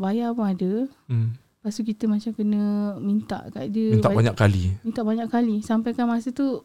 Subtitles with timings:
[0.00, 0.72] tak bayar pun ada.
[1.06, 1.36] Hmm.
[1.60, 2.62] Lepas tu kita macam kena
[2.96, 3.92] minta kat dia.
[3.92, 4.62] Minta Ba- banyak kali.
[4.80, 5.60] Minta banyak kali.
[5.60, 6.64] Sampai kan masa tu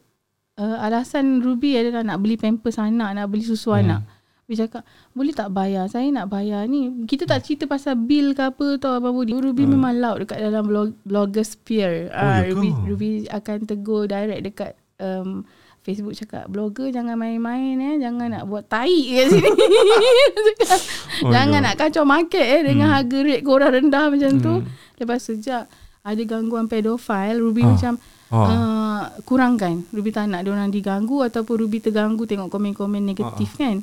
[0.56, 3.84] uh, alasan Ruby adalah nak beli pampers anak, nak beli susu Hmm.
[3.84, 4.02] anak.
[4.40, 5.84] Ruby cakap, boleh tak bayar?
[5.84, 7.04] Saya nak bayar ni.
[7.04, 9.34] Kita tak cerita pasal bil ke apa tau Abang Budi.
[9.34, 9.76] Ruby Hmm.
[9.76, 12.08] memang loud dekat dalam blog, blogger sphere.
[12.08, 12.48] Oh, ke?
[12.48, 15.44] Ruby, Ruby akan tegur direct dekat um,
[15.86, 17.94] Facebook cakap, blogger jangan main-main eh.
[17.96, 19.46] Jangan nak buat tai kat sini.
[20.58, 20.80] Cakap,
[21.18, 22.96] Oh, jangan nak kacau market eh dengan Hmm.
[22.96, 24.54] harga rate korang rendah macam tu.
[24.58, 24.66] Hmm.
[24.96, 25.70] Lepas sejak
[26.02, 27.68] ada gangguan pedofil, Ruby Ah.
[27.70, 27.92] macam
[28.26, 28.42] Ah.
[28.42, 29.86] uh, kurangkan.
[29.88, 33.76] Ruby tak nak orang diganggu ataupun Ruby terganggu tengok komen-komen negatif Ah, kan.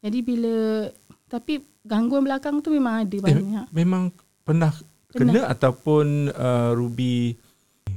[0.00, 0.90] Jadi bila
[1.26, 3.66] tapi gangguan belakang tu memang ada Eh, banyak.
[3.70, 4.10] memang
[4.42, 4.74] pernah,
[5.08, 5.32] Pernah.
[5.32, 7.38] kena ataupun uh, Ruby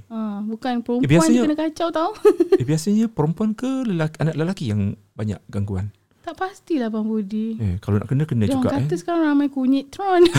[0.07, 2.11] Ha, bukan perempuan Eh, biasanya- kena kacau tau.
[2.53, 4.81] eh, biasanya perempuan ke lelaki, anak lelaki yang
[5.13, 5.91] banyak gangguan?
[6.21, 7.55] tak pastilah Bang Budi.
[7.55, 8.99] Eh, kalau nak kena kena Dia juga orang kata eh.
[8.99, 10.27] sekarang ramai kunyit tron.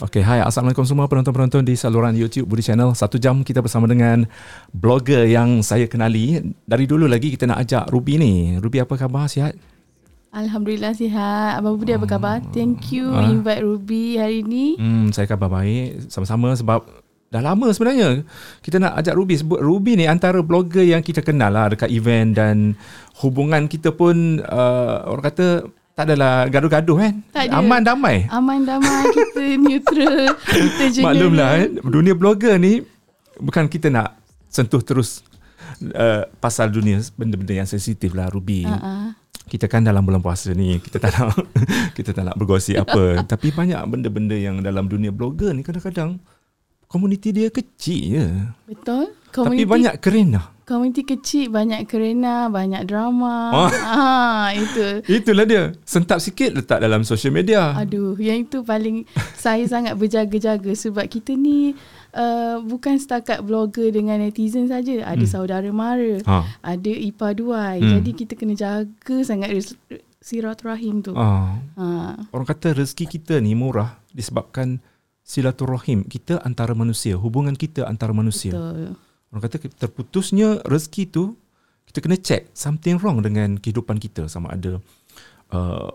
[0.02, 0.42] Okay, hai.
[0.42, 2.98] Assalamualaikum semua penonton-penonton di saluran YouTube Budi Channel.
[2.98, 4.26] Satu jam kita bersama dengan
[4.74, 6.42] blogger yang saya kenali.
[6.66, 8.58] Dari dulu lagi kita nak ajak Ruby ni.
[8.58, 9.30] Ruby apa khabar?
[9.30, 9.54] Sihat?
[10.34, 11.62] Alhamdulillah sihat.
[11.62, 12.42] Abang Budi apa khabar?
[12.50, 13.30] Thank you Ah.
[13.30, 14.74] invite Ruby hari ni.
[14.82, 16.10] Hmm, saya khabar baik.
[16.10, 16.82] Sama-sama sebab
[17.30, 18.26] dah lama sebenarnya
[18.60, 22.36] kita nak ajak Ruby sebut Ruby ni antara blogger yang kita kenal lah dekat event
[22.36, 22.74] dan
[23.22, 25.64] hubungan kita pun uh, orang kata
[26.02, 27.14] tak adalah gaduh-gaduh kan.
[27.30, 27.62] Tak ada.
[27.62, 28.26] Aman damai.
[28.34, 30.34] Aman damai kita neutral.
[30.50, 31.06] Kita general.
[31.14, 32.82] Maklumlah eh, dunia blogger ni
[33.38, 34.18] bukan kita nak
[34.50, 35.22] sentuh terus
[35.94, 38.66] uh, pasal dunia benda-benda yang sensitif lah Ruby.
[38.66, 39.14] Uh-uh.
[39.46, 41.38] Kita kan dalam bulan puasa ni kita tak nak
[41.98, 46.18] kita tak nak bergosip apa tapi banyak benda-benda yang dalam dunia blogger ni kadang-kadang
[46.90, 48.26] komuniti dia kecil je.
[48.74, 49.14] Betul.
[49.30, 50.50] Tapi banyak kerena.
[50.72, 53.52] Komuniti kecil banyak kerena, banyak drama.
[53.67, 55.03] Ah, itu.
[55.19, 55.75] Itulah dia.
[55.83, 57.76] Sentap sikit letak dalam social media.
[57.76, 59.04] Aduh, yang itu paling
[59.36, 61.76] saya sangat berjaga-jaga sebab kita ni
[62.11, 65.04] uh, bukan setakat blogger dengan netizen saja.
[65.04, 65.27] Ada Hmm.
[65.30, 66.37] saudara mara, Ha.
[66.65, 67.77] ada ipar duai.
[67.77, 67.99] Hmm.
[67.99, 69.76] Jadi kita kena jaga sangat res-
[70.17, 71.11] silaturahim tu.
[71.11, 71.27] Ha.
[71.76, 71.86] Ha.
[72.30, 74.80] Orang kata rezeki kita ni murah disebabkan
[75.21, 78.52] silaturahim kita antara manusia, hubungan kita antara manusia.
[78.52, 78.95] Betul.
[79.31, 81.23] Orang kata terputusnya rezeki tu
[81.87, 84.80] kita kena check something wrong dengan kehidupan kita sama ada
[85.52, 85.89] uh,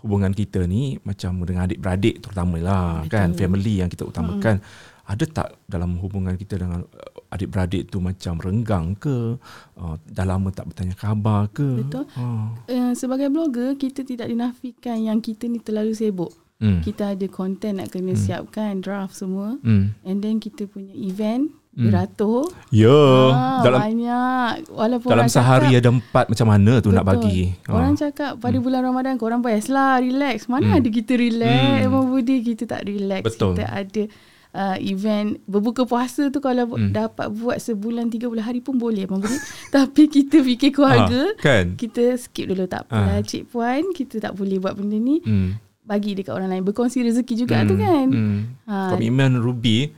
[0.00, 3.10] hubungan kita ni macam dengan adik-beradik terutamanya Betul.
[3.10, 4.64] kan family yang kita utamakan
[5.04, 9.34] ada tak dalam hubungan kita dengan uh, adik-beradik tu macam renggang ke
[9.76, 12.06] uh, dah lama tak bertanya khabar ke Betul.
[12.16, 12.54] ha.
[12.64, 16.30] Uh, sebagai blogger, kita tidak dinafikan yang kita ni terlalu sibuk.
[16.58, 16.80] hmm.
[16.80, 18.22] Kita ada content nak kena Hmm.
[18.22, 19.58] siapkan, draft semua.
[19.60, 20.00] hmm.
[20.02, 21.59] And then kita punya event Hmm.
[21.72, 22.50] Beratur.
[22.68, 22.90] ya
[23.30, 24.50] ah, dalam banyak.
[24.68, 27.14] Walaupun dalam sehari cakap, ada empat macam mana tu nak Betul.
[27.22, 27.70] bagi Ha.
[27.70, 30.44] Orang cakap pada bulan Ramadan korang best lah relax.
[30.44, 30.78] Mana Hmm.
[30.78, 31.62] ada kita relax.
[31.78, 31.86] Hmm.
[31.86, 33.22] Abang Budi kita tak relax.
[33.24, 33.54] Betul.
[33.54, 34.02] Kita ada
[34.50, 36.90] uh, event berbuka puasa tu kalau Hmm.
[36.90, 39.38] dapat buat sebulan 30 hari pun boleh Abang Budi.
[39.72, 41.22] Tapi kita fikir keluarga.
[41.28, 43.22] Ha, kan Kita skip dulu tak Ah.
[43.22, 43.90] Cik Puan.
[43.92, 45.18] Kita tak boleh buat benda ni.
[45.20, 45.70] hmm.
[45.80, 46.62] Bagi dekat orang lain.
[46.62, 48.06] Berkongsi rezeki juga Hmm, tu kan.
[48.06, 48.38] hmm.
[48.64, 49.90] Ha, Komitmen Ruby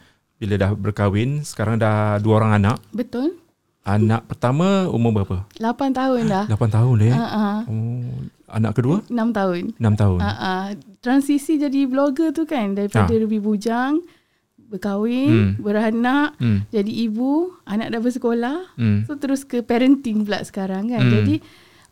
[0.42, 2.82] bila dah berkahwin, sekarang dah dua orang anak.
[2.91, 3.38] betul.
[3.82, 5.42] Anak pertama umur berapa?
[5.58, 6.47] 8 tahun dah.
[6.47, 7.10] 8 tahun dah.
[7.10, 7.30] Ha, eh?
[7.34, 7.54] ha.
[7.66, 8.14] Oh,
[8.47, 9.75] anak kedua 6 tahun.
[9.75, 10.19] 6 tahun.
[10.22, 10.64] Uh, uh,
[10.98, 13.19] transisi jadi blogger tu kan daripada Ah.
[13.19, 13.98] Ruby Bujang
[14.70, 15.50] berkahwin, Hmm.
[15.58, 16.62] beranak, Hmm.
[16.70, 19.02] jadi ibu, anak dah bersekolah, Hmm.
[19.02, 21.02] so terus ke parenting pula sekarang kan.
[21.02, 21.12] Hmm.
[21.12, 21.34] Jadi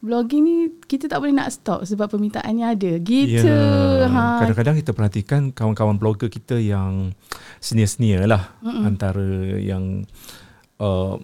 [0.00, 2.92] blogging ni kita tak boleh nak stop sebab permintaannya ada.
[2.96, 3.44] Gitu.
[3.44, 4.40] Ya, Ha.
[4.40, 7.12] kadang-kadang kita perhatikan kawan-kawan blogger kita yang
[7.58, 8.82] senior-senior lah Mm-mm.
[8.82, 9.22] antara
[9.54, 10.02] yang
[10.76, 11.20] uh,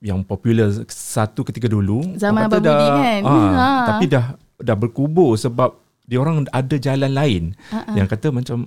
[0.00, 3.20] yang popular satu ketika dulu Zaman Abang Budi kan?
[3.22, 3.68] ah, Ha.
[3.86, 4.24] tapi dah
[4.56, 7.92] dah berkubur sebab dia orang ada jalan lain Ha-ha.
[7.92, 8.64] yang kata macam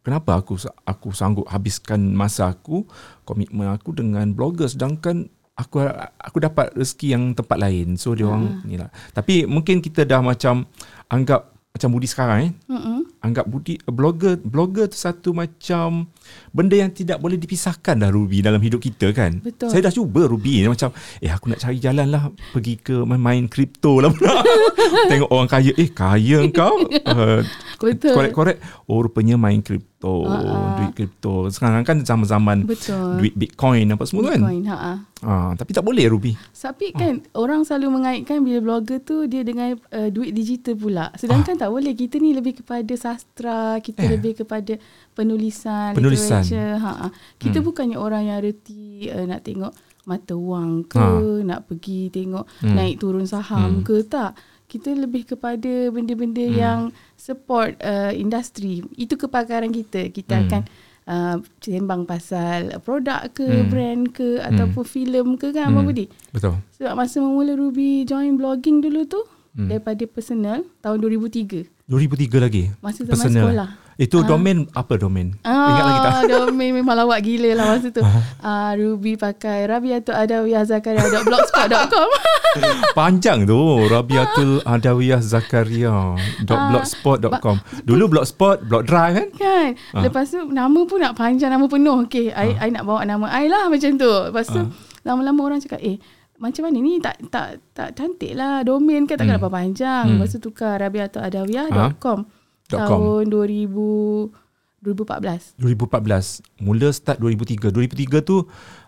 [0.00, 2.84] kenapa aku aku sanggup habiskan masa aku
[3.24, 5.86] komitmen aku dengan blogger sedangkan aku
[6.18, 7.94] aku dapat rezeki yang tempat lain.
[7.94, 8.90] So dia orang ni lah.
[9.14, 10.66] Tapi mungkin kita dah macam
[11.10, 12.50] anggap macam Budi sekarang eh.
[12.70, 13.02] Mm-mm.
[13.18, 16.06] anggap Budi blogger blogger tu satu macam
[16.54, 19.42] benda yang tidak boleh dipisahkan dah Ruby dalam hidup kita kan?
[19.42, 19.74] Betul.
[19.74, 20.62] saya dah cuba Ruby.
[20.62, 24.38] Ni macam eh aku nak cari jalan lah pergi ke main kripto lah pula.
[25.10, 26.78] Tengok orang kaya eh kaya kau
[27.10, 27.42] uh,
[27.82, 28.14] Betul.
[28.14, 30.44] korek-korek oh rupanya main kripto kripto,
[30.76, 31.34] duit kripto.
[31.48, 33.18] Sekarang kan zaman-zaman Betul.
[33.18, 34.38] duit Bitcoin apa semua kan.
[34.38, 34.62] Bitcoin.
[34.66, 34.98] Ha ah.
[35.24, 36.36] Ah, tapi tak boleh Ruby.
[36.52, 41.08] Tapi kan orang selalu mengaitkan bila blogger tu dia dengan uh, duit digital pula.
[41.14, 41.92] Sedangkan tak boleh.
[41.94, 44.04] Kita ni lebih kepada sastra, kita.
[44.04, 44.10] Eh.
[44.12, 44.76] lebih kepada
[45.14, 46.44] penulisan, Penulisan.
[46.44, 46.76] literature.
[46.76, 47.08] Ha.
[47.36, 49.72] Kita bukannya orang yang reti uh, nak tengok
[50.04, 51.40] mata wang ke, Ha.
[51.42, 52.76] nak pergi tengok Hmm.
[52.76, 54.36] naik turun saham ke tak.
[54.64, 56.56] Kita lebih kepada benda-benda Hmm.
[56.56, 56.80] yang
[57.14, 58.82] support uh, industri.
[58.94, 60.08] Itu kepakaran kita.
[60.08, 60.44] Kita Hmm.
[60.44, 60.62] akan
[61.04, 63.68] uh, sembang pasal produk ke, Hmm.
[63.68, 65.84] brand ke ataupun filem ke kan Hmm.
[65.84, 66.08] Budi.
[66.32, 66.56] Betul.
[66.74, 69.20] Sebab masa memula Ruby join blogging dulu tu
[69.52, 69.68] Hmm.
[69.68, 71.68] daripada personal tahun 2003.
[71.84, 72.72] 2003 lagi.
[72.80, 73.44] Masa zaman Personal.
[73.46, 73.68] sekolah.
[73.94, 75.38] Itu domain apa domain?
[75.40, 76.12] Ah, Ingat lagi tak?
[76.28, 78.02] domain memang lawak gila lah masa tu.
[78.40, 82.08] Ah, Ruby pakai Rabiatul Adawiyah Zakaria.blogspot.com.
[82.98, 89.68] Panjang tu Rabiatul Adawiyah Zakaria .blogspot.com Dulu blogspot Blog drive kan kan.
[90.00, 92.02] Lepas tu nama pun nak panjang nama penuh.
[92.04, 94.06] Okay, I, I nak bawa nama I lah macam tu.
[94.06, 94.60] Lepas tu
[95.02, 95.98] lama-lama orang cakap, eh
[96.34, 99.40] macam mana ni tak tak tak cantik lah domain kan takkan Hmm.
[99.40, 100.04] dapat panjang.
[100.04, 100.14] Hmm.
[100.18, 102.18] Lepas tu tukar rabiatuladawiyah.com com.
[102.66, 104.42] Tahun 2000
[104.82, 105.56] 2014.
[105.56, 108.44] 2014 Mula start 2003 2003 tu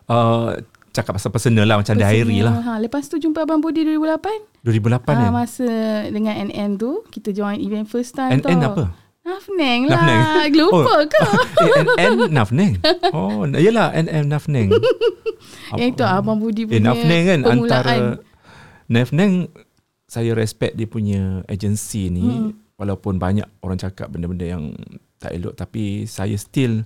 [0.07, 0.53] uh,
[0.91, 4.61] Cakap pasal personal lah Macam diary lah Ha, lepas tu jumpa Abang Budi 2008.
[4.61, 5.69] 2008 Ah, kan masa
[6.07, 8.69] dengan NN tu kita join event first time NN tau.
[8.71, 8.85] apa?
[9.23, 9.97] Nafneng lah.
[10.05, 10.53] Nafneng.
[10.53, 11.03] Lupa Oh.
[11.03, 11.21] ke?
[11.65, 11.73] Eh
[12.07, 12.73] NN Nafneng
[13.11, 14.69] Oh yelah NN Nafneng
[15.73, 17.73] Yang itu Abang Budi Eh punya Nafneng kan permulaan.
[17.73, 17.95] Antara
[18.87, 19.49] Nafneng
[20.05, 22.53] Saya respect dia punya agensi ni Hmm.
[22.77, 24.77] Walaupun banyak orang cakap benda-benda yang
[25.17, 26.85] tak elok Tapi saya still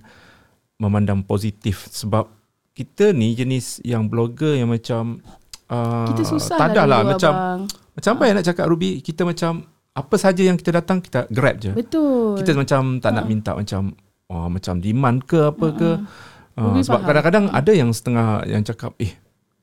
[0.79, 2.31] memandang positif Sebab
[2.71, 5.19] kita ni jenis yang blogger yang macam
[5.67, 7.61] uh, Kita susah tak ada lah lah macam abang.
[7.91, 9.51] macam apa yang nak cakap Ruby kita macam
[9.91, 12.39] apa saja yang kita datang kita grab je Betul.
[12.39, 13.91] kita macam tak nak minta macam
[14.31, 15.89] oh, macam demand ke apa ke
[16.55, 17.07] uh, Ruby sebab faham.
[17.11, 19.11] kadang-kadang ada yang setengah yang cakap eh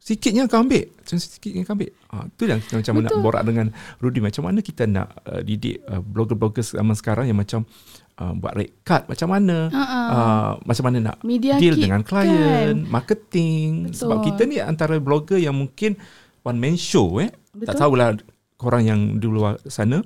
[0.08, 3.20] sikitnya kau ambil macam sikitnya kau ambil ha, tu yang kita macam nak Betul.
[3.20, 3.66] borak dengan
[4.00, 7.68] Rudy macam mana kita nak uh, didik uh, blogger-blogger zaman sekarang yang macam
[8.16, 10.00] uh, buat rate card macam mana Ha-ha.
[10.08, 12.88] uh, macam mana nak Media deal kit dengan klien kan?
[12.88, 13.98] marketing Betul.
[14.00, 16.00] sebab kita ni antara blogger yang mungkin
[16.40, 17.80] one man show eh tak Betul.
[17.84, 18.08] tahulah
[18.56, 20.00] korang yang di luar sana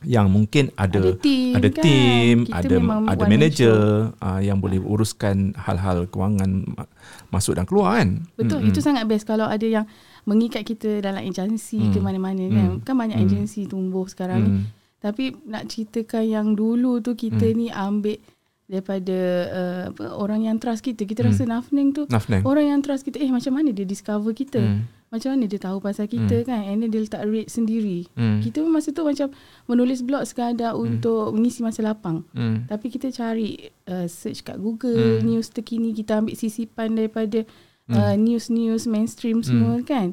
[0.00, 1.82] yang mungkin ada Ada team ada kan?
[1.82, 2.76] team, Kita ada
[3.08, 3.76] ada manager
[4.14, 6.86] uh, yang boleh uruskan hal-hal kewangan ma-
[7.28, 8.22] masuk dan keluar kan.
[8.32, 8.70] Betul, Mm-mm.
[8.70, 9.84] itu sangat best kalau ada yang
[10.22, 11.90] mengikat kita dalam agensi Hmm.
[11.90, 12.68] ke mana-mana kan.
[12.70, 12.80] Hmm.
[12.80, 13.26] Kan banyak Hmm.
[13.26, 14.50] agensi tumbuh sekarang ni.
[14.52, 14.64] Hmm.
[14.98, 18.18] Tapi nak ceritakan yang dulu tu kita ni ambil
[18.66, 19.18] daripada
[19.48, 21.02] uh, apa orang yang trust kita.
[21.02, 22.44] Kita rasa Nafning tu Nafneng.
[22.44, 24.60] orang yang trust kita eh macam mana dia discover kita?
[24.60, 24.84] Hmm.
[25.08, 26.60] Macam mana dia tahu pasal kita kan?
[26.62, 28.04] And then dia letak rate sendiri.
[28.12, 28.38] Hmm.
[28.38, 29.32] Kita pun masa tu macam
[29.64, 32.28] menulis blog sekadar untuk mengisi masa lapang.
[32.30, 32.64] Hmm.
[32.64, 33.56] Tapi kita cari
[33.86, 35.24] uh, search kat Google, Hmm.
[35.26, 37.48] news terkini kita ambil sisipan daripada
[37.88, 39.46] uh, news-news mainstream Hmm.
[39.46, 40.12] semua kan.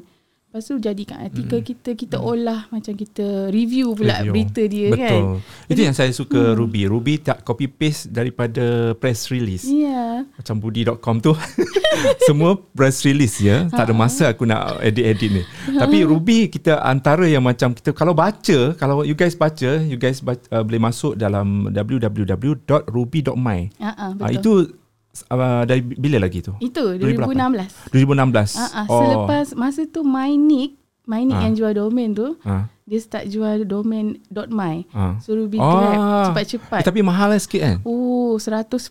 [0.56, 4.32] Lepas tu jadikan artikel kita, kita olah macam kita review pula Review.
[4.32, 5.04] berita dia Betul.
[5.04, 5.20] kan.
[5.68, 6.88] Itu yang saya suka Ruby.
[6.88, 9.68] Ruby tak copy paste daripada press release.
[9.68, 9.84] Ya.
[9.84, 10.12] Yeah.
[10.32, 11.36] Macam budi.com tu
[12.32, 13.68] semua press release ya.
[13.68, 15.44] Tak ada masa aku nak edit-edit ni.
[15.76, 20.24] Tapi Ruby kita antara yang macam kita kalau baca, kalau you guys baca, you guys
[20.24, 23.60] baca, uh, boleh masuk dalam www.ruby.my.
[23.76, 24.24] Uh, uh, betul.
[24.24, 24.52] Ah itu
[25.24, 26.52] uh, dari bila lagi tu?
[26.58, 27.92] itu 2008.
[27.92, 27.92] 2016.
[27.92, 28.56] 2016.
[28.56, 31.44] Ah, ah, selepas masa tu MyNick, MyNick Ah.
[31.44, 32.66] yang jual domain tu, Ah.
[32.82, 34.76] dia start jual domain .my.
[34.90, 35.14] Ah.
[35.18, 35.70] So Ruby Ah.
[35.70, 35.98] grab
[36.28, 36.80] cepat-cepat.
[36.80, 37.76] Eh, tapi mahal lah sikit kan?
[37.82, 38.90] Oh, RM110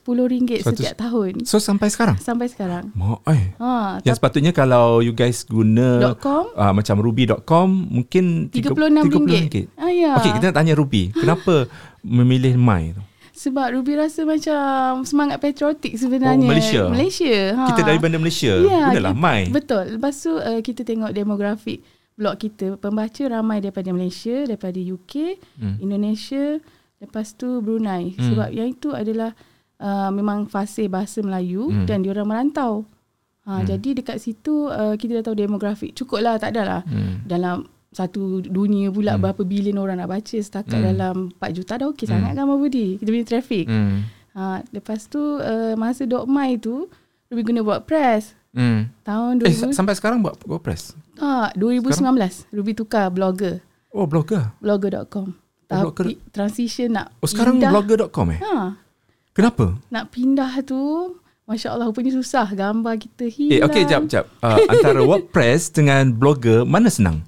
[0.57, 1.43] 100 setiap tahun.
[1.43, 2.15] So sampai sekarang?
[2.17, 2.89] Sampai sekarang.
[2.91, 3.51] Ma eh.
[3.55, 9.75] Ha, Yang sepatutnya kalau you guys guna .com uh, macam ruby.com mungkin tiga- RM36.
[9.75, 10.15] Ah, ya.
[10.17, 11.11] Okey, kita nak tanya Ruby.
[11.11, 11.67] Kenapa
[12.01, 13.03] memilih My tu?
[13.35, 16.39] Sebab Ruby rasa macam semangat patriotik sebenarnya.
[16.41, 16.81] Oh, Malaysia?
[16.87, 17.35] Malaysia.
[17.51, 17.63] Ha.
[17.67, 18.53] Kita dari bandar Malaysia.
[18.57, 19.51] Ya, Gunalah My.
[19.51, 19.83] Betul.
[19.93, 21.83] Lepas tu uh, kita tengok demografik
[22.15, 22.67] blog kita.
[22.75, 25.75] Pembaca ramai daripada Malaysia, daripada UK, Hmm.
[25.77, 26.63] Indonesia,
[26.97, 28.15] lepas tu Brunei.
[28.15, 28.23] Hmm.
[28.25, 29.35] Sebab yang itu adalah
[29.77, 31.83] uh, memang fasih bahasa Melayu Hmm.
[31.83, 32.87] dan diorang merantau.
[33.43, 33.67] Ha, Hmm.
[33.67, 35.91] Jadi dekat situ uh, kita dah tahu demografik.
[35.93, 36.81] Cukup lah, tak adalah.
[36.81, 37.21] Hmm.
[37.21, 39.23] Dalam satu dunia pula Hmm.
[39.23, 40.85] berapa bilion orang nak baca setakat Hmm.
[40.85, 42.13] dalam 4 juta dah okey Hmm.
[42.19, 42.99] sangat kan Budi.
[42.99, 43.65] Kita punya traffic.
[43.65, 44.03] Hmm.
[44.31, 46.91] Ha, lepas tu uh, masa .my tu
[47.25, 48.35] Ruby guna WordPress.
[48.51, 48.91] Hmm.
[49.01, 50.91] Tahun Eh, 2000 sa- sampai sekarang buat WordPress?
[51.17, 54.51] ah, 2019 Ruby tukar blogger Oh, blogger.
[54.59, 55.31] blogger.com.
[55.65, 58.39] Oh, Tapi transition nak Oh, sekarang pindah, blogger.com eh?
[58.39, 58.75] Ha,
[59.31, 59.79] Kenapa?
[59.87, 60.77] nak pindah tu
[61.43, 63.69] Masya Allah rupanya susah gambar kita Eh, hilang.
[63.69, 64.25] okey, jap, jap.
[64.39, 67.21] Uh, antara WordPress dengan blogger, mana senang?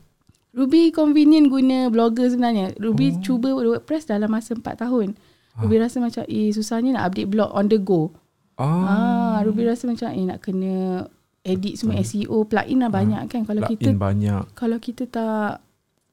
[0.58, 2.74] Ruby convenient guna blogger sebenarnya.
[2.82, 3.22] Ruby Oh.
[3.22, 5.14] cuba WordPress dalam masa 4 tahun.
[5.56, 8.10] Ruby rasa macam eh susahnya nak update blog on the go.
[8.58, 11.06] Ah, Ah, Ruby rasa macam eh nak kena
[11.42, 14.44] edit semua SEO plugin lah banyak kan kalau plugin kita banyak.
[14.54, 15.62] kalau kita tak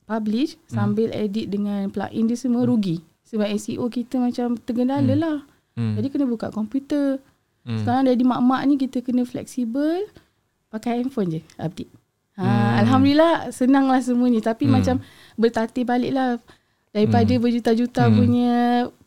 [0.04, 3.00] publish sambil edit dengan plugin dia semua rugi.
[3.24, 5.38] Sebab SEO kita macam tergendala lah.
[5.74, 5.96] Hmm.
[5.96, 7.18] Jadi kena buka komputer.
[7.64, 7.80] Hmm.
[7.80, 10.04] Sekarang jadi mak-mak ni kita kena fleksibel
[10.68, 11.88] pakai handphone je update.
[12.34, 12.74] Ha, Hmm.
[12.82, 14.74] Alhamdulillah senang lah semuanya tapi Hmm.
[14.74, 14.96] macam
[15.34, 16.42] bertatih balik lah
[16.90, 18.14] daripada berjuta-juta Hmm.
[18.16, 18.54] punya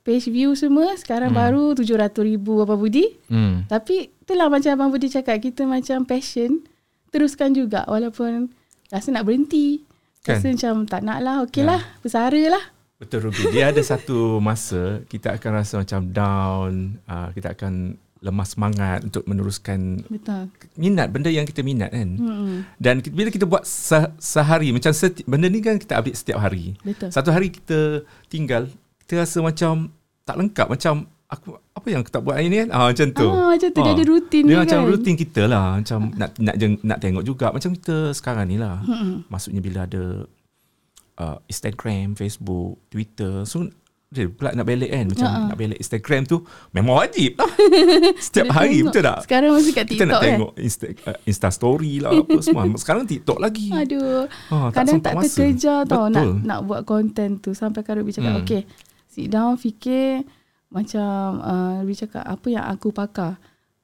[0.02, 3.04] page view semua sekarang baru 700 ribu apa Budi.
[3.28, 3.68] Hmm.
[3.68, 6.64] Tapi itulah macam Abang Budi cakap kita macam passion
[7.10, 8.48] teruskan juga walaupun
[8.88, 9.84] rasa nak berhenti.
[10.22, 10.40] Kan?
[10.40, 11.68] Rasa macam tak nak lah okey Ya.
[11.70, 12.64] lah bersara lah.
[12.98, 13.52] Betul Ruby.
[13.52, 16.72] Dia ada satu masa kita akan rasa macam down,
[17.06, 20.50] uh, kita akan lemah semangat untuk meneruskan Betul.
[20.74, 22.10] minat benda yang kita minat kan.
[22.14, 22.66] Hmm.
[22.76, 26.40] Dan kita, bila kita buat se- sehari macam seti- benda ni kan kita update setiap
[26.40, 26.74] hari.
[26.80, 27.10] Betul.
[27.10, 28.66] Satu hari kita tinggal
[29.00, 30.94] kita rasa macam tak lengkap macam
[31.26, 32.70] aku apa yang aku tak buat hari ni kan.
[32.70, 33.28] Ah macam tu.
[33.28, 33.92] Ah, macam tu Ah.
[33.92, 34.90] ada rutin Dia dia macam kan.
[34.90, 38.82] rutin kita lah macam nak nak jeng- nak tengok juga macam kita sekarang ni lah.
[38.82, 39.24] Hmm.
[39.28, 40.26] Maksudnya bila ada
[41.18, 43.44] uh, Instagram, Facebook, Twitter.
[43.44, 43.66] So
[44.08, 45.48] dia pula nak balik kan macam Ha-ha.
[45.48, 46.38] nak balik Instagram tu
[46.72, 47.52] memang wajib lah.
[48.24, 48.88] Setiap hari tengok.
[48.88, 49.20] betul tak?
[49.22, 50.26] Sekarang masih kat Kita TikTok nak kan.
[50.26, 52.64] tengok Insta, uh, Insta story lah apa semua.
[52.80, 53.68] Sekarang TikTok lagi.
[53.70, 54.24] Aduh.
[54.48, 55.28] Ha, Kadang tak masa.
[55.28, 56.34] terkejar tau nak Betul.
[56.42, 58.40] nak buat konten tu sampai kan Ruby cakap Hmm.
[58.40, 58.46] hmm.
[58.46, 58.62] okay
[59.08, 60.24] sit down fikir
[60.68, 63.36] macam uh, Ruby cakap apa yang aku pakar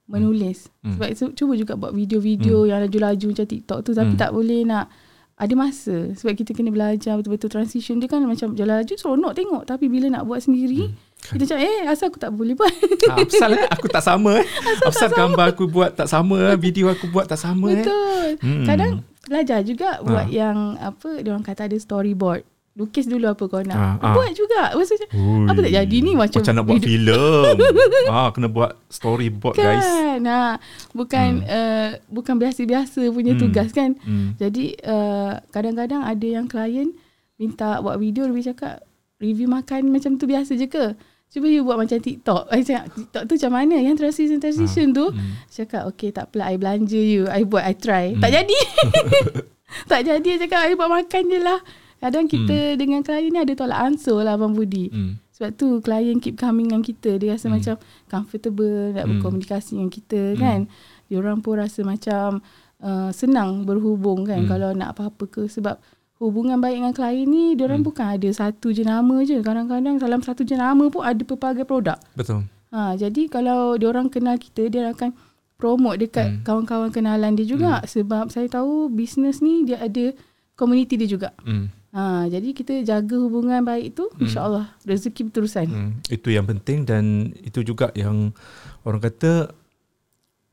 [0.06, 0.96] menulis Hmm.
[0.96, 4.20] sebab itu cuba juga buat video-video yang laju-laju macam TikTok tu tapi Hmm.
[4.20, 4.88] tak boleh nak
[5.36, 9.64] ada masa sebab kita kena belajar betul-betul transition dia kan macam jalan laju seronok tengok
[9.64, 11.40] tapi bila nak buat sendiri Hmm.
[11.40, 12.68] kita macam eh asal aku tak boleh buat
[13.08, 14.46] Ah, Apsal eh, aku tak sama eh.
[14.84, 16.60] Apsal gambar aku buat tak sama eh.
[16.60, 17.80] Video aku buat tak sama eh.
[17.80, 18.68] betul Hmm.
[18.68, 18.92] kadang
[19.24, 20.30] belajar juga buat Ah.
[20.30, 24.14] yang apa dia orang kata ada storyboard lukis dulu apa kau nak Ah, ah.
[24.14, 25.46] buat juga maksudnya Ui.
[25.46, 27.56] apa tak jadi ni macam Macam nak buat filem.
[28.12, 29.78] ah, kena buat storyboard guys.
[29.80, 30.58] kan nah,
[30.92, 33.42] bukan uh, bukan biasa-biasa punya Hmm.
[33.44, 34.34] tugas kan Hmm.
[34.36, 36.98] jadi uh, kadang-kadang ada yang klien
[37.36, 38.82] minta buat video lebih cakap
[39.18, 40.98] review makan macam tu biasa je ke
[41.30, 45.10] cuba you buat macam TikTok I cakap TikTok tu macam mana yang transition transition tu
[45.10, 45.38] Hmm.
[45.48, 48.20] cakap okay tak apalah I belanja you I buat I try Hmm.
[48.20, 48.58] tak jadi
[49.90, 51.62] tak jadi I cakap I buat makan je lah
[52.04, 55.16] kadang kita dengan klien ni ada tolak ansur lah Abang Budi Hmm.
[55.32, 57.16] sebab tu klien keep coming dengan kita.
[57.16, 57.56] Dia rasa hmm.
[57.56, 57.76] macam
[58.08, 59.12] comfortable nak Hmm.
[59.16, 60.60] berkomunikasi dengan kita kan.
[61.08, 62.44] Dia orang pun rasa macam
[62.80, 64.50] uh, senang berhubung kan Hmm.
[64.50, 65.80] kalau nak apa-apa ke sebab
[66.20, 67.90] hubungan baik dengan klien ni dia orang Hmm.
[67.90, 69.40] bukan ada satu jenama je.
[69.40, 71.96] Kadang-kadang dalam satu jenama pun ada pelbagai produk.
[72.14, 72.44] Betul.
[72.70, 75.16] Ha jadi kalau dia orang kenal kita dia akan
[75.56, 76.42] promote dekat Hmm.
[76.44, 80.12] kawan-kawan kenalan dia juga sebab saya tahu bisnes ni dia ada
[80.54, 81.32] community dia juga.
[81.42, 81.72] Hmm.
[81.94, 85.66] Ha jadi kita jaga hubungan baik tu insya-Allah rezeki berterusan.
[85.66, 85.92] Hmm.
[86.08, 87.04] Itu yang penting dan
[87.38, 88.34] itu juga yang
[88.82, 89.54] orang kata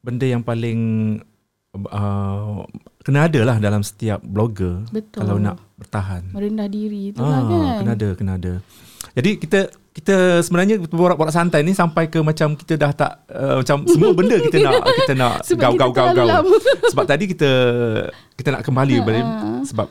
[0.00, 0.80] benda yang paling
[1.74, 2.60] uh,
[3.00, 5.20] kena ada lah dalam setiap blogger Betul.
[5.22, 6.28] kalau nak bertahan.
[6.30, 7.78] merendah diri tu lah Ah, kan.
[7.80, 8.52] kena ada, kena ada.
[9.10, 13.82] Jadi kita kita sebenarnya borak-borak santai ni sampai ke macam kita dah tak uh, macam
[13.84, 16.28] semua benda kita nak kita nak gau gau gau gau.
[16.86, 17.50] Sebab tadi kita
[18.36, 19.48] kita nak kembali Ha, balik ha.
[19.64, 19.86] sebab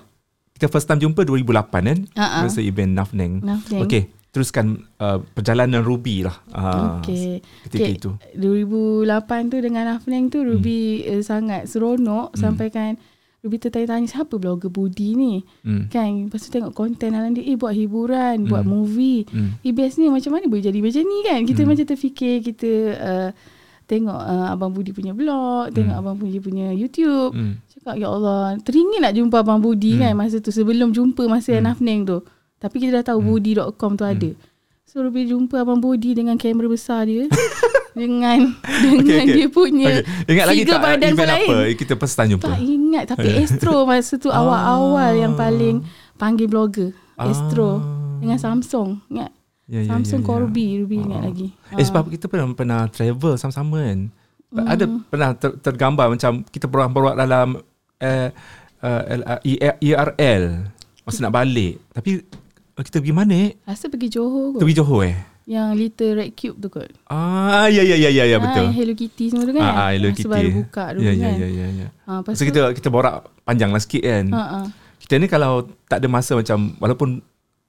[0.60, 2.44] kita first time jumpa 2008 kan ha.
[2.44, 3.40] masa event Nafneng.
[3.40, 3.88] Nafneng.
[3.88, 6.36] Okey, teruskan uh, perjalanan Ruby lah.
[6.52, 7.40] Uh, Okey.
[7.64, 8.12] Ketika Okey, itu.
[8.36, 11.12] 2008 tu dengan Afneng tu Ruby hmm.
[11.16, 12.40] eh, sangat seronok hmm.
[12.44, 13.00] sampai kan
[13.40, 15.40] Ruby tertanya-tanya siapa blogger Budi ni.
[15.64, 15.88] Hmm.
[15.88, 18.52] Kan lepas tu tengok konten dalam dia eh buat hiburan, hmm.
[18.52, 19.24] buat movie.
[19.32, 19.56] Hmm.
[19.64, 21.40] Eh best ni macam mana boleh jadi macam ni kan.
[21.48, 21.72] Kita Hmm.
[21.72, 23.30] macam terfikir kita uh,
[23.90, 26.02] tengok uh, Abang Budi punya blog, tengok Hmm.
[26.06, 27.34] Abang Budi punya YouTube.
[27.34, 27.58] Hmm.
[27.80, 30.02] Cakap ya Allah Teringin nak jumpa Abang Budi hmm.
[30.04, 31.64] kan Masa tu Sebelum jumpa Masa hmm.
[31.64, 32.20] Nafneng tu
[32.60, 33.30] Tapi kita dah tahu hmm.
[33.32, 34.14] Budi.com tu hmm.
[34.14, 34.30] ada
[34.84, 37.32] So Ruby jumpa Abang Budi Dengan kamera besar dia
[37.96, 38.52] Dengan
[38.84, 39.32] Dengan Okey, okey.
[39.32, 40.34] dia punya Okay.
[40.36, 41.50] Ingat lagi tak badan event pun lain.
[41.50, 42.48] apa kita first time jumpa?
[42.52, 45.76] Tak ingat Tapi Astro Masa tu awal-awal Yang paling
[46.20, 47.82] Panggil blogger Astro Ah.
[48.20, 49.39] Dengan Samsung Ingat
[49.70, 50.28] Ya, ya, Samsung ya, ya.
[50.28, 51.26] Corby Ruby ingat Ah.
[51.30, 54.00] lagi Eh sebab kita pernah pernah travel sama-sama kan.
[54.50, 54.66] Hmm.
[54.66, 57.62] Ada pernah ter, tergambar macam kita borak-borak dalam
[58.02, 58.30] uh,
[58.82, 59.40] uh,
[59.78, 60.44] IRL
[61.06, 61.78] masa nak balik.
[61.90, 62.26] Tapi
[62.74, 63.52] uh, kita pergi mana eh?
[63.62, 65.18] Rasa pergi Johor Kita kot pergi Johor eh?
[65.46, 68.66] Yang Little Red Cube tu kot Ah ya ya ya ya ya betul.
[68.66, 70.26] Ah, Hello Kitty semua tu kan Ah, ah Hello Kitty.
[70.26, 71.88] baru buka dulu ya, kan ya ya ya ya.
[72.08, 74.26] Lepas So kita kita borak panjang lah sikit kan.
[74.30, 74.60] Ha, ha.
[74.98, 77.22] Kita ni kalau tak ada masa macam walaupun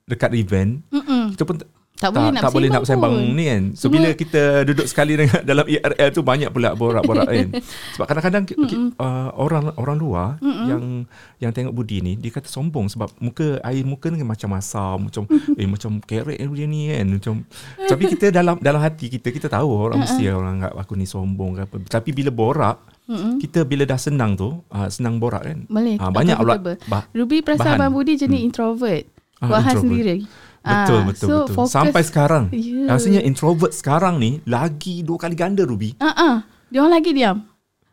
[0.04, 1.32] dekat event, Mm-mm.
[1.32, 1.56] kita pun
[2.00, 3.36] Tak boleh nak tak boleh nak bersembang pun.
[3.36, 3.62] ni kan.
[3.76, 7.48] So Semua- bila kita duduk sekali dengan dalam IRL tu banyak pula borak-borak kan.
[7.94, 8.44] Sebab kadang-kadang
[8.96, 11.04] uh, orang orang luar yang
[11.36, 15.24] yang tengok Budi ni dia kata sombong sebab muka air muka ni macam masam macam
[15.60, 17.34] eh macam kerek dia ni kan macam
[17.88, 21.56] tapi kita dalam dalam hati kita kita tahu orang mesti orang anggap aku ni sombong
[21.56, 21.76] ke apa.
[22.00, 22.76] Tapi bila borak
[23.42, 25.58] kita bila dah senang tu uh, senang borak kan.
[25.66, 25.98] Boleh.
[25.98, 27.78] Ah, banyak pula bah, Ruby perasan bahan.
[27.82, 29.04] Abang Budi jenis introvert.
[29.42, 29.82] Ah, introvert.
[29.82, 30.16] sendiri.
[30.60, 31.54] Betul Ah, betul so betul.
[31.56, 32.44] Fokus, Sampai sekarang.
[32.52, 32.84] Ya.
[32.92, 35.96] Rasanya introvert sekarang ni lagi dua kali ganda Ruby.
[35.96, 36.36] Ah ah.
[36.70, 37.49] Dia orang lagi diam.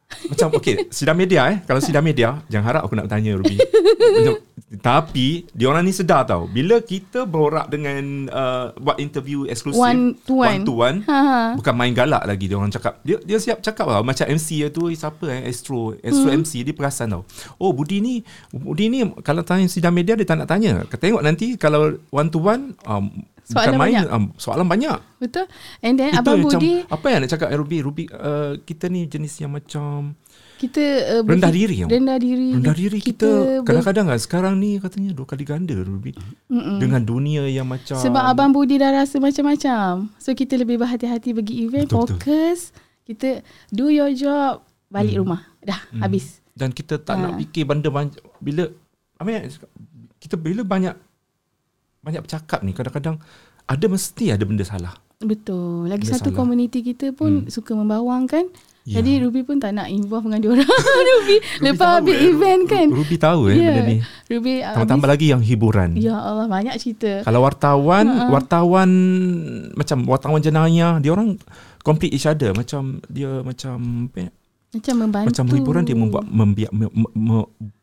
[0.08, 3.60] Macam okay Sidang media eh Kalau sidang media Jangan harap aku nak tanya Ruby
[4.16, 4.40] Macam,
[4.80, 10.16] Tapi Dia orang ni sedar tau Bila kita berorak dengan uh, Buat interview eksklusif One
[10.18, 10.48] to one.
[10.48, 11.40] One to one Ha, ha.
[11.54, 14.70] Bukan main galak lagi Dia orang cakap Dia dia siap cakap tau Macam MC dia
[14.72, 16.40] tu Siapa eh Astro Astro Hmm.
[16.42, 17.22] MC Dia perasan tau
[17.56, 21.60] Oh Budi ni Budi ni Kalau tanya sidang media Dia tak nak tanya Tengok nanti
[21.60, 23.12] Kalau one to one um,
[23.48, 24.06] Soalan Bukan main banyak.
[24.12, 25.46] um, Soalan banyak Betul.
[25.80, 28.86] And then Itu Abang macam Budi Apa yang nak cakap eh, Ruby Ruby uh, Kita
[28.86, 30.20] ni jenis yang macam
[30.58, 31.88] kita uh, Rendah diri tau.
[31.88, 32.50] Rendah diri.
[32.52, 36.18] Rendah diri kita, ber- kadang-kadang kan sekarang ni katanya dua kali ganda Ruby.
[36.50, 36.82] Mm-mm.
[36.82, 40.10] Dengan dunia yang macam Sebab Abang Budi dah rasa macam-macam.
[40.18, 42.18] So kita lebih berhati-hati pergi event, Betul, betul.
[42.18, 42.74] fokus,
[43.06, 45.46] kita do your job, balik rumah.
[45.62, 46.02] Dah, Hmm.
[46.02, 46.42] habis.
[46.52, 47.22] dan kita tak Ha.
[47.22, 48.66] nak fikir benda banyak bila
[49.14, 49.46] I mean,
[50.18, 50.98] kita bila banyak
[52.00, 53.18] banyak bercakap ni kadang-kadang
[53.64, 54.96] ada mesti ada benda salah.
[55.18, 55.86] Betul.
[55.86, 56.38] Lagi Benda satu salah.
[56.38, 57.50] komuniti kita pun Hmm.
[57.50, 58.46] suka membawang kan.
[58.86, 59.04] Ya.
[59.04, 60.64] Jadi Ruby pun tak nak involve dengan diorang.
[61.10, 62.88] Ruby, Ruby lepas habis eh, event kan.
[62.88, 63.68] Ruby tahu eh Ya.
[63.68, 63.98] benda ni.
[64.26, 65.90] Ruby Tambah-tambah lagi yang hiburan.
[65.98, 67.12] Ya Allah, banyak cerita.
[67.22, 68.32] Kalau wartawan, Ha-ha.
[68.32, 68.90] wartawan
[69.74, 71.36] macam wartawan jenayah, dia orang
[71.82, 73.76] complete each other macam dia macam
[74.14, 74.32] ya?
[74.70, 75.28] Macam membantu.
[75.34, 77.38] macam hiburan dia membuat membiak me, me, me,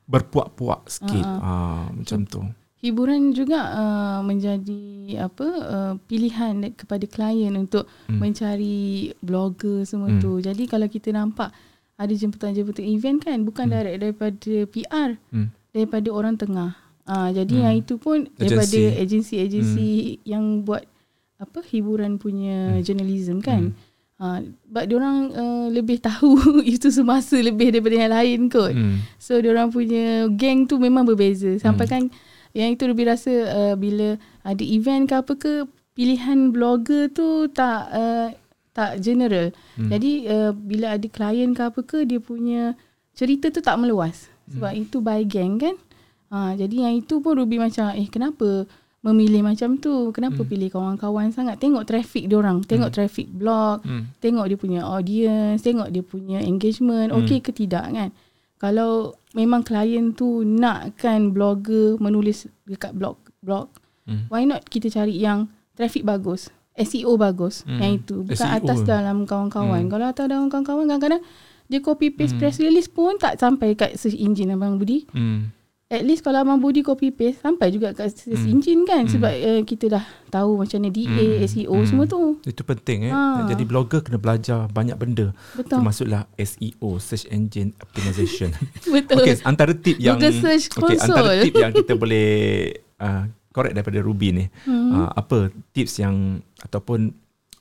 [0.06, 1.20] berpuak-puak sikit.
[1.20, 1.42] Ha-ha.
[1.42, 2.40] Ah macam tu.
[2.84, 4.76] Hiburan juga uh, menjadi
[5.16, 8.20] apa uh, pilihan kepada klien untuk Hmm.
[8.20, 10.20] mencari blogger semua Hmm.
[10.20, 10.36] tu.
[10.38, 11.48] Jadi kalau kita nampak
[11.96, 13.74] ada jemputan-jemputan event kan bukan Hmm.
[13.74, 15.48] direct daripada PR, Hmm.
[15.72, 16.76] daripada orang tengah.
[17.04, 17.64] Ah jadi Hmm.
[17.64, 19.00] yang itu pun daripada Agensi.
[19.00, 19.88] agensi-agensi
[20.28, 20.84] yang buat
[21.36, 22.84] apa hiburan punya Hmm.
[22.84, 23.72] journalism kan.
[24.14, 26.36] Ah but diorang uh, lebih tahu
[26.68, 28.72] itu semasa lebih daripada yang lain kot.
[28.72, 29.00] Hmm.
[29.16, 31.48] So orang punya geng tu memang berbeza.
[31.56, 31.92] Sampai Hmm.
[31.92, 32.02] kan
[32.54, 35.52] yang itu lebih rasa uh, bila ada event ke apa ke
[35.92, 38.28] pilihan blogger tu tak uh,
[38.70, 39.50] tak general.
[39.74, 39.90] Hmm.
[39.90, 42.74] Jadi uh, bila ada klien ke apa ke dia punya
[43.12, 44.30] cerita tu tak meluas.
[44.50, 44.82] Sebab Hmm.
[44.82, 45.74] itu by gang kan.
[46.28, 48.66] Ha, jadi yang itu pun Ruby macam eh kenapa
[49.00, 50.10] memilih macam tu?
[50.10, 50.50] Kenapa Hmm.
[50.50, 51.62] pilih kawan-kawan sangat?
[51.62, 54.10] Tengok traffic dia orang, tengok traffic blog, Hmm.
[54.18, 57.22] tengok dia punya audience, tengok dia punya engagement, Hmm.
[57.22, 58.10] okey ke tidak kan.
[58.58, 63.68] Kalau memang klien tu nakkan blogger menulis dekat blog blog,
[64.04, 64.28] Hmm.
[64.28, 67.76] why not kita cari yang traffic bagus, SEO bagus, Hmm.
[67.76, 68.56] yang itu bukan SEO.
[68.58, 69.84] atas dalam kawan-kawan.
[69.84, 69.90] Hmm.
[69.90, 71.22] Kalau atas dalam kawan-kawan kadang-kadang
[71.64, 75.08] dia copy paste press release pun tak sampai kat search engine Abang Budi.
[75.10, 75.53] Hmm.
[75.86, 78.56] At least kalau Abang Budi copy paste sampai juga kat search Hmm.
[78.56, 79.12] engine kan Hmm.
[79.12, 81.04] sebab uh, kita dah tahu macam mana DA,
[81.36, 81.44] Hmm.
[81.44, 81.84] SEO Hmm.
[81.84, 82.40] semua tu.
[82.40, 83.12] Itu penting eh.
[83.12, 83.44] Ha.
[83.46, 85.36] Jadi blogger kena belajar banyak benda.
[85.52, 85.78] Betul.
[85.78, 88.48] Termasuklah SEO, search engine optimization.
[88.96, 89.20] Betul.
[89.20, 91.42] Okey, antara tip yang Google Search okey, antara Console.
[91.44, 92.28] tip yang kita boleh
[93.04, 94.44] uh, correct daripada Ruby ni.
[94.64, 94.88] Hmm.
[94.90, 97.12] Uh, apa tips yang ataupun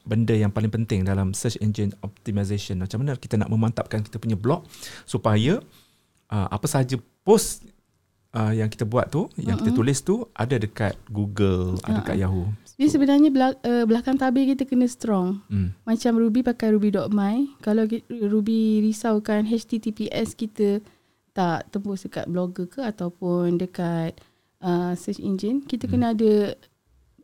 [0.04, 2.80] benda yang paling penting dalam search engine optimization.
[2.80, 4.64] Macam mana kita nak memantapkan kita punya blog
[5.04, 5.60] supaya
[6.28, 7.68] uh, apa sahaja post
[8.34, 12.50] uh, yang kita buat tu, yang kita tulis tu ada dekat Google, ada dekat Yahoo.
[12.74, 15.46] Dia sebenarnya belak, uh, belakang tabir kita kena strong.
[15.48, 15.78] Hmm.
[15.86, 17.62] Macam Ruby pakai ruby.my.
[17.62, 20.82] Kalau Ruby risaukan HTTPS kita
[21.34, 24.17] tak tembus dekat blogger ke ataupun dekat
[24.62, 26.58] uh, search engine, kita kena ada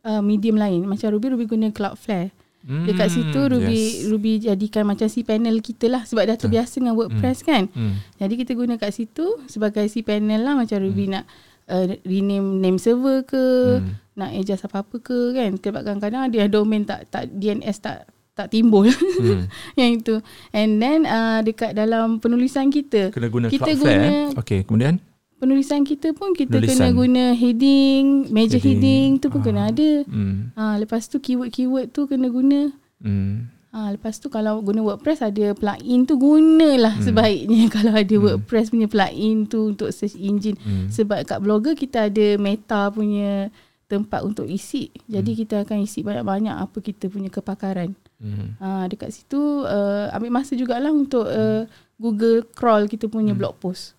[0.06, 0.86] uh, medium lain.
[0.86, 2.30] Macam Ruby, Ruby guna Cloudflare.
[2.60, 3.92] Dekat Hmm, situ Ruby yes.
[4.06, 7.72] Ruby jadikan macam si panel kita lah sebab dah terbiasa dengan WordPress kan.
[7.72, 7.96] Hmm.
[8.14, 11.24] Jadi kita guna kat situ sebagai si panel lah macam Ruby nak
[11.66, 13.44] uh, rename name server ke,
[13.78, 13.96] Hmm.
[14.14, 15.50] nak adjust apa-apa ke kan.
[15.54, 18.88] Sebab kadang-kadang ada yang domain tak tak DNS tak tak timbul.
[18.88, 19.48] Hmm.
[19.80, 20.20] yang itu.
[20.50, 23.98] And then uh, dekat dalam penulisan kita, Kena guna kita Cloudflare.
[23.98, 24.26] guna eh.
[24.36, 25.00] Okey, kemudian
[25.40, 26.76] penulisan kita pun kita Penulisan.
[26.76, 29.10] kena guna heading, major heading, Heading.
[29.16, 29.44] tu pun Ah.
[29.44, 29.90] kena ada.
[30.04, 30.52] hmm.
[30.52, 32.68] Ha, lepas tu keyword-keyword tu kena guna.
[32.98, 33.48] Hmm.
[33.70, 37.06] Ha, lepas tu kalau guna WordPress ada plugin tu gunalah hmm.
[37.06, 38.24] sebaiknya kalau ada hmm.
[38.26, 40.58] WordPress punya plugin tu untuk search engine.
[40.58, 40.86] Hmm.
[40.86, 43.48] Sebab kat blogger kita ada meta punya
[43.86, 44.86] tempat untuk isi.
[45.04, 45.38] Jadi Hmm.
[45.40, 47.94] kita akan isi banyak-banyak apa kita punya kepakaran.
[48.18, 48.58] Hmm.
[48.58, 51.64] Ha, dekat situ uh, ambil masa jugalah untuk uh,
[51.96, 53.40] Google crawl kita punya Hmm.
[53.40, 53.94] blog post.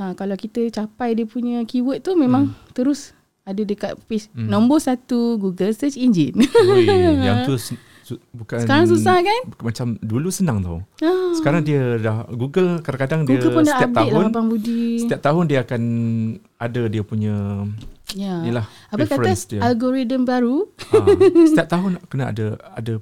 [0.00, 4.48] Ha, kalau kita capai dia punya keyword tu memang terus Ada dekat page Hmm.
[4.48, 6.40] nombor satu Google search engine.
[6.40, 6.84] Ui,
[7.26, 7.76] yang tu su-
[8.30, 9.40] bukan Sekarang susah kan?
[9.60, 10.78] Macam dulu senang tau.
[10.98, 11.32] Ah.
[11.32, 14.82] Sekarang dia dah Google kadang-kadang dia Google pun dah setiap update tahun lah Abang Budi.
[14.98, 15.82] setiap tahun dia akan
[16.54, 17.34] ada dia punya
[18.10, 18.34] ya.
[18.42, 19.60] Yalah, Apa kata dia.
[19.62, 20.56] algoritma baru?
[20.68, 20.96] ha,
[21.44, 22.92] setiap tahun kena ada ada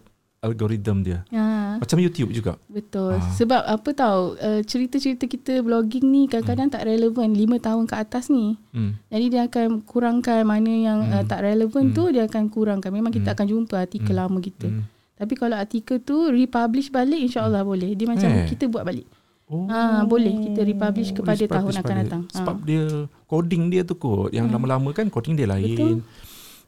[0.40, 1.18] algoritma dia.
[1.28, 2.54] Ha, Macam YouTube juga.
[2.66, 3.14] betul.
[3.14, 3.22] Ah.
[3.32, 8.24] Sebab apa tahu uh, cerita-cerita kita blogging ni kadang-kadang tak relevan 5 tahun ke atas
[8.28, 8.54] ni.
[8.70, 8.94] Hmm.
[9.08, 11.26] Jadi dia akan kurangkan mana yang uh, Hmm.
[11.26, 11.94] tak relevan Hmm.
[11.94, 12.88] tu dia akan kurangkan.
[12.88, 13.36] Memang kita Hmm.
[13.36, 14.22] akan jumpa artikel Hmm.
[14.24, 14.66] lama kita.
[14.66, 14.86] Hmm.
[15.14, 17.90] Tapi kalau artikel tu republish balik insya-Allah boleh.
[17.92, 18.46] Dia macam Eh.
[18.46, 19.10] kita buat balik.
[19.44, 19.64] Oh.
[19.66, 22.04] Ah, boleh kita republish kepada Republish tahun akan balik.
[22.04, 22.22] datang.
[22.30, 22.64] Sebab Ah.
[22.64, 22.84] dia
[23.24, 24.28] coding dia tu kot.
[24.28, 24.54] Yang Hmm.
[24.54, 25.74] lama-lama kan coding dia lain.
[25.74, 25.94] Betul.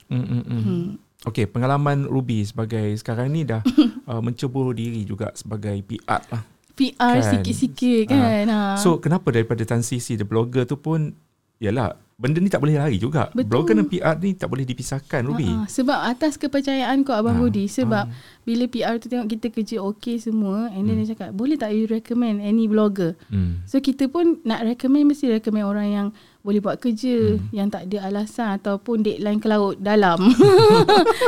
[0.09, 0.63] Hmm, hmm, hmm.
[0.65, 0.87] Hmm.
[1.21, 3.61] Okey, pengalaman Ruby sebagai sekarang ni dah
[4.11, 6.43] uh, mencebur diri juga sebagai PR lah.
[6.73, 7.29] PR Kan.
[7.37, 8.45] sikit-sikit kan.
[8.49, 8.61] Ha.
[8.81, 11.13] So kenapa daripada transisi the blogger tu pun
[11.61, 13.29] yalah benda ni tak boleh lari juga.
[13.33, 13.49] Betul.
[13.49, 15.49] Blogger dan PR ni tak boleh dipisahkan Ruby.
[15.49, 18.40] Ha, sebab atas kepercayaan kau Abang Ah, Budi sebab ah.
[18.51, 21.01] Bila PR tu tengok kita kerja okey semua and then Hmm.
[21.01, 23.63] dia cakap boleh tak you recommend any blogger Hmm.
[23.65, 26.09] so kita pun nak recommend mesti recommend orang yang
[26.41, 27.53] boleh buat kerja Hmm.
[27.53, 30.19] yang tak ada alasan ataupun deadline ke laut dalam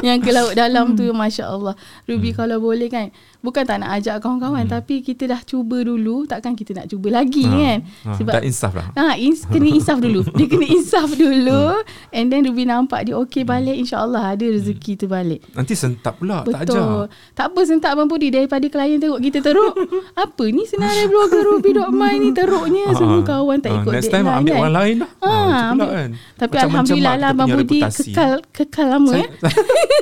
[0.03, 2.39] yang ke laut dalam tu Masya Allah Ruby Hmm.
[2.39, 4.73] kalau boleh kan bukan tak nak ajak kawan-kawan Hmm.
[4.73, 8.45] tapi kita dah cuba dulu takkan kita nak cuba lagi Ah, kan ah, sebab tak
[8.45, 8.87] insaf lah.
[8.95, 10.25] Ha, ins, kena insaf dulu.
[10.33, 11.63] Dia kena insaf dulu.
[12.11, 13.77] And then Ruby nampak dia okey balik.
[13.77, 15.45] InsyaAllah ada rezeki tu balik.
[15.53, 17.11] Nanti sentap pula tak ajar.
[17.33, 19.72] Tak apa sentak Abang Budi daripada klien tengok kita teruk.
[20.14, 22.85] apa ni senarai blogger Ruby.my ni teruknya.
[22.87, 23.25] Ah, Semua ah.
[23.25, 24.61] kawan tak Ah, ikut Next time ambil kan.
[24.61, 25.11] orang lain lah.
[25.14, 26.11] Ah, Ah, macam pula ambil- kan.
[26.35, 28.03] Tapi Macam Alhamdulillah lah Abang Budi reputasi.
[28.07, 29.29] kekal, kekal lama eh.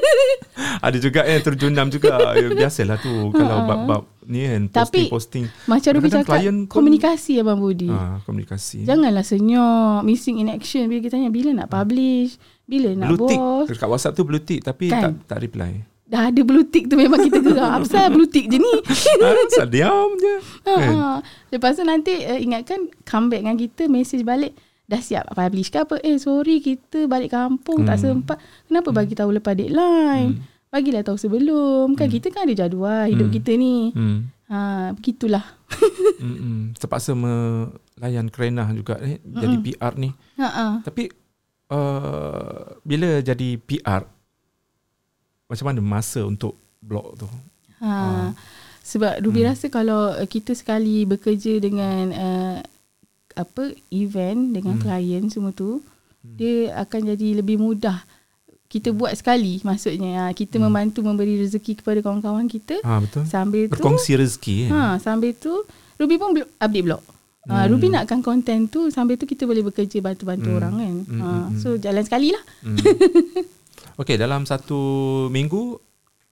[0.80, 2.08] ada juga yang terjunam juga.
[2.32, 3.68] Ya, Biasalah tu kalau Ha, ha.
[3.68, 5.44] bab-bab ni kan Tapi, posting-posting.
[5.66, 7.88] Macam Ruby cakap klien pun- komunikasi Abang Budi.
[7.88, 8.82] Ah, komunikasi.
[8.82, 10.86] Janganlah senyap, missing in action.
[10.86, 13.36] Bila kita tanya bila nak publish, bila nak blue tick.
[13.36, 13.66] bos.
[13.66, 15.02] Dekat WhatsApp tu blue tick tapi Kan?
[15.20, 15.82] tak tak reply.
[16.10, 17.70] Dah ada blue tick tu memang kita gerak.
[17.76, 18.72] Apa pasal blue tick je ni?
[19.20, 20.34] ah, asal diam je.
[20.60, 21.22] Ha, Kan?
[21.48, 24.52] Lepas tu nanti uh, ingatkan comeback dengan kita message balik
[24.84, 28.26] dah siap publish ke apa eh sorry kita balik kampung tak Hmm.
[28.26, 33.30] sempat kenapa bagi tahu lepas deadline bagilah tahu sebelum kan kita kan ada jadual hidup
[33.30, 33.36] Hmm.
[33.38, 34.34] kita ni Hmm.
[34.44, 35.46] ha begitulah
[36.18, 36.74] Mm-mm.
[36.74, 40.10] Terpaksa melayan kerenah juga eh, jadi PR ni.
[40.36, 41.06] ha ha Tapi
[41.70, 42.50] uh,
[42.82, 44.02] bila jadi PR
[45.50, 47.28] macam mana masa untuk blog tu?
[47.78, 48.30] ha
[48.82, 49.48] sebab Ruby Hmm.
[49.48, 52.56] rasa kalau uh, kita sekali bekerja dengan uh,
[53.34, 54.82] apa event dengan Hmm.
[54.82, 55.82] klien semua tu
[56.22, 58.02] dia akan jadi lebih mudah
[58.66, 60.66] kita buat sekali maksudnya ha, kita Hmm.
[60.66, 63.24] membantu memberi rezeki kepada kawan-kawan kita Ha betul.
[63.24, 64.70] sambil tu Berkongsi rezeki kan.
[64.70, 65.50] ha sambil tu
[65.96, 67.02] Ruby pun update blog
[67.44, 67.68] ha, Hmm.
[67.68, 70.58] Ruby nakkan konten tu sambil tu kita boleh bekerja bantu-bantu Hmm.
[70.58, 71.58] orang kan Hmm, ha, hmm, hmm.
[71.58, 72.76] so jalan sekali lah Hmm.
[74.00, 74.78] Okey, dalam satu
[75.28, 75.76] minggu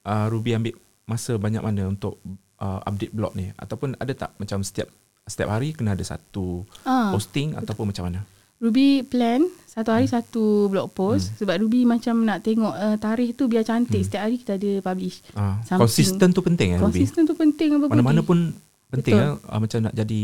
[0.03, 0.73] uh, Ruby ambil
[1.05, 2.17] masa banyak mana untuk
[2.57, 4.89] uh, update blog ni ataupun ada tak macam setiap
[5.23, 8.25] setiap hari kena ada satu ha, posting ataupun macam mana?
[8.57, 11.35] Ruby plan satu hari satu blog post Hmm.
[11.37, 15.21] sebab Ruby macam nak tengok uh, tarikh tu biar cantik setiap hari kita ada publish
[15.31, 15.79] Ah, Something.
[15.79, 16.89] konsisten tu penting kan Ruby?
[16.97, 18.49] konsisten tu penting apa Mana-mana pun
[18.89, 19.37] penting Betul.
[19.37, 19.47] ya.
[19.47, 20.21] Uh, macam nak jadi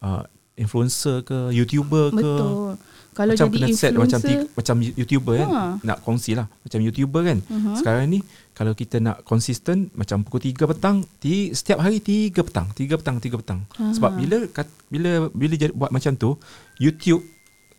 [0.00, 0.22] uh,
[0.56, 2.16] influencer ke, YouTuber ke.
[2.16, 5.48] betul kalau macam jadi kena set macam influencer macam YouTuber kan.
[5.48, 5.62] Ha.
[5.82, 6.46] Nak kongsi lah.
[6.46, 7.38] Macam YouTuber kan.
[7.42, 7.74] Mhm.
[7.74, 8.18] Sekarang ni
[8.50, 13.16] kalau kita nak konsisten macam pukul 3 petang, ti, setiap hari 3 petang, 3 petang,
[13.16, 13.60] 3 petang.
[13.74, 13.92] Aha.
[13.92, 16.36] Sebab bila kat- bila bila jadi, buat macam tu,
[16.76, 17.24] YouTube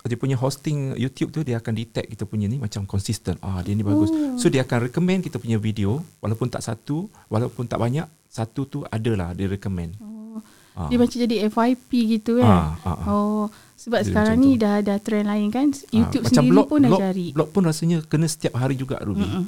[0.01, 3.37] dia punya hosting YouTube tu dia akan detect kita punya ni macam konsisten.
[3.39, 4.09] Ah dia ni bagus.
[4.09, 4.33] Oh.
[4.33, 8.79] So dia akan recommend kita punya video walaupun tak satu, walaupun tak banyak, satu tu
[8.83, 9.93] adalah dia recommend.
[10.01, 10.41] oh.
[10.71, 10.87] Ah.
[10.87, 13.05] dia macam jadi FYP gitu kan Ah, ah, ah.
[13.05, 13.43] oh
[13.81, 14.61] sebab Dia sekarang ni tu.
[14.61, 17.49] dah ada trend lain kan YouTube Ah, macam sendiri blog, pun dah blog, cari Blog
[17.49, 19.25] pun rasanya kena setiap hari juga Ruby.
[19.25, 19.45] Mm-mm.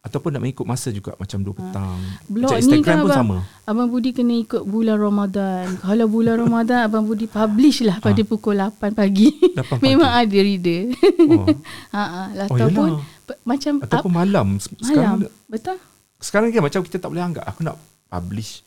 [0.00, 1.98] Ataupun nak mengikut masa juga macam 2 petang.
[2.26, 3.36] Blog macam ni Instagram kan pun abang, sama.
[3.66, 5.66] Abang Budi kena ikut bulan Ramadan.
[5.76, 9.34] Kalau bulan Ramadan Abang Budi publish lah pada pukul 8 pagi.
[9.34, 9.82] 8 pagi.
[9.82, 10.94] Memang ada reader.
[11.26, 11.46] Oh.
[11.94, 13.26] ha ah, Oh, ataupun yalah.
[13.26, 14.46] pe- macam Ataupun up, malam.
[14.62, 15.32] Sekarang malam.
[15.46, 15.76] Betul?
[16.16, 18.62] sekarang kan macam kita tak boleh anggap aku nak publish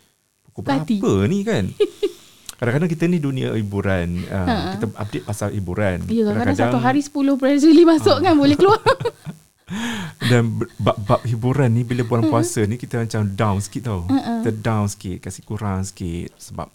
[0.45, 0.99] pukul Parti.
[0.99, 1.65] berapa ni kan.
[2.59, 4.27] Kadang-kadang kita ni dunia hiburan.
[4.27, 6.03] Uh, kita update pasal hiburan.
[6.11, 8.83] Ya, kadang-kadang satu hari 10 press release masuk kan boleh keluar.
[10.29, 14.03] Dan bab-bab hiburan ni bila bulan puasa ni kita macam down sikit tau.
[14.11, 14.43] Uh-uh.
[14.43, 16.67] Kita down sikit, kasih kurang sikit sebab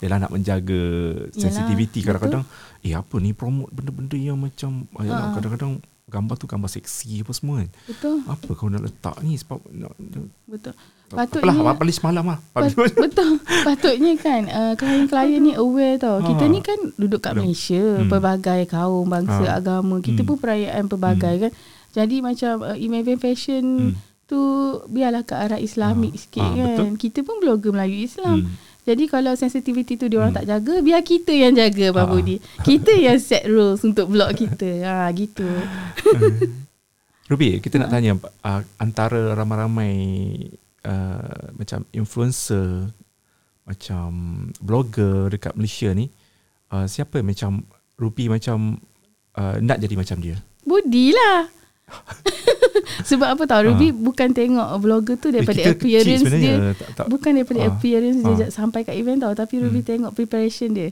[0.00, 2.08] Yalah nak menjaga Yalah, sensitivity betul.
[2.08, 2.44] kadang-kadang
[2.80, 5.36] eh apa ni promote benda-benda yang macam uh.
[5.36, 7.70] Kadang-kadang gambar tu gambar seksi apa semua kan.
[7.88, 8.16] Betul.
[8.24, 10.74] Apa kau nak letak ni sebab nak, nak Betul.
[11.06, 12.38] Patutnya Patutnya apa semalam lah.
[12.50, 13.30] Pat- betul.
[13.66, 16.16] Patutnya kan uh, klien-klien ni aware tau.
[16.16, 16.24] Ha.
[16.24, 17.34] Kita ni kan duduk kat.
[17.34, 18.08] Malaysia, Hmm.
[18.08, 19.56] pelbagai kaum, bangsa, Ha.
[19.56, 19.98] agama.
[19.98, 20.28] Kita Hmm.
[20.28, 21.52] pun perayaan pelbagai kan.
[21.92, 23.94] Jadi macam uh, event fashion Hmm.
[24.24, 24.40] tu
[24.86, 26.18] biarlah ke arah Islamik Ha.
[26.18, 26.64] sikit Ha, kan.
[26.66, 26.86] betul.
[26.98, 28.38] Kita pun blogger Melayu Islam.
[28.42, 28.56] Hmm.
[28.82, 30.40] Jadi kalau sensitivity tu dia orang Hmm.
[30.40, 32.12] tak jaga, biar kita yang jaga Bang Ha.
[32.12, 32.36] Budi.
[32.60, 34.82] Kita yang set rules untuk blog kita.
[34.82, 35.44] Ha gitu.
[37.24, 38.12] Ruby, kita nak tanya
[38.42, 39.92] uh, antara ramai-ramai
[40.84, 42.88] uh, macam influencer,
[43.64, 44.08] macam
[44.58, 46.08] blogger dekat Malaysia ni,
[46.70, 47.50] uh, siapa yang macam
[47.94, 48.78] Ruby macam
[49.34, 50.36] uh, nak jadi macam dia?
[50.62, 51.48] Budi lah.
[53.04, 56.56] Sebab apa tahu Ruby bukan tengok blogger tu daripada Eh, kita kecil appearance dia.
[56.72, 57.68] tak, tak, Bukan daripada Ah.
[57.68, 58.48] appearance dia Ah.
[58.48, 60.88] sampai kat event tau Tapi Ruby tengok preparation dia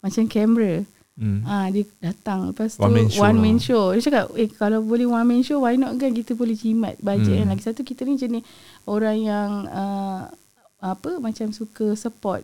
[0.00, 0.82] Macam kamera
[1.14, 1.40] hmm.
[1.42, 3.42] ah Dia datang Lepas tu One man show one lah.
[3.42, 6.54] man show Dia cakap eh kalau boleh one man show Why not kan kita boleh
[6.54, 7.40] jimat budget Hmm.
[7.42, 8.42] kan Lagi satu kita ni jenis
[8.84, 10.28] orang yang uh,
[10.78, 12.42] Apa macam suka support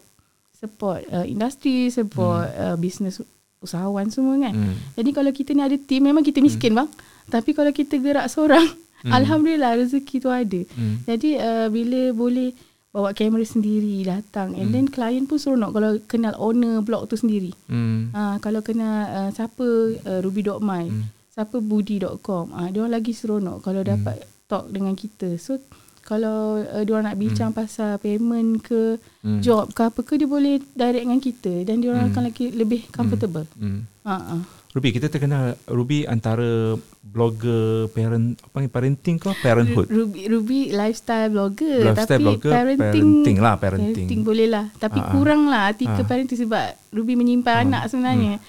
[0.55, 3.23] Support uh, industri Support uh, business
[3.59, 4.75] usahawan semua kan Hmm.
[4.95, 6.87] jadi kalau kita ni ada team memang kita miskin bang.
[7.27, 8.63] Tapi kalau kita gerak seorang,
[8.99, 9.11] Hmm.
[9.19, 10.61] alhamdulillah rezeki tu ada.
[10.73, 11.03] Hmm.
[11.05, 12.55] Jadi uh, bila boleh
[12.99, 17.55] bawa kamera sendiri datang and then klien pun seronok kalau kenal owner blog tu sendiri.
[17.71, 18.11] Hmm.
[18.11, 19.63] Ha, kalau kenal uh, siapa
[19.95, 21.07] uh, ruby.my, Hmm.
[21.31, 25.39] siapa budi.com, ah uh, dia orang lagi seronok kalau dapat talk dengan kita.
[25.39, 25.63] So
[26.03, 29.39] kalau uh, dia orang nak bincang pasal payment ke Hmm.
[29.39, 32.13] job ke apa ke dia boleh direct dengan kita dan dia orang Hmm.
[32.13, 33.47] akan lagi lebih comfortable.
[33.55, 33.87] Hmm.
[34.03, 34.43] Ha ah.
[34.69, 39.89] Ruby, kita terkenal Ruby antara blogger parent apa ni parenting ke parenthood?
[39.89, 43.95] Ruby, Ruby lifestyle blogger Lifestyle tapi blogger, parenting, parenting lah, parenting.
[44.05, 45.11] parenting boleh lah tapi Ah, ah.
[45.11, 46.05] kurang lah artikel Ah.
[46.05, 48.37] parenting sebab Ruby menyimpan anak sebenarnya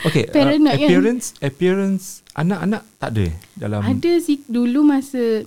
[0.00, 0.80] Okay, Parent uh, kan?
[0.80, 5.44] appearance appearance anak-anak tak ada eh dalam ada sih dulu masa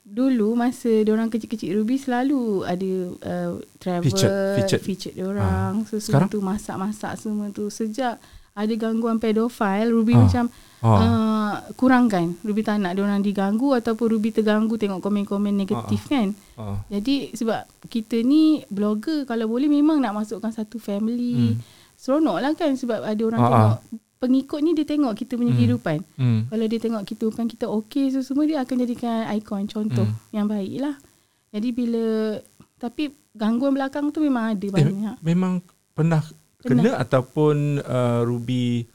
[0.00, 4.80] dulu masa orang kecil-kecil Ruby selalu ada uh, travel Featured- featured.
[4.80, 8.16] featured diorang so semua tu masak-masak semua tu sejak
[8.54, 10.20] ada gangguan pedofile Ruby Ah.
[10.20, 10.44] macam
[10.78, 11.00] Ah.
[11.00, 16.76] uh, kurangkan Ruby tak nak diorang diganggu ataupun Ruby terganggu tengok komen-komen negatif kan uh,
[16.86, 21.56] Jadi sebab kita ni blogger kalau boleh memang nak masukkan satu family.
[21.56, 21.60] Hmm.
[21.96, 23.78] Seronok lah kan sebab ada orang Ah, tengok
[24.18, 25.58] pengikut ni dia tengok kita punya Hmm.
[25.58, 25.98] kehidupan.
[26.14, 26.40] hmm.
[26.48, 30.16] Kalau dia tengok kehidupan kita okey so semua dia akan jadikan ikon contoh Hmm.
[30.30, 30.94] yang baik lah.
[31.48, 32.04] Jadi bila
[32.76, 35.16] tapi gangguan belakang tu memang ada Eh, banyak.
[35.20, 36.20] memang pernah,
[36.66, 38.88] kena ataupun uh, Ruby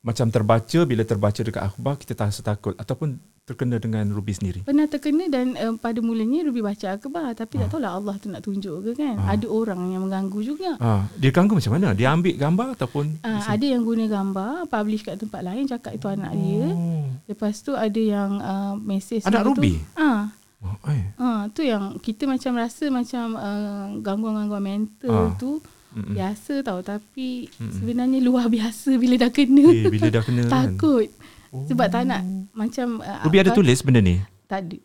[0.00, 4.60] macam terbaca bila terbaca dekat akhbar kita tak rasa takut ataupun terkena dengan Ruby sendiri.
[4.60, 7.64] Pernah terkena dan um, pada mulanya Ruby baca akhbar tapi Ah.
[7.64, 9.16] tak tahulah Allah tu nak tunjuk ke kan.
[9.18, 10.76] Ada orang yang mengganggu juga.
[10.78, 11.92] Ah, dia ganggu macam mana?
[11.92, 16.06] Dia ambil gambar ataupun Uh, ada yang guna gambar publish kat tempat lain cakap itu
[16.06, 16.64] anak dia.
[16.68, 17.08] Oh.
[17.24, 19.76] Lepas tu ada yang uh, mesej Anak Ruby?
[19.76, 21.04] Tu, ah, Oh, eh.
[21.16, 25.32] ah, tu yang kita macam rasa macam uh, gangguan-gangguan mental Ah.
[25.34, 26.12] tu Mm-mm.
[26.12, 29.64] biasa tau tapi sebenarnya luar biasa bila dah kena.
[29.66, 30.76] Eh, bila dah kena kan.
[30.76, 31.08] Takut.
[31.48, 32.20] Sebab tak nak
[32.52, 34.20] macam uh, Ruby ada tulis benda ni?
[34.44, 34.78] Tak ada.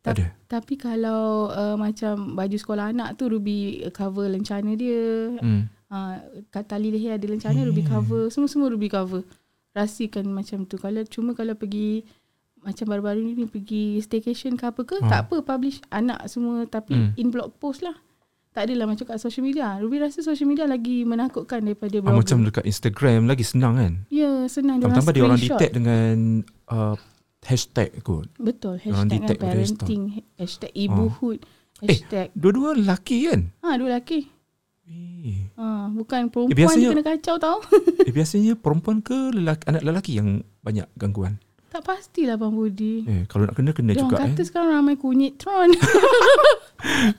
[0.00, 0.24] Tak ada.
[0.46, 5.34] Tapi kalau uh, macam baju sekolah anak tu Ruby cover lencana dia.
[5.36, 5.68] Hmm.
[5.86, 6.14] Uh,
[6.48, 8.30] kat tali leher ada lencana Ruby cover.
[8.30, 9.26] Semua-semua Ruby cover.
[9.72, 10.76] Rahsiakan macam tu.
[10.76, 12.06] Kalau cuma kalau pergi
[12.58, 15.06] macam baru-baru ni pergi staycation ke apa ke, Ah.
[15.06, 17.10] tak apa publish anak semua tapi Hmm.
[17.14, 17.94] in blog post lah.
[18.56, 19.76] Tak adalah macam kat social media.
[19.76, 22.16] Ruby rasa social media lagi menakutkan daripada Ah, blogger.
[22.16, 23.92] macam dekat Instagram lagi senang kan?
[24.08, 26.14] ya, senang dia Tambah-tambah dia orang detect dengan
[26.66, 26.96] uh,
[27.44, 28.32] hashtag kot.
[28.34, 28.80] Betul.
[28.80, 30.02] Orang Hashtag kan detect pada parenting,
[30.34, 31.38] hashtag ibuhood,
[31.78, 32.32] hashtag.
[32.32, 33.40] Dua-dua lelaki kan?
[33.60, 34.20] Ha, dua lelaki.
[34.86, 37.58] Eh, Ha, bukan perempuan Eh, biasanya- kena kacau tau.
[38.00, 40.28] eh biasanya perempuan ke lelaki, anak lelaki yang
[40.60, 41.36] banyak gangguan?
[41.76, 43.04] Tak pastilah Bang Budi.
[43.04, 44.46] Eh, kalau nak kena kena Dia juga orang kata eh.
[44.48, 45.68] sekarang ramai kunyit tron.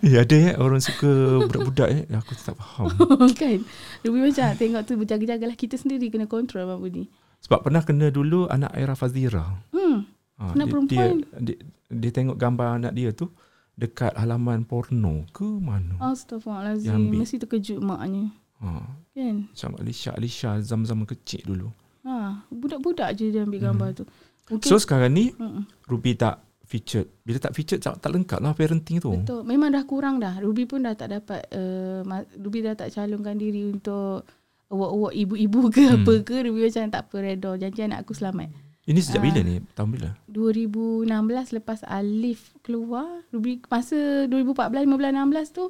[0.01, 2.03] Eh, ada eh orang suka budak-budak eh.
[2.09, 2.89] Aku tak faham.
[3.37, 3.61] kan?
[4.01, 7.05] Ruby macam tengok tu berjaga-jagalah kita sendiri kena kontrol Bang Budi.
[7.45, 9.61] Sebab pernah kena dulu anak Aira Fazira.
[9.69, 10.09] Hmm.
[10.41, 11.09] Ha, Anak dia, perempuan.
[11.21, 11.57] Dia, dia,
[11.93, 13.29] dia tengok gambar anak dia tu
[13.77, 16.01] dekat halaman porno ke mana.
[16.01, 16.97] Astaghfirullahalazim.
[16.97, 17.21] Ambil.
[17.21, 18.33] Mesti terkejut maknya.
[18.57, 19.53] Ha, Kan?
[19.53, 21.69] macam Alisha, Alisha zaman-zaman kecil dulu.
[22.07, 24.03] Ha, budak-budak je dia ambil gambar tu.
[24.47, 25.67] Mungkin So sekarang ni Mm-mm.
[25.85, 27.07] Ruby tak featured.
[27.21, 29.11] Bila tak featured tak, tak lengkap lah parenting tu.
[29.13, 29.43] Betul.
[29.43, 30.35] Memang dah kurang dah.
[30.37, 32.03] Ruby pun dah tak dapat uh,
[32.35, 34.27] Ruby dah tak calonkan diri untuk
[34.67, 35.95] award-award ibu-ibu ke Hmm.
[35.97, 36.35] apa ke.
[36.41, 37.55] Ruby macam tak apa redor.
[37.55, 38.51] Janji anak aku selamat.
[38.83, 39.25] Ini sejak Ah.
[39.25, 39.55] bila ni?
[39.69, 40.09] Tahun bila?
[40.29, 41.07] 2016
[41.53, 45.65] lepas Alif keluar, Ruby masa 2014 15 16 tu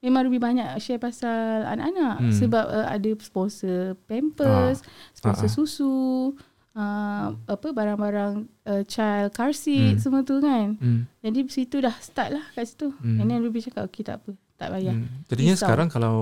[0.00, 2.32] memang Ruby banyak share pasal anak-anak Hmm.
[2.32, 4.80] sebab uh, ada sponsor Pampers,
[5.12, 5.56] sponsor Ah, ah.
[5.56, 5.94] susu,
[6.72, 8.32] uh, apa barang-barang
[8.64, 10.00] uh, child car seat Hmm.
[10.00, 10.76] semua tu kan.
[10.76, 11.06] Hmm.
[11.20, 12.90] Jadi situ dah start lah kat situ.
[12.96, 13.18] Hmm.
[13.18, 14.32] And then Ruby cakap okay tak apa.
[14.54, 14.92] Tak payah.
[14.92, 15.08] Hmm.
[15.26, 15.62] Jadinya Risau.
[15.64, 16.14] sekarang kalau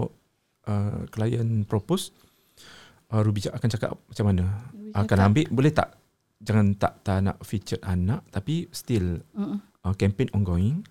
[0.64, 2.14] uh, klien propose
[3.08, 4.44] uh, Ruby akan cakap macam mana?
[4.70, 5.88] Ruby Akan cakap, ambil boleh tak?
[6.38, 10.86] Jangan tak tak nak featured anak tapi still "Mm-mm." uh, campaign ongoing.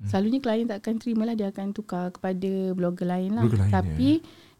[0.00, 3.68] Selalunya klien tak akan terima lah Dia akan tukar kepada blogger lain lah Blogger lain,
[3.68, 4.10] Tapi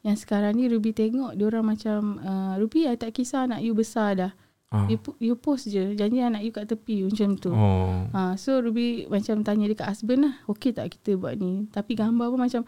[0.00, 3.72] yang sekarang ni Ruby tengok Dia orang macam uh, Ruby I tak kisah anak you
[3.72, 4.32] besar dah
[4.70, 4.86] Ah.
[4.86, 8.06] you, you post je Janji anak you kat tepi Macam tu Oh.
[8.14, 12.30] Ha, so Ruby macam tanya dekat husband lah Okay tak kita buat ni Tapi gambar
[12.30, 12.62] pun macam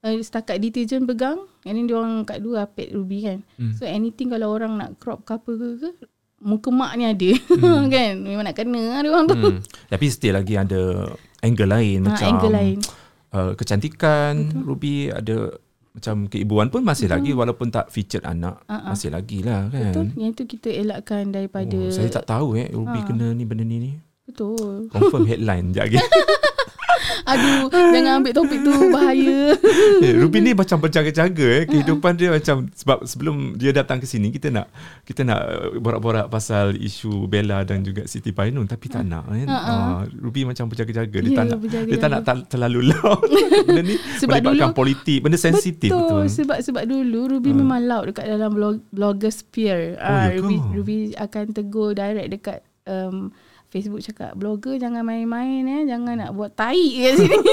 [0.00, 3.74] uh, Setakat deterjen pegang And then diorang kat dua apet Ruby kan Hmm.
[3.74, 5.90] So anything kalau orang nak crop ke apa ke, ke
[6.38, 7.30] Muka mak ni ada
[7.98, 9.58] kan Memang nak kena lah diorang tu Hmm.
[9.90, 11.10] Tapi still lagi ada
[11.42, 12.78] angle lain ha, macam Angle lain
[13.28, 14.62] Uh, kecantikan Betul.
[14.64, 15.52] Ruby ada
[15.98, 17.16] macam keibuan pun masih Betul.
[17.18, 18.94] lagi walaupun tak featured anak ah.
[18.94, 19.90] masih lagi lah kan.
[19.92, 23.06] Betul Yang tu kita elakkan daripada Oh, saya tak tahu eh Ruby Ha.
[23.10, 23.92] kena ni benda ni ni.
[24.28, 25.98] Betul Confirm headline Sekejap lagi.
[27.24, 29.52] Aduh Jangan ambil topik tu Bahaya
[30.04, 31.64] Eh, Ruby ni macam berjaga-jaga eh.
[31.64, 34.70] Kehidupan dia macam sebab sebelum dia datang ke sini kita nak
[35.02, 39.46] kita nak uh, borak-borak pasal isu Bella dan juga Siti Painun tapi tak nak kan.
[39.46, 41.90] Uh, Ruby macam berjaga-jaga dia Ya, tak nak berjaga-jaga.
[41.90, 43.20] dia tak nak terlalu long.
[43.66, 46.00] benda ni Sebab melibatkan dulu- politik, benda sensitif betul.
[46.00, 50.28] Betul Sebab sebab dulu Ruby memang loud Dekat dalam blog, blogger sphere Oh, ya ah,
[50.32, 50.56] Ruby?
[50.72, 53.30] Ruby akan tegur direct Dekat um,
[53.68, 57.36] Facebook cakap Blogger jangan main-main eh Jangan nak buat tai kat sini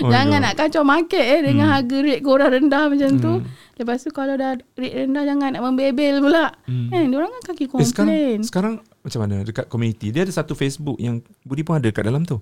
[0.00, 0.44] Oh, Jangan ya.
[0.46, 1.74] nak kacau market eh Dengan Hmm.
[1.74, 3.48] harga rate korang rendah macam tu Hmm.
[3.74, 6.88] Lepas tu kalau dah rate rendah Jangan nak membebel pula Hmm.
[6.88, 10.52] Kan Diorang kan kaki Eh, sekarang komplain sekarang macam mana dekat community dia ada satu
[10.52, 12.36] Facebook yang Budi pun ada kat dalam tu.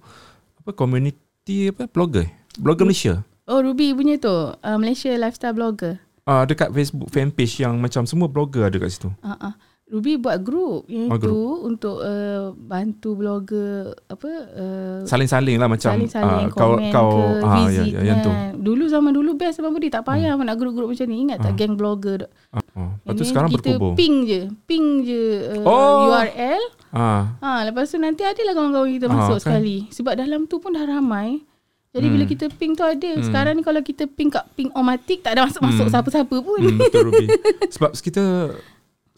[0.59, 2.27] Apa community apa blogger?
[2.27, 2.31] eh?
[2.57, 3.23] Blogger Malaysia.
[3.45, 8.05] Oh Ruby punya tu uh, Malaysia lifestyle blogger Ah dekat Facebook fan page yang macam
[8.05, 9.09] semua blogger ada kat situ.
[9.21, 9.55] Uh, uh.
[9.89, 11.57] Ruby buat group yang Oh, itu group.
[11.65, 13.75] untuk uh, bantu blogger
[14.05, 18.01] apa uh, Saling-saling lah macam saling-saling ah, kau komen kau ke ah, ya, visit ya,
[18.05, 18.29] yang tu.
[18.29, 18.53] kan.
[18.55, 20.45] Dulu zaman dulu best Abang Budi tak payah hmm.
[20.45, 21.25] nak grup-grup macam ni.
[21.25, 21.57] Ingat tak Ah.
[21.57, 22.21] geng blogger?
[22.51, 22.91] Ah, ah.
[22.99, 23.93] Lepas And tu sekarang kita berkubur.
[23.95, 24.41] ping je.
[24.63, 25.25] Ping je
[25.57, 26.13] uh, Oh.
[26.13, 26.63] URL.
[26.91, 27.23] Ah.
[27.39, 29.45] Ha, lepas tu nanti adalah kawan-kawan kita Ah, masuk kan.
[29.57, 29.89] sekali.
[29.89, 31.41] Sebab dalam tu pun dah ramai.
[31.89, 32.15] Jadi Hmm.
[32.15, 33.09] bila kita ping tu ada.
[33.19, 35.93] Sekarang ni kalau kita ping kat ping omatik tak ada masuk-masuk Hmm.
[35.95, 36.61] siapa-siapa pun.
[36.61, 37.25] Hmm, betul Ruby.
[37.73, 38.53] Sebab kita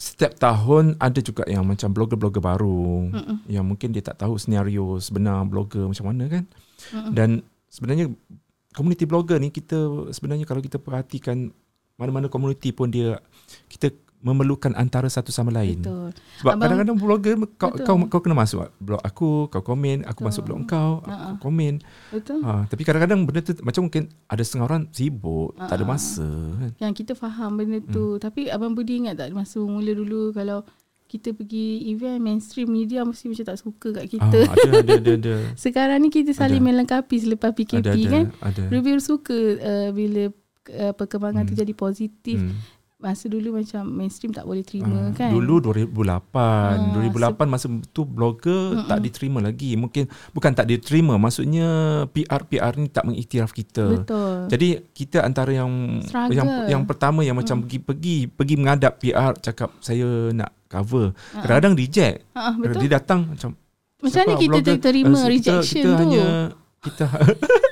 [0.00, 3.36] setiap tahun ada juga yang macam blogger-blogger baru Mm-mm.
[3.52, 6.44] yang mungkin dia tak tahu senario sebenar blogger macam mana kan.
[6.96, 7.12] Mm-mm.
[7.12, 8.08] Dan sebenarnya
[8.72, 11.52] community blogger ni kita sebenarnya kalau kita perhatikan
[12.00, 13.20] mana-mana community pun dia
[13.68, 15.80] kita memerlukan antara satu sama lain.
[15.80, 16.12] Betul.
[16.38, 17.85] Sebab Abang- kadang-kadang blogger kau, Betul.
[17.85, 20.26] kau kau kena masuk blog aku, kau komen, aku Betul.
[20.28, 21.80] masuk blog kau, aku komen.
[22.09, 22.40] Betul.
[22.40, 26.70] Ha, tapi kadang-kadang benda tu macam mungkin ada setengah orang sibuk, tak ada masa kan.
[26.78, 28.16] Yang kita faham benda tu.
[28.16, 28.20] Hmm.
[28.20, 30.62] Tapi Abang Budi ingat tak masa mula dulu kalau
[31.06, 34.38] kita pergi event mainstream media mesti macam tak suka kat kita.
[34.46, 35.35] Ah, ada ada ada ada.
[35.59, 36.68] Sekarang ni kita saling Ada.
[36.70, 38.24] melengkapi selepas PKP ada, ada, kan.
[38.38, 38.62] Ada.
[38.70, 40.30] Ruby suka uh, bila
[40.70, 41.62] uh, perkembangan tu Hmm.
[41.66, 42.38] jadi positif.
[42.38, 42.54] Hmm.
[43.00, 45.32] Masa dulu macam mainstream tak boleh terima Ah, kan.
[45.32, 48.84] Dulu 2008, Ah, 2008 masa tu blogger Mm-mm.
[48.86, 49.72] tak diterima lagi.
[49.72, 51.64] Mungkin bukan tak diterima, maksudnya
[52.06, 53.88] PR PR ni tak mengiktiraf kita.
[53.96, 54.46] Betul.
[54.46, 56.36] Jadi kita antara yang Struggle.
[56.36, 61.16] yang yang pertama yang macam pergi pergi pergi menghadap PR cakap saya nak cover.
[61.32, 62.28] Kadang-kadang reject.
[62.30, 62.84] Ha, betul.
[62.84, 63.56] Dia datang macam
[63.98, 64.76] Macam mana kita blogger?
[64.78, 65.96] terima Eh, kita- rejection kita tu?
[65.98, 66.24] hanya
[66.80, 67.04] kita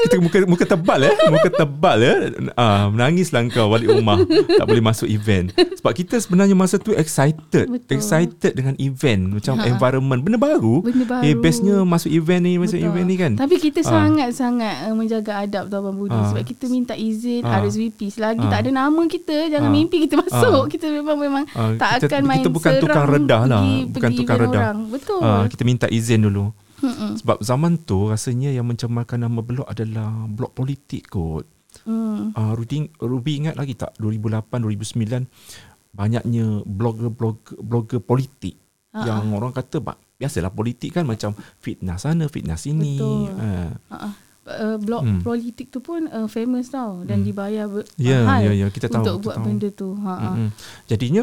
[0.00, 2.16] kita muka muka tebal eh muka tebal eh
[2.54, 7.66] ah menangislah kau balik rumah tak boleh masuk event sebab kita sebenarnya masa tu excited
[7.66, 7.90] Betul.
[7.90, 9.66] excited dengan event macam Ha.
[9.66, 11.22] environment benda baru Benda baru.
[11.22, 12.88] eh bestnya masuk event ni masuk Betul.
[12.88, 13.90] event ni kan Tapi kita Ah.
[14.02, 16.28] sangat-sangat uh, menjaga adab tau Abang Budi Ah.
[16.28, 17.60] sebab kita minta izin Ah.
[17.60, 18.50] RSVP selagi Ah.
[18.50, 19.74] tak ada nama kita jangan Ah.
[19.74, 20.66] mimpi kita masuk.
[20.68, 23.60] Kita memang memang Ah, tak kita- akan main kita bukan serang tukang redah lah.
[23.60, 24.60] pergi, Bukan pergi tukang redah.
[24.62, 24.78] Orang.
[24.88, 25.20] Betul.
[25.20, 26.44] Ah, kita minta izin dulu
[26.84, 27.12] Mm-mm.
[27.16, 31.48] sebab zaman tu rasanya yang mencemarkan nama blog adalah blog politik kot
[31.82, 32.30] Mm.
[32.32, 35.26] uh, Rudy, Ruby ingat lagi tak 2008 2009
[35.90, 38.54] banyaknya blogger-blogger blogger politik
[38.90, 39.02] Ha-ha.
[39.04, 43.26] yang orang kata ba- biasalah politik kan macam fitnah sana fitnah sini Betul.
[43.32, 44.12] uh, Uh-uh.
[44.44, 45.20] Uh, blog Hmm.
[45.20, 47.26] politik tu pun uh, famous tau dan Hmm.
[47.26, 49.44] dibayar ber- mahal ya, ya, kita tahu, untuk kita buat tahu.
[49.44, 49.88] benda tu.
[49.96, 50.14] Ha.
[50.20, 50.48] mm-mm.
[50.86, 51.22] jadinya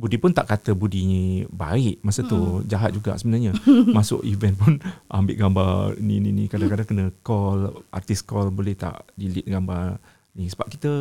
[0.00, 3.52] Budi pun tak kata Budi ni baik masa tu jahat juga sebenarnya
[3.92, 4.72] masuk event pun
[5.06, 7.60] ambil gambar ni ni ni kadang-kadang kena call
[7.90, 10.00] artis call boleh tak delete gambar
[10.32, 10.92] ni sebab kita,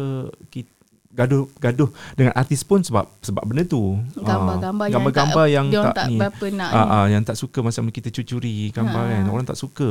[0.50, 0.68] kita
[1.10, 5.68] gaduh gaduh dengan artis pun sebab sebab benda tu Gambar-gambar Ah, yang gambar-gambar tak- yang
[5.72, 6.92] tak, tak ni berapa nak ah, ni.
[6.92, 9.12] ah, yang tak suka macam kita cucuri gambar Ha.
[9.16, 9.90] kan orang tak suka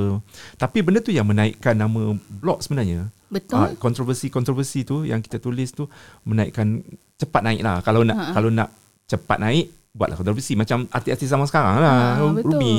[0.54, 3.76] tapi benda tu yang menaikkan nama blog sebenarnya Betul.
[3.76, 5.84] Kontroversi-kontroversi tu yang kita tulis tu
[6.22, 6.80] menaikkan
[7.14, 7.82] cepat naik lah.
[7.82, 8.24] Kalau nak Ha.
[8.32, 8.72] kalau nak
[9.08, 11.90] cepat naik buatlah kontroversi macam artis-artis zaman sekarang lah.
[12.14, 12.54] Ha, betul.
[12.54, 12.76] Ruby.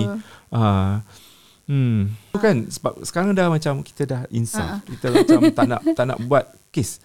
[0.52, 0.62] Ha.
[1.66, 2.10] Hmm.
[2.34, 4.80] Tu kan sebab sekarang dah macam kita dah insaf.
[4.80, 4.86] Ha.
[4.88, 6.98] Kita macam tak nak tak nak buat kes.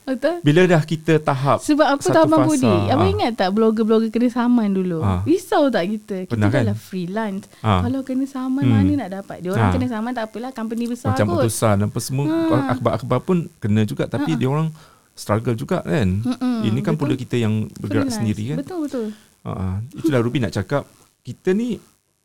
[0.00, 0.42] Betul.
[0.42, 2.66] Bila dah kita tahap Sebab apa tahu Abang Budi?
[2.90, 3.14] Abang ah.
[3.14, 5.00] ingat tak blogger-blogger kena saman dulu?
[5.00, 5.22] Ah.
[5.22, 6.24] Risau tak kita?
[6.24, 6.64] Kita Pernah dah kan?
[6.66, 7.44] lah freelance.
[7.60, 7.84] Ah.
[7.84, 8.74] Kalau kena saman Hmm.
[8.74, 9.36] mana nak dapat?
[9.38, 9.72] Dia orang Ah.
[9.72, 11.34] kena saman tak apalah company besar macam kot.
[11.38, 12.74] keputusan apa semua Ha.
[12.74, 14.72] akhbar-akhbar pun kena juga tapi dia orang
[15.20, 16.08] struggle juga kan.
[16.24, 17.00] Mm-mm, Ini kan betul.
[17.04, 18.16] pula kita yang bergerak Freelance.
[18.16, 18.56] sendiri kan.
[18.64, 19.06] Betul betul.
[19.40, 20.88] Uh, itulah Ruby nak cakap
[21.20, 21.76] kita ni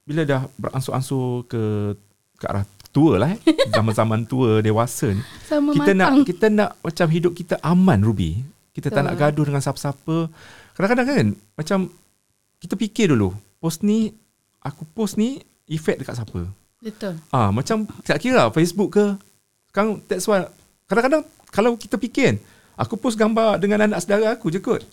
[0.04, 1.96] bila dah beransur-ansur ke
[2.36, 3.40] ke arah tua lah eh.
[3.76, 5.20] Zaman-zaman tua dewasa ni.
[5.44, 6.24] Sama Kita nak matang.
[6.24, 8.40] kita nak macam hidup kita aman Ruby.
[8.72, 9.08] Kita tak Betul.
[9.08, 10.18] nak gaduh dengan siapa-siapa.
[10.76, 11.26] Kadang-kadang kan
[11.56, 11.80] macam
[12.60, 14.12] kita fikir dulu, post ni
[14.60, 16.48] aku post ni efek dekat siapa?
[16.80, 17.16] Betul.
[17.32, 19.06] Ah macam tak kira Facebook ke.
[19.72, 20.44] Sekarang that's why
[20.86, 22.38] kadang-kadang kalau kita fikir kan,
[22.76, 24.84] aku post gambar dengan anak saudara aku je kot.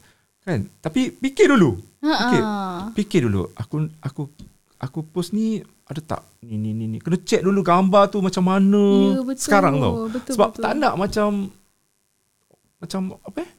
[0.40, 0.66] Kan?
[0.76, 1.78] Tapi fikir dulu.
[1.98, 2.40] Okey.
[2.40, 2.90] ah.
[2.92, 4.22] Fikir dulu aku aku
[4.76, 8.42] aku post ni ada tak ni ni ni ni kena check dulu gambar tu macam
[8.42, 9.38] mana Ya, betul.
[9.40, 10.62] sekarang tau Betul, sebab betul.
[10.62, 11.28] tak nak macam
[12.78, 13.50] macam apa eh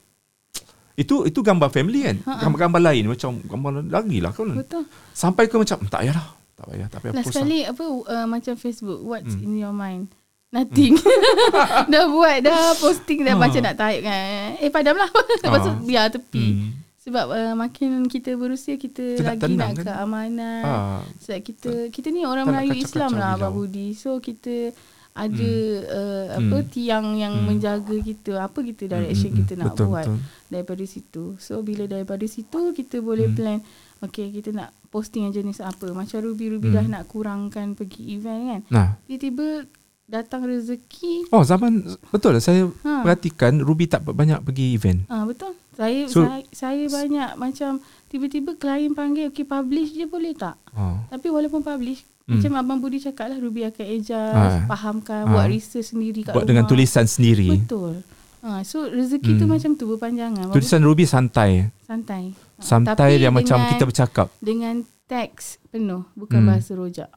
[0.94, 2.40] itu itu gambar family kan Ha-ha.
[2.40, 4.84] gambar-gambar lain macam gambar lagi lah kan Betul.
[5.10, 7.40] sampai ke macam tak payahlah tak payah tak payah Last post lah.
[7.40, 9.42] kali apa uh, macam Facebook what's Hmm.
[9.42, 10.06] in your mind?
[10.54, 10.94] Nothing.
[11.92, 13.40] dah buat dah posting dah Ha.
[13.40, 14.22] macam nak type kan.
[14.56, 15.10] Eh padamlah.
[15.42, 15.80] Lepas tu Ha.
[15.80, 16.46] biar tepi.
[16.46, 16.70] hmm.
[17.00, 19.84] Sebab uh, makin kita berusia kita nak lagi nak kan?
[19.84, 20.62] keamanan.
[20.62, 23.36] ah, Sebab kita kita ni orang tak Melayu Islam lah.
[23.36, 23.92] Abang Budi.
[23.92, 24.72] So kita
[25.12, 25.52] ada
[25.84, 26.48] uh, Hmm.
[26.48, 27.46] apa tiang yang Hmm.
[27.46, 28.40] menjaga kita.
[28.40, 30.18] Apa kita direction hmm, kita nak betul, buat betul.
[30.48, 31.24] daripada situ.
[31.36, 33.36] So bila daripada situ kita boleh Hmm.
[33.36, 33.58] plan
[34.00, 35.90] okay kita nak posting yang jenis apa.
[35.90, 36.76] Macam Ruby Ruby Hmm.
[36.78, 38.60] dah nak kurangkan pergi event kan.
[38.70, 39.68] nah Tiba-tiba
[40.06, 41.28] datang rezeki.
[41.28, 43.00] oh zaman betul lah saya Ha.
[43.00, 45.56] perhatikan Ruby tak banyak pergi event Ah betul.
[45.72, 50.54] Saya So- saya, saya banyak macam tiba-tiba klien panggil okay publish je boleh tak?
[50.70, 51.02] oh.
[51.08, 52.38] Tapi walaupun publish Hmm.
[52.38, 54.64] macam abang Budi cakap lah Ruby akan adjust, Ah.
[54.66, 55.30] fahamkan, Ah.
[55.30, 56.50] buat research sendiri kat buat rumah.
[56.50, 58.00] dengan tulisan sendiri Betul.
[58.40, 59.52] Ha, so rezeki tu Hmm.
[59.52, 60.48] macam tu berpanjangan.
[60.48, 62.32] Tulisan Ruby santai santai.
[62.32, 64.74] Ha, santai tapi dia macam dengan- kita bercakap dengan
[65.04, 66.48] teks penuh bukan Hmm.
[66.50, 67.10] bahasa rojak.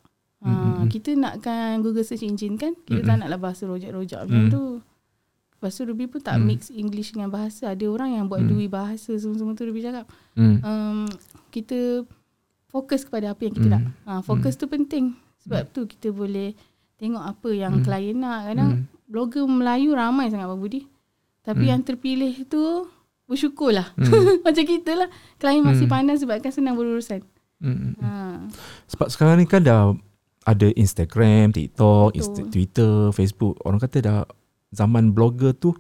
[0.48, 0.54] Ha,
[0.88, 4.64] kita nakkan Google search engine kan kita Hmm, tak naklah bahasa rojak-rojak macam tu.
[5.52, 6.46] Lepas tu Ruby pun tak Hmm.
[6.46, 7.74] mix English dengan bahasa.
[7.74, 8.50] Ada orang yang buat Hmm.
[8.50, 10.06] dui bahasa semua-semua tu Ruby cakap.
[10.34, 10.58] hmm.
[10.62, 11.10] Um,
[11.50, 12.06] kita
[12.68, 13.74] fokus kepada apa yang kita Hmm.
[13.74, 13.84] nak.
[14.06, 15.18] Ha, fokus tu penting.
[15.42, 16.54] Sebab tu kita boleh
[16.96, 17.84] tengok apa yang Hmm.
[17.84, 18.48] klien nak.
[18.48, 18.84] Kadang Hmm.
[19.06, 20.86] blogger Melayu ramai sangat Abang Budi.
[21.42, 21.72] Tapi Hmm.
[21.72, 22.86] yang terpilih tu
[23.26, 23.92] bersyukurlah.
[23.96, 24.04] Hmm.
[24.46, 25.10] Macam kita lah.
[25.36, 25.96] Klien masih Hmm.
[25.98, 27.26] pandang sebab kan senang berurusan.
[27.58, 27.98] Hmm.
[27.98, 28.46] Ha.
[28.88, 29.98] Sebab sekarang ni kan dah
[30.48, 32.18] ada Instagram, TikTok, Betul.
[32.18, 33.60] Insta- Twitter, Facebook.
[33.62, 34.20] Orang kata dah
[34.70, 35.76] zaman blogger tu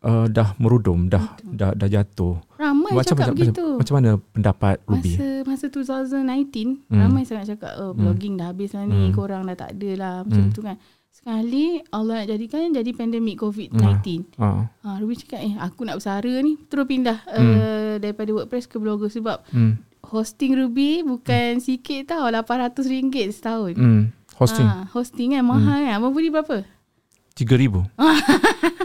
[0.00, 2.40] uh, dah merudum, dah dah dah jatuh.
[2.56, 3.64] Ramai macam cakap macam, begitu.
[3.66, 5.12] macam, macam mana pendapat Ruby?
[5.12, 6.98] Masa masa 2019 Hmm.
[6.98, 8.00] ramai sangat cakap oh Hmm.
[8.00, 9.14] blogging dah habis lah ni, Hmm.
[9.14, 10.52] korang dah tak ada lah macam Hmm.
[10.52, 10.76] tu kan.
[11.10, 14.38] Sekali Allah nak jadikan jadi pandemik COVID-19.
[14.38, 14.48] Ha.
[14.70, 17.52] Ha, Ruby cakap eh aku nak bersara ni terus pindah Hmm.
[17.52, 19.82] uh, daripada WordPress ke blogger sebab Hmm.
[20.08, 23.74] Hosting Ruby bukan sikit tau RM800 setahun.
[23.74, 24.02] Hmm.
[24.34, 25.94] Hosting Ha, hosting kan mahal kan.
[25.94, 26.62] Abang Budi berapa?
[27.34, 27.86] 3000.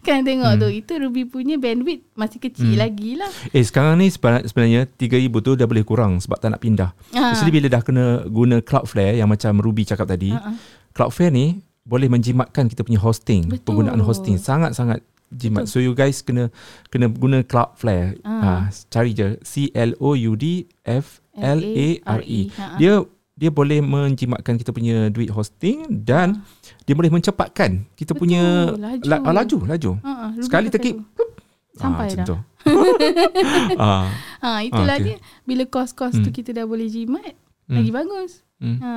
[0.00, 0.60] Kan tengok Hmm.
[0.60, 2.80] tu itu Ruby punya bandwidth masih kecil Hmm.
[2.80, 3.28] lagi lah.
[3.50, 6.90] Eh sekarang ni sebenarnya, sebenarnya 3000 tu dah boleh kurang sebab tak nak pindah.
[7.12, 7.30] Ha.
[7.32, 10.50] Jadi bila dah kena guna Cloudflare yang macam Ruby cakap tadi, ha.
[10.90, 11.46] Cloudflare ni
[11.84, 13.64] boleh menjimatkan kita punya hosting, Betul.
[13.64, 14.98] penggunaan hosting sangat-sangat
[15.30, 15.64] jimat.
[15.66, 16.48] So you guys kena
[16.88, 18.16] kena guna Cloudflare.
[18.22, 18.68] Ah.
[18.68, 18.74] Ha.
[18.88, 22.40] cari je C L O U D F L A R E.
[22.52, 22.76] Ha, ha.
[22.76, 26.42] Dia dia boleh menjimatkan kita punya duit hosting dan
[26.82, 28.42] dia boleh mencepatkan kita Betul, punya
[28.74, 29.04] laju.
[29.06, 29.90] La, ah, laju laju.
[30.02, 30.26] Ha, ha.
[30.42, 31.06] Sekali tekik tu.
[31.14, 31.30] plup.
[31.78, 32.26] Sampai macam dah.
[32.26, 32.36] tu.
[33.78, 34.06] ah.
[34.42, 35.14] Ha, itulah Ah, okey.
[35.14, 35.16] dia.
[35.46, 36.34] Bila kos-kos tu Hmm.
[36.34, 37.38] kita dah boleh jimat,
[37.70, 37.78] Hmm.
[37.78, 38.42] lagi bagus.
[38.58, 38.78] Hmm.
[38.82, 38.92] Ha.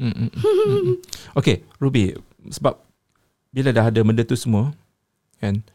[0.00, 0.96] Mm, mm, mm, mm, mm.
[1.36, 2.16] Okay, Ruby,
[2.48, 2.80] sebab
[3.52, 4.72] bila dah ada benda tu semua,
[5.42, 5.66] kan,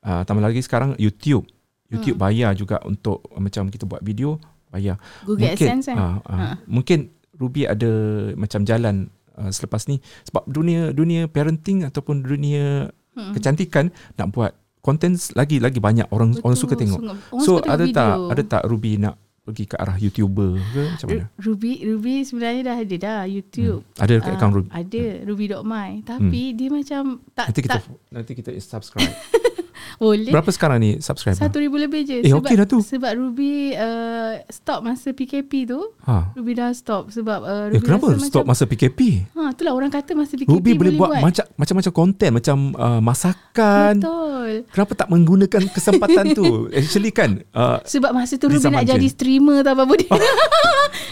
[0.00, 1.42] uh, tambah lagi sekarang YouTube.
[1.86, 4.38] YouTube bayar juga untuk uh, macam kita buat video,
[4.70, 5.02] bayar.
[5.22, 5.96] Google AdSense kan.
[5.98, 6.46] uh, uh, Ha.
[6.66, 7.90] Mungkin Ruby ada
[8.32, 13.32] macam jalan uh, selepas ni sebab dunia dunia parenting ataupun dunia Hmm.
[13.32, 13.88] kecantikan
[14.20, 14.52] nak buat
[14.84, 17.00] konten lagi lagi banyak orang orang suka tengok.
[17.00, 18.28] Orang so suka tengok ada tak video.
[18.28, 19.14] ada tak Ruby nak
[19.46, 21.14] pergi ke arah YouTuber ke macam mana?
[21.14, 23.86] Ru- Ruby Ruby sebenarnya dah ada dah YouTube.
[23.86, 24.02] Hmm.
[24.02, 24.68] Ada dekat Ah, akaun Ruby.
[24.68, 29.06] Ada Ruby.my Tapi dia macam tak Nanti kita tak nanti kita subscribe.
[29.96, 30.28] Boleh.
[30.28, 31.38] Berapa sekarang ni subscriber?
[31.38, 32.20] Satu ribu lebih je.
[32.20, 32.78] Eh, okey dah tu.
[32.78, 35.80] Sebab Ruby uh, stop masa PKP tu.
[36.02, 36.32] Ha.
[36.32, 39.00] Ruby dah stop sebab uh, Eh, Ruby kenapa rasa stop macam, masa PKP?
[39.30, 43.92] Ha, itulah orang kata masa PKP Ruby boleh buat, macam macam-macam konten macam uh, masakan.
[43.98, 44.50] Betul.
[44.68, 46.46] Kenapa tak menggunakan kesempatan tu?
[46.76, 49.10] Actually kan uh, Sebab masa tu Ruby nak jadi Gen.
[49.10, 50.10] streamer tau apa dia.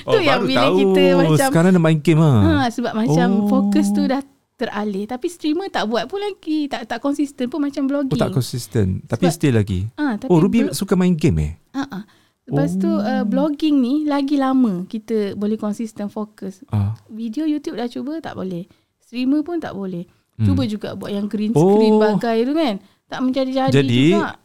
[0.04, 0.76] tu yang baru bila tahu.
[0.76, 2.32] kita macam Sekarang dah main game ha.
[2.60, 3.48] ha sebab macam Oh.
[3.48, 4.20] fokus tu dah
[4.54, 8.20] teralih tapi streamer tak buat pun lagi tak tak konsisten pun macam Oh blogging.
[8.20, 11.52] tak konsisten Tapi Sebab- still lagi Ah, tapi Oh Ruby blo- suka main game eh
[11.72, 12.04] Ha ah.
[12.44, 13.00] Lepas tu Oh.
[13.00, 16.60] uh, blogging ni lagi lama kita boleh konsisten fokus.
[16.68, 16.92] ah.
[17.08, 18.68] Video YouTube dah cuba tak boleh.
[19.00, 20.04] Streamer pun tak boleh.
[20.34, 20.44] Hmm.
[20.44, 22.04] Cuba juga buat yang green screen Oh.
[22.04, 22.74] bagai tu kan.
[23.06, 24.36] Tak menjadi-jadi Jadi, juga.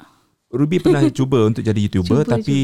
[0.48, 2.60] Ruby pernah cuba untuk jadi YouTuber Cuba, Tapi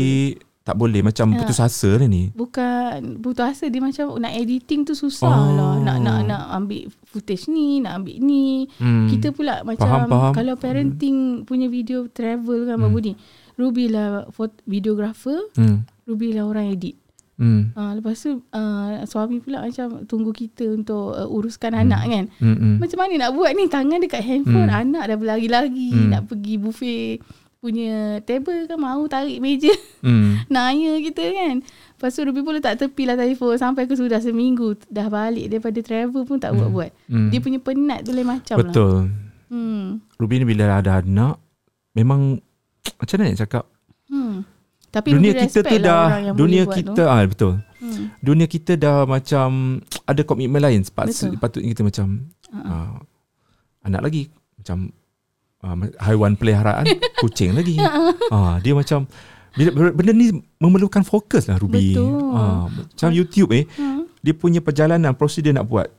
[0.65, 1.37] tak boleh Macam Ya.
[1.39, 5.53] putus asa dah ni Bukan putus asa dia macam nak editing tu susah Oh.
[5.53, 5.73] lah.
[5.77, 8.65] Nak nak nak ambil footage ni, nak ambil ni.
[8.75, 9.07] hmm.
[9.07, 10.33] Kita pula macam Faham, faham.
[10.33, 12.83] kalau parenting punya video travel kan Hmm.
[12.83, 13.13] Babu ni.
[13.55, 14.27] Ruby lah
[14.65, 15.87] videographer, hmm.
[16.03, 16.97] Ruby lah orang edit.
[17.35, 17.71] Hmm.
[17.71, 22.25] Uh, lepas tu uh, suami pula macam tunggu kita untuk uh, uruskan anak kan.
[22.37, 22.55] Hmm.
[22.55, 22.75] Hmm.
[22.79, 24.81] Macam mana nak buat ni tangan dekat handphone Hmm.
[24.87, 26.09] anak dah berlari-lari Hmm.
[26.09, 27.19] nak pergi buffet
[27.65, 30.37] punya table kan mau tarik meja Hmm.
[30.53, 31.55] naya kita kan.
[31.65, 35.79] Lepas tu Ruby pun letak tepi lah telefon sampai ke sudah seminggu dah balik daripada
[35.79, 36.93] travel pun tak buat-buat.
[37.05, 37.27] Hmm.
[37.27, 38.61] Dia punya penat tu lain macam lah.
[38.61, 38.95] Betul
[39.45, 40.01] Hmm.
[40.15, 41.37] Ruby ni bila ada anak
[41.93, 42.41] Memang
[42.97, 43.63] Macam mana nak cakap
[44.05, 44.41] Hmm.
[44.87, 46.03] Tapi Dunia kita tu lah dah
[46.33, 47.05] Dunia kita tu.
[47.05, 48.09] ah Betul Hmm.
[48.19, 49.77] Dunia kita dah macam
[50.09, 51.37] Ada komitmen lain Sepatut, Betul.
[51.37, 52.07] Patutnya kita macam
[52.51, 52.65] Ha-ha.
[52.65, 52.95] uh,
[53.83, 54.89] Anak lagi Macam
[55.65, 56.85] uh, Haiwan peliharaan
[57.21, 57.81] Kucing lagi
[58.29, 59.09] uh, Dia macam
[59.51, 62.21] bila, Benda ni Memerlukan fokus lah Ruby Betul.
[62.31, 64.05] Ah, Macam YouTube eh Hmm.
[64.21, 65.89] Dia punya perjalanan Prosedur nak buat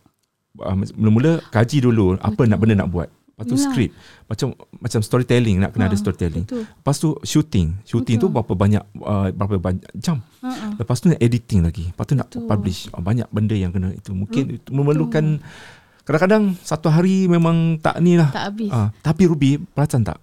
[0.58, 2.46] uh, Mula-mula kaji dulu Apa Betul.
[2.46, 3.64] nak benda nak buat Lepas tu Yalah.
[3.66, 3.90] skrip
[4.24, 4.48] Macam
[4.78, 6.64] macam storytelling Nak kena Ha, ada storytelling Betul.
[6.64, 8.28] Lepas tu shooting Shooting Betul.
[8.28, 10.72] tu berapa banyak uh, Berapa banyak jam Ha-ha.
[10.74, 12.44] Lepas tu nak editing lagi Lepas tu nak Betul.
[12.46, 15.40] publish oh, Banyak benda yang kena itu Mungkin itu memerlukan
[16.06, 18.70] Kadang-kadang Satu hari memang tak ni lah Tak habis.
[18.70, 20.22] Ah, Tapi Ruby Perasan tak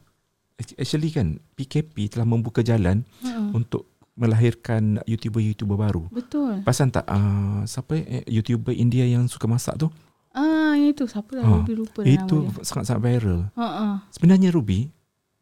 [0.55, 3.51] Actually kan PKP telah membuka jalan Ha-ha.
[3.51, 6.63] Untuk melahirkan YouTuber-YouTuber baru Betul.
[6.63, 9.91] Perasan tak uh, Siapa eh, YouTuber India yang suka masak tu
[10.31, 12.63] Ah, yang itu siapa lah Ah, Ruby lupa Itu nama dia.
[12.63, 13.95] sangat-sangat viral Ha ah.
[14.09, 14.87] Sebenarnya Ruby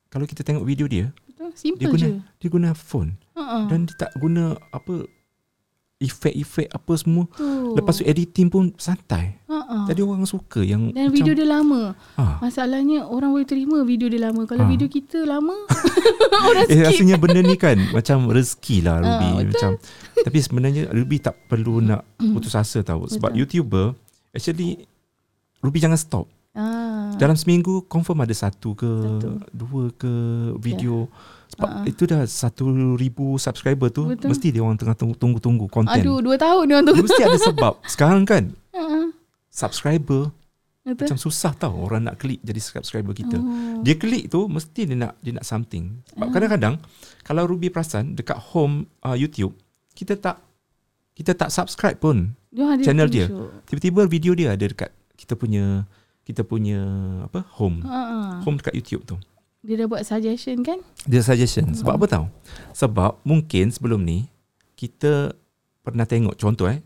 [0.10, 1.48] Kalau kita tengok video dia Betul.
[1.48, 2.12] Dia Simple guna je.
[2.40, 3.64] Dia guna phone Ha ah.
[3.68, 5.06] Dan dia tak guna Apa
[6.02, 7.46] Efek-efek apa semua tu.
[7.72, 9.86] Lepas tu editing pun santai Ha ah.
[9.86, 11.94] Jadi orang suka yang Dan video dia lama.
[12.16, 12.42] ah.
[12.42, 14.42] Masalahnya orang boleh terima video dia lama.
[14.44, 14.68] Kalau Ah.
[14.68, 15.54] video kita lama
[16.50, 16.86] orang Eh skip.
[16.88, 19.46] rasanya benda ni kan Macam rezeki lah Ah, Ruby betul.
[19.48, 19.70] Macam
[20.20, 23.32] Tapi sebenarnya Ruby tak perlu nak Putus asa tau Sebab.
[23.32, 23.94] YouTuber
[24.32, 24.90] Actually
[25.60, 27.16] Ruby jangan stop Ah.
[27.16, 29.40] Dalam seminggu Confirm ada satu ke Satu.
[29.50, 30.12] Dua ke
[30.58, 31.08] Video
[31.52, 31.84] Sebab Ah.
[31.84, 34.32] itu dah Satu ribu subscriber tu Betul.
[34.32, 36.94] Mesti dia orang tengah tunggu- tunggu-tunggu Konten Aduh, dua tahun dia orang tu.
[36.94, 39.12] Dia mesti ada sebab Sekarang kan ah.
[39.48, 40.32] Subscriber
[40.82, 41.06] Betul.
[41.06, 43.80] Macam susah tau Orang nak klik Jadi subscriber kita Oh.
[43.80, 46.32] Dia klik tu Mesti dia nak Dia nak something Sebab Ah.
[46.32, 46.74] kadang-kadang
[47.22, 49.54] Kalau Ruby perasan Dekat home uh, YouTube
[49.92, 50.42] Kita tak
[51.14, 53.28] Kita tak subscribe pun Dia channel dia.
[53.28, 53.54] show.
[53.64, 55.86] Tiba-tiba video dia ada dekat Kita punya
[56.24, 56.82] Kita punya
[57.22, 58.42] Apa Home ah.
[58.42, 59.18] Home dekat YouTube tu
[59.62, 60.82] Dia dah buat suggestion kan?
[61.06, 62.00] Dia suggestion Sebab Hmm.
[62.00, 62.26] apa tahu
[62.72, 64.26] Sebab mungkin sebelum ni
[64.74, 65.34] Kita
[65.80, 66.82] Pernah tengok Contoh eh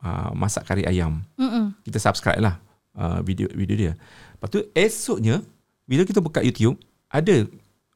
[0.00, 1.70] uh, Masak kari ayam Mm-mm.
[1.80, 2.58] Kita subscribe lah
[2.92, 3.92] uh, Video video dia
[4.32, 5.38] Lepas tu esoknya
[5.84, 6.74] Bila kita buka YouTube
[7.06, 7.46] Ada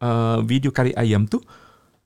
[0.00, 1.42] uh, Video kari ayam tu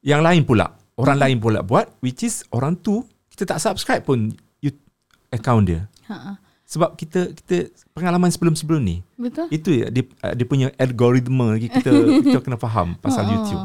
[0.00, 4.32] Yang lain pula Orang lain pula buat Which is orang tu Kita tak subscribe pun
[4.58, 4.80] you-
[5.28, 6.36] Account dia Ha ah.
[6.74, 7.56] Sebab kita kita
[7.90, 9.46] pengalaman sebelum-sebelum ni Betul?
[9.48, 10.02] itu ya dia
[10.34, 11.90] dia punya algoritma lagi kita
[12.26, 13.32] kita kena faham pasal Ha, ha.
[13.32, 13.62] YouTube.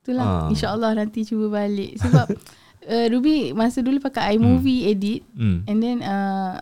[0.00, 0.24] Itulah.
[0.24, 0.46] Ah.
[0.48, 2.00] InsyaAllah nanti cuba balik.
[2.00, 2.26] Sebab
[2.82, 5.60] uh, Ruby masa dulu pakai iMovie edit Hmm.
[5.64, 6.56] and then uh,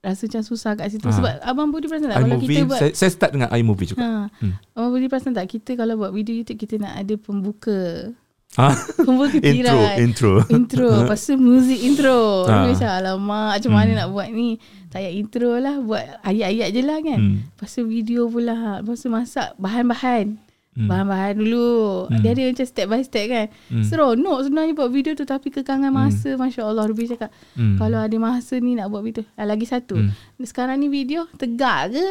[0.00, 1.06] rasa macam susah kat situ.
[1.06, 1.14] Ah.
[1.14, 2.22] Sebab Abang Budi perasan tak?
[2.22, 4.00] Kalau kita iMovie buat saya, saya start dengan iMovie juga.
[4.00, 4.10] Ha.
[4.38, 4.54] Hmm.
[4.72, 8.10] Abang Budi perasan tak kita kalau buat video YouTube kita nak ada pembuka.
[8.54, 9.96] Ah, Pembuka intro tirai.
[9.98, 10.32] intro.
[10.46, 12.64] Intro Lepas tu music intro Ah.
[12.64, 12.68] ha.
[12.68, 13.98] Macam alamak Macam mana Hmm.
[13.98, 14.48] nak buat ni
[14.86, 17.36] Tak payah intro lah Buat ayat-ayat je lah kan Hmm.
[17.46, 20.36] Lepas tu video pula Lepas tu masak bahan-bahan
[20.72, 20.84] Hmm.
[20.86, 22.20] Bahan-bahan dulu Hmm.
[22.20, 23.84] Dia ada macam step by step kan Hmm.
[23.84, 27.76] Seronok sebenarnya buat video tu Tapi kekangan masa Masya Allah Ruby cakap Hmm.
[27.76, 30.12] Kalau ada masa ni nak buat video ah, Lagi satu Hmm.
[30.38, 32.06] Sekarang ni video Tegak ke.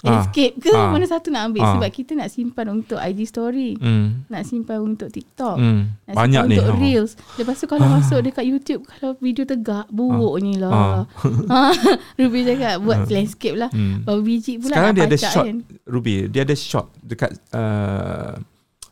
[0.00, 0.90] Escape ke Ah.
[0.90, 1.74] mana satu nak ambil Ah.
[1.74, 3.74] sebab kita nak simpan untuk IG story.
[3.74, 4.22] Hmm.
[4.26, 5.58] Nak simpan untuk TikTok.
[5.58, 5.90] Hmm.
[6.04, 6.56] Nak Banyak simpan ni.
[6.56, 6.78] Untuk ha.
[6.78, 7.12] Reels.
[7.34, 11.02] Lepas tu kalau masuk dekat YouTube kalau video tegak buruk ni lah.
[11.50, 11.74] Ah.
[12.14, 13.70] Ruby cakap buat landscape lah.
[13.70, 14.02] Hmm.
[14.02, 15.58] Baru biji pula Sekarang dia ada shot kan.
[15.84, 18.38] Ruby, dia ada shot dekat uh,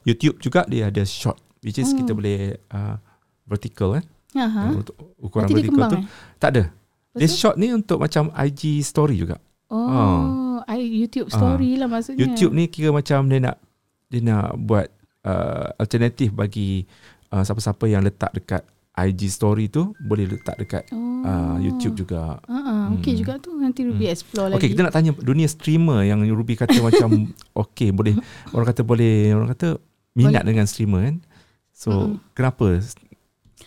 [0.02, 2.02] YouTube juga dia ada shot which is Hmm.
[2.02, 2.38] kita boleh
[2.68, 2.98] uh,
[3.44, 4.04] vertical kan.
[4.34, 4.62] Ha ha.
[4.68, 5.96] Uh, untuk ukuran Nanti dia vertical tu.
[5.96, 6.04] eh?
[6.36, 6.62] Tak ada.
[7.12, 7.38] Dia Lepas tu?
[7.38, 9.38] shot ni untuk macam IG story juga.
[9.66, 9.82] Oh,
[10.64, 12.24] I YouTube story lah maksudnya.
[12.24, 12.32] Ah.
[12.32, 13.56] YouTube ni kira macam dia nak
[14.08, 14.86] dia nak buat
[15.26, 16.86] uh, alternatif bagi
[17.34, 18.62] uh, siapa-siapa yang letak dekat
[18.96, 21.20] IG story tu boleh letak dekat oh.
[21.20, 22.40] uh, YouTube juga.
[22.48, 23.20] Ah, okey Hmm.
[23.20, 24.68] juga tu nanti Ruby explore Okey, lagi.
[24.72, 27.28] kita nak tanya dunia streamer yang Ruby kata macam
[27.68, 28.16] okey boleh
[28.56, 29.76] orang kata boleh orang kata
[30.16, 31.16] minat dengan streamer kan.
[31.76, 32.24] So, Mm-mm.
[32.32, 32.80] kenapa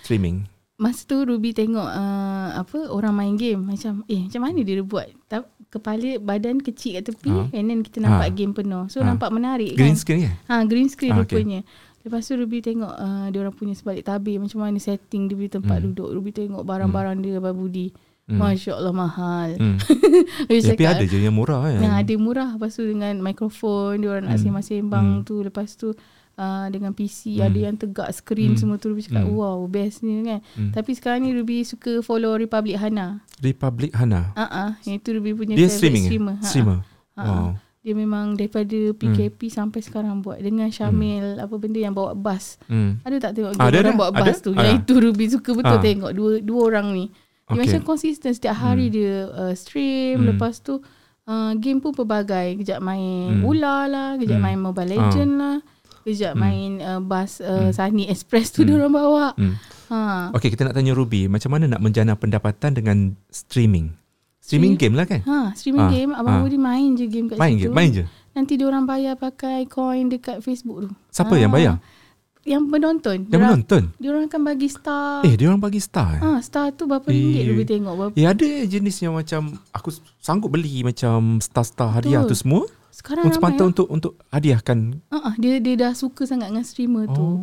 [0.01, 0.49] streaming?
[0.81, 5.11] Masa tu Ruby tengok uh, apa orang main game macam eh macam mana dia buat
[5.69, 7.49] kepala badan kecil kat tepi Ha.
[7.51, 8.35] and then kita nampak Ha.
[8.35, 8.85] game penuh.
[8.87, 9.07] So Ha.
[9.07, 9.97] nampak menarik Green kan.
[9.97, 10.31] screen ke?
[10.45, 11.37] Ha green screen Ah, ha, okay.
[11.37, 11.61] rupanya.
[11.99, 15.51] Lepas tu Ruby tengok uh, dia orang punya sebalik tabir macam mana setting dia punya
[15.53, 15.85] tempat Hmm.
[15.89, 16.09] duduk.
[16.11, 17.91] Ruby tengok barang-barang dia Abang Budi.
[18.25, 18.37] Hmm.
[18.39, 19.49] Masya-Allah mahal.
[19.55, 19.77] Hmm.
[20.47, 21.77] Ruby Tapi ada je yang murah kan.
[21.79, 24.43] Yang ada murah Lepas tu dengan mikrofon Dia orang nak Hmm.
[24.43, 25.23] sembang-sembang Hmm.
[25.23, 25.93] tu Lepas tu
[26.39, 27.45] uh, Dengan PC Hmm.
[27.45, 28.57] Ada yang tegak screen Hmm.
[28.57, 29.35] semua tu Ruby cakap Hmm.
[29.35, 30.71] wow best ni kan Hmm.
[30.71, 34.31] Tapi sekarang ni Ruby suka follow Republic Hana Republic Hana.
[34.33, 36.37] Ah ah, Yang itu Ruby punya Dia streaming streamer eh?
[36.37, 36.47] Ha-ha.
[36.47, 36.79] Streamer.
[37.13, 37.27] Ha-ha.
[37.27, 37.49] Wow.
[37.79, 42.99] Dia memang daripada PKP sampai sekarang buat Dengan Syamil Apa benda yang bawa bus Hmm.
[43.01, 43.99] Ada tak tengok Ah, ada, orang ada.
[43.99, 44.21] bawa Ada.
[44.21, 44.63] bus tu Ada.
[44.65, 45.81] Yang itu Ruby suka betul Ah.
[45.81, 47.15] tengok Dua dua orang ni Dia
[47.49, 47.59] Okay.
[47.65, 48.93] macam konsisten Setiap hari Hmm.
[48.93, 50.27] dia uh, stream Hmm.
[50.29, 50.83] Lepas tu
[51.25, 53.47] uh, Game pun pelbagai Kejap main Hmm.
[53.47, 54.45] Ular lah Kejap Hmm.
[54.45, 55.57] main Mobile Legend lah
[56.09, 56.41] Kejap Hmm.
[56.41, 57.71] main uh, Bus uh, Hmm.
[57.71, 58.67] Sunny Express tu Hmm.
[58.67, 59.53] dia orang bawa Hmm.
[59.87, 60.33] ha.
[60.33, 62.97] Okey, kita nak tanya Ruby, macam mana nak menjana pendapatan dengan
[63.27, 63.93] streaming?
[64.39, 65.21] Streaming Stream- game lah kan?
[65.21, 66.41] Ha, streaming Ah, game Abang ah.
[66.41, 68.03] Budi main je game kat Main situ main je.
[68.31, 71.39] Nanti dia orang bayar pakai coin dekat Facebook tu Siapa Ah.
[71.39, 71.75] yang bayar?
[72.41, 73.83] Yang penonton Yang Diorang- menonton?
[73.95, 76.21] Dia orang akan bagi star Eh, dia orang bagi star eh?
[76.23, 77.45] ha, Star tu berapa ringgit.
[77.45, 82.31] Ruby tengok berapa Eh, ada jenis yang macam aku sanggup beli macam star-star hadiah Betul.
[82.31, 82.61] tu semua
[82.99, 83.69] Sekarang untuk ramai semata ah.
[83.71, 84.77] untuk untuk hadiahkan.
[85.07, 87.23] uh, dia dia dah suka sangat dengan streamer tu.
[87.23, 87.39] Oh.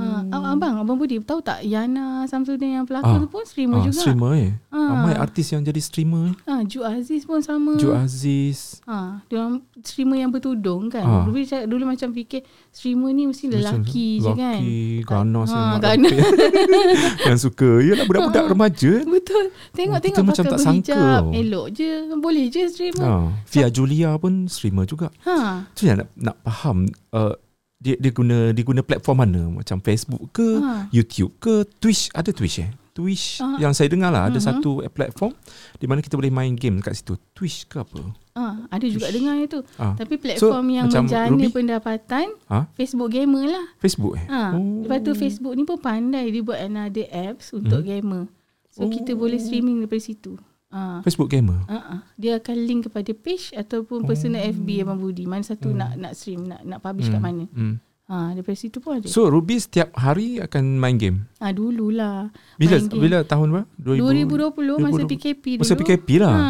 [0.00, 3.20] Ha, abang, abang Budi tahu tak Yana Samsudin yang pelakon Ah.
[3.20, 4.00] tu pun streamer Ah, juga.
[4.00, 4.50] streamer eh.
[4.68, 4.92] Ah.
[4.92, 6.34] Ramai artis yang jadi streamer eh.
[6.44, 7.76] Ha, Ju Aziz pun sama.
[7.76, 8.80] Ju Aziz.
[8.84, 11.04] Ha, dia orang streamer yang bertudung kan.
[11.04, 11.24] Ah.
[11.24, 14.56] Dulu, dulu macam fikir streamer ni mesti lelaki je kan.
[14.56, 17.36] Lelaki, ganas Ha, yang ganas.
[17.36, 17.70] suka.
[17.78, 18.48] Yalah budak-budak Ah.
[18.48, 18.92] remaja.
[19.02, 19.44] Betul.
[19.72, 21.22] Tengok-tengok macam pakai tak sangka berhijab.
[21.22, 21.34] tau.
[21.34, 21.90] Elok je.
[22.16, 23.02] Boleh je streamer.
[23.02, 23.12] Ha,
[23.46, 25.10] Via Julia pun streamer juga.
[25.24, 25.66] Ha.
[25.72, 27.34] Tu yang nak, nak faham uh,
[27.76, 30.86] dia dia guna dia guna platform mana macam Facebook ke, Ha.
[30.90, 32.70] YouTube ke, Twitch ada Twitch eh.
[33.00, 33.56] Twitch Ah.
[33.56, 34.44] yang saya dengar lah ada Mhm.
[34.44, 35.32] satu platform
[35.74, 37.16] di mana kita boleh main game kat situ.
[37.32, 37.98] Twitch ke apa?
[38.30, 39.58] Ha, ada juga dengar itu.
[39.74, 39.92] Ah.
[39.94, 41.48] Tapi platform So, yang menjana Ruby?
[41.50, 42.68] pendapatan Ha?
[42.74, 43.64] Facebook gamer lah.
[43.76, 44.26] Facebook eh?
[44.26, 44.84] Ha, oh.
[44.84, 47.88] Lepas tu Facebook ni pun pandai dia buat another apps untuk Hmm.
[47.90, 48.22] gamer.
[48.70, 48.88] So oh.
[48.88, 50.38] kita boleh streaming daripada situ.
[50.70, 51.02] Ha.
[51.02, 51.66] Facebook gamer.
[51.66, 52.06] Ha.
[52.14, 55.26] Dia akan link kepada page ataupun personal FB Abang Budi.
[55.26, 57.50] Mana satu nak nak stream, nak nak publish kat mana.
[57.50, 57.82] Hmm.
[58.10, 59.06] Ha, daripada situ pun ada.
[59.06, 61.30] So Ruby setiap hari akan main game.
[61.38, 62.26] ha, dululah.
[62.58, 63.00] Bila Main game.
[63.00, 63.70] bila tahun berapa?
[63.78, 65.12] 2020 masa 2020.
[65.14, 65.62] PKP dulu.
[65.62, 66.34] Masa PKP lah.
[66.34, 66.46] Ha.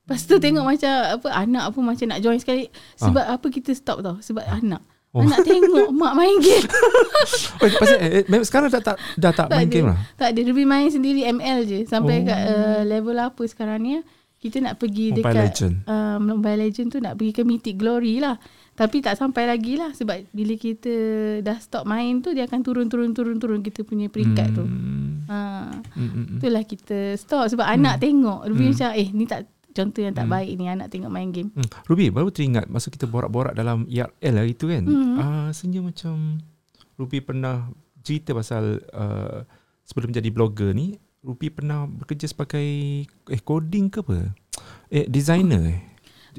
[0.00, 2.70] Lepas tu tengok macam apa anak pun macam nak join sekali.
[2.94, 4.16] Sebab apa kita stop tau?
[4.18, 4.80] Sebab anak.
[5.10, 5.20] Oh.
[5.20, 6.68] Anak tengok mak main game.
[7.58, 9.72] Oh, pasal eh, eh, sekarang dah tak dah tak, main ada.
[9.72, 9.98] game lah.
[10.14, 10.40] Tak ada.
[10.46, 11.78] Ruby main sendiri ML je.
[11.84, 12.28] Sampai Oh.
[12.28, 13.98] kat uh, level apa sekarang ni.
[14.38, 15.74] Kita nak pergi Mobile dekat Legend.
[15.82, 18.38] Uh, Mobile Legend tu nak pergi ke Mythic Glory lah.
[18.78, 19.90] Tapi tak sampai lagi lah.
[19.90, 20.94] Sebab bila kita
[21.42, 24.62] dah stop main tu, dia akan turun-turun-turun-turun kita punya peringkat tu.
[24.62, 25.26] Hmm.
[25.26, 25.38] Ha.
[25.92, 26.36] Hmm, hmm, hmm.
[26.38, 27.50] Itulah kita stop.
[27.50, 28.46] Sebab anak tengok.
[28.46, 28.72] Ruby Hmm.
[28.72, 30.32] macam eh ni tak contoh yang tak Hmm.
[30.32, 30.64] baik ni.
[30.64, 31.50] Anak tengok main game.
[31.50, 31.66] Hmm.
[31.84, 34.86] Ruby baru teringat masa kita borak-borak dalam IRL hari tu kan.
[34.86, 35.18] Hmm.
[35.18, 36.38] Ah rasanya macam
[36.94, 37.66] Ruby pernah
[38.00, 39.42] cerita pasal uh,
[39.82, 42.62] sebelum jadi blogger ni Ruby pernah bekerja sebagai
[43.04, 44.30] eh coding ke apa?
[44.88, 45.80] Eh designer eh.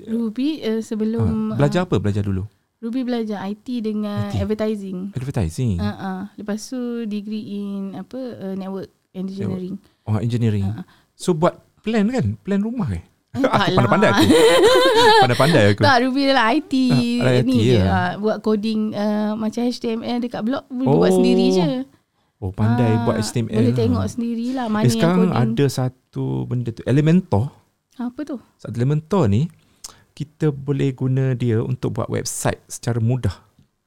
[0.05, 2.45] Ruby uh, sebelum Ah, belajar uh, apa belajar dulu?
[2.77, 4.39] Ruby belajar IT dengan IT.
[4.39, 5.11] advertising.
[5.11, 5.75] Advertising.
[5.77, 6.19] Uh, uh.
[6.33, 9.75] Lepas tu degree in apa uh, network engineering.
[10.03, 10.63] Oh engineering.
[10.65, 10.87] Ah.
[11.11, 12.39] So buat plan kan?
[12.39, 13.03] Plan rumah eh?
[13.29, 13.67] Eh, aku tak lah.
[13.75, 14.23] pandai-pandai aku.
[15.21, 15.81] pandai-pandai aku.
[15.81, 16.73] Tak, Ruby dalam IT
[17.19, 17.75] Ah, dalam ni IT je.
[17.75, 17.83] ya.
[17.85, 20.97] Ah, buat coding uh, macam HTML dekat blog, Oh.
[20.97, 21.67] buat sendiri je.
[22.39, 23.51] Oh pandai Ah, buat HTML.
[23.53, 23.77] Boleh lah.
[23.77, 25.35] tengok sendirilah mana Eh, yang sekarang coding.
[25.51, 27.51] ada satu benda tu Elementor.
[27.99, 28.39] Apa tu?
[28.55, 29.51] Satu Elementor ni
[30.19, 33.31] kita boleh guna dia untuk buat website secara mudah.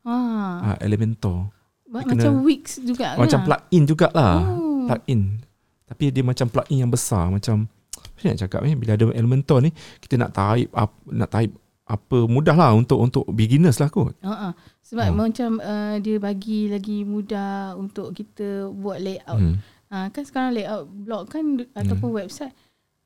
[0.09, 0.17] Ha.
[0.65, 1.53] Ah, Elementor.
[1.85, 3.47] buat dia kena- macam Wix juga Macam kan?
[3.47, 4.37] plug-in jugalah.
[4.49, 4.89] Oh.
[4.89, 5.45] Plug-in.
[5.85, 9.71] Tapi dia macam plug-in yang besar macam macam nak cakap eh bila ada Elementor ni
[10.01, 11.53] kita nak type up nak type
[11.85, 14.17] apa mudah lah untuk untuk beginners lah kot.
[14.25, 14.57] Uh-uh.
[14.81, 15.17] Sebab Oh.
[15.21, 19.37] macam uh, dia bagi lagi mudah untuk kita buat layout.
[19.37, 19.61] Hmm.
[19.93, 21.77] Uh, kan sekarang layout blog kan hmm.
[21.77, 22.57] ataupun website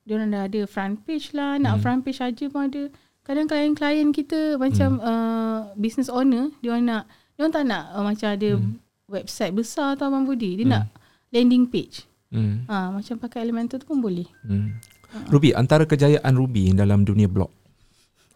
[0.06, 1.82] dia orang dah ada front page lah, nak Hmm.
[1.82, 2.86] front page aja pun ada.
[3.26, 5.02] Kadang klien-klien kita macam Hmm.
[5.02, 7.02] uh, business owner, dia orang nak
[7.34, 8.78] dia orang tak nak uh, macam ada Hmm.
[9.06, 10.54] website besar tau Abang Budi.
[10.54, 10.72] Dia Hmm.
[10.72, 10.84] nak
[11.28, 12.06] landing page.
[12.26, 12.62] Hmm.
[12.64, 14.26] Ha, macam pakai Elementor tu pun boleh.
[14.42, 14.78] Hmm.
[15.26, 17.48] Ruby, antara kejayaan Ruby dalam dunia blog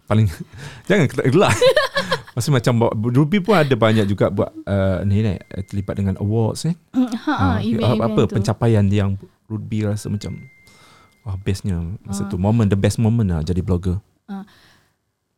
[0.07, 0.26] paling
[0.88, 1.55] jangan gelak.
[2.34, 5.34] Maksud macam Ruby pun ada banyak juga buat uh, ni ni
[5.64, 6.74] terlibat dengan awards eh.
[6.91, 8.34] ha, ha, Ah, event-event apa tu.
[8.34, 10.38] pencapaian yang Ruby rasa macam
[11.20, 12.28] wah bestnya masa Ah.
[12.28, 13.99] tu moment the best moment lah jadi blogger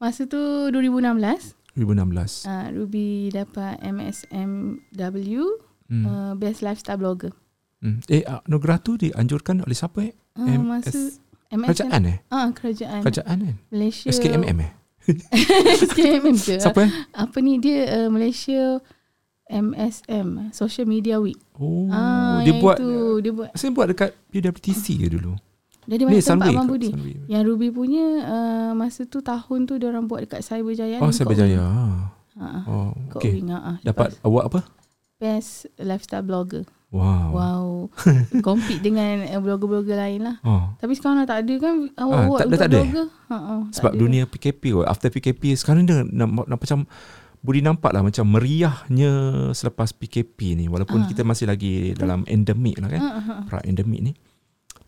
[0.02, 0.34] Masa tu
[0.74, 2.50] 2016, 2016.
[2.50, 5.46] uh, Ruby dapat MSMW
[5.92, 6.08] Hmm.
[6.08, 7.36] uh, Best Lifestyle Blogger.
[7.78, 8.00] Hmm.
[8.08, 10.12] Eh anugerah tu dianjurkan oleh siapa eh?
[10.34, 10.98] Uh, MS masa
[11.52, 12.18] MSM, Kerajaan eh?
[12.32, 13.00] Ah, kerajaan.
[13.04, 13.56] Kerajaan kan?
[13.68, 14.08] Malaysia.
[14.08, 14.72] SKMM eh?
[15.92, 16.56] SKMM ke?
[16.64, 16.90] Siapa eh?
[17.12, 18.80] Apa ni dia uh, Malaysia
[19.52, 21.36] MSM Social Media Week.
[21.60, 23.50] Oh, ah, dia buat itu, dia buat.
[23.52, 25.36] saya buat dekat PWTC ke dulu.
[25.84, 26.68] Jadi Ni banyak tempat Sunway Abang?
[26.68, 26.88] Budi.
[26.88, 27.14] Sunway.
[27.26, 30.98] Yang Ruby punya uh, masa tu tahun tu dia orang buat dekat Cyberjaya.
[30.98, 31.58] Oh, ni, saya Kok berjaya.
[31.58, 31.94] Wing.
[32.34, 32.48] Ha.
[32.64, 33.32] Oh, okey.
[33.34, 33.72] Wing, ha, ha.
[33.80, 34.60] Dapat award apa?
[35.16, 36.62] Best Lifestyle Blogger.
[36.88, 37.28] Wow.
[37.30, 37.66] Wow.
[38.42, 40.36] Compete dengan uh, blogger-blogger lain lah.
[40.40, 40.70] Oh.
[40.76, 42.78] Tapi sekarang dah tak ada kan Ah, award-award tak- untuk tak ada?
[42.78, 43.06] blogger.
[43.24, 43.98] Ha, ha, tak Sebab ada.
[43.98, 44.86] dunia PKP kot.
[44.86, 46.80] After PKP sekarang dia nampak, nampak macam
[47.38, 49.10] Budi nampak lah macam meriahnya
[49.50, 51.06] selepas PKP ni walaupun Ah.
[51.06, 53.00] kita masih lagi dalam endemik lah kan.
[53.00, 53.34] Ha, ha, ha.
[53.44, 54.12] pra endemik ni.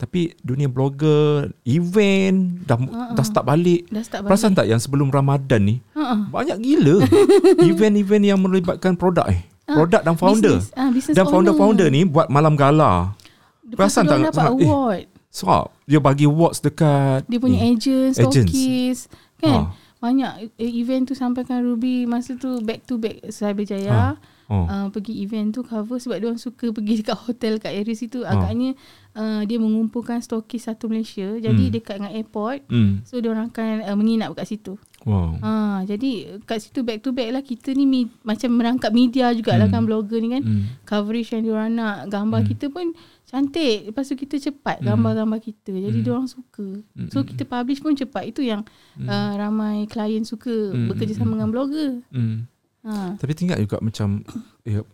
[0.04, 3.88] Tapi dunia blogger, event dah Ah, dah start balik.
[3.88, 4.30] Dah start balik.
[4.30, 6.14] Perasan tak yang sebelum Ramadan ni Ha, ha.
[6.28, 7.00] banyak gila
[7.64, 9.40] event-event yang melibatkan produk eh.
[9.64, 10.60] Ah, Produk dan founder.
[10.60, 13.16] Business, ah, business Dan founder-founder ni buat malam gala.
[13.64, 15.04] Lepas perasan tak- dia dapat sangat, eh, award.
[15.30, 15.46] So,
[15.82, 17.72] dia bagi awards dekat Dia punya ni.
[17.72, 18.44] agent, Agents.
[18.44, 18.98] stokis.
[19.36, 19.50] Kan?
[19.66, 19.72] Ha.
[19.98, 24.20] Banyak eh, event tu sampaikan Ruby masa tu back to back Cyberjaya.
[24.46, 24.64] Oh.
[24.64, 28.20] Uh, pergi event tu cover sebab dia orang suka pergi dekat hotel kat area situ.
[28.22, 28.36] Ah.
[28.36, 28.76] Agaknya
[29.12, 31.26] uh, dia mengumpulkan stokis satu Malaysia.
[31.34, 31.72] Jadi Hmm.
[31.72, 32.60] dekat dengan airport.
[32.66, 33.00] Hmm.
[33.02, 34.76] So dia orang akan uh, menginap kat situ.
[35.04, 35.36] Wow.
[35.36, 35.52] Ha,
[35.84, 39.74] jadi kat situ back to back lah kita ni mi, macam merangkap media jugalah Hmm.
[39.74, 40.42] kan blogger ni kan.
[40.42, 40.64] Hmm.
[40.82, 42.48] Coverage yang diorang nak, gambar Hmm.
[42.48, 42.86] kita pun
[43.24, 43.84] cantik.
[43.86, 44.86] Lepas tu kita cepat Hmm.
[44.86, 45.72] gambar-gambar kita.
[45.72, 46.06] Jadi Hmm.
[46.06, 46.80] diorang suka.
[46.90, 47.08] Hmm.
[47.08, 48.24] So kita publish pun cepat.
[48.26, 48.64] Itu yang
[48.96, 49.04] Hmm.
[49.04, 50.88] uh, ramai klien suka Hmm.
[50.88, 51.32] bekerjasama Hmm.
[51.34, 51.90] dengan blogger.
[52.08, 52.48] Hmm.
[52.84, 53.16] Ha.
[53.16, 54.20] Tapi tinggal juga macam
[54.62, 54.84] ya,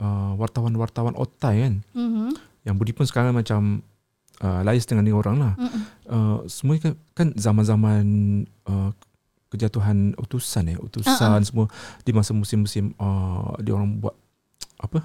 [0.00, 1.74] uh, wartawan-wartawan otai kan.
[1.92, 2.34] Mhm.
[2.62, 3.82] Yang Budi pun sekarang macam
[4.40, 5.52] uh, lain setengah ni orang lah.
[5.56, 5.82] Mm-mm.
[6.08, 8.04] Uh, semua kan, kan zaman-zaman
[8.66, 8.90] uh,
[9.50, 11.42] kejatuhan utusan eh, utusan ah.
[11.42, 11.66] semua
[12.06, 14.14] di masa musim-musim uh, dia orang buat
[14.78, 15.02] apa?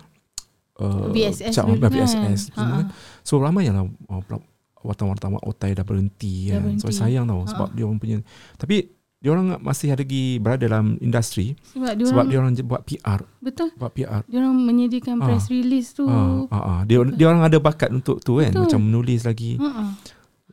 [0.75, 1.91] Uh, BSS dulu kan.
[1.91, 2.87] BSS semua Ha, kan.
[3.25, 4.21] So ramai yang lah uh,
[4.85, 6.77] wartawan-wartawan otai dah berhenti Dah kan.
[6.77, 6.99] So berhenti.
[7.01, 8.17] sayang tau Ha, sebab dia orang punya
[8.59, 8.94] tapi
[9.25, 12.81] dia orang masih ada lagi berada dalam industri Sebab dia sebab orang dia orang buat
[12.85, 13.73] PR, betul.
[13.73, 14.21] buat PR.
[14.23, 15.25] Dia orang menyediakan Ah.
[15.25, 16.05] press release tu.
[16.05, 16.79] Ah, ah, ah.
[16.85, 18.69] Dia dia orang ada bakat untuk tu kan, Betul.
[18.69, 19.57] macam menulis lagi.
[19.57, 19.97] Ha.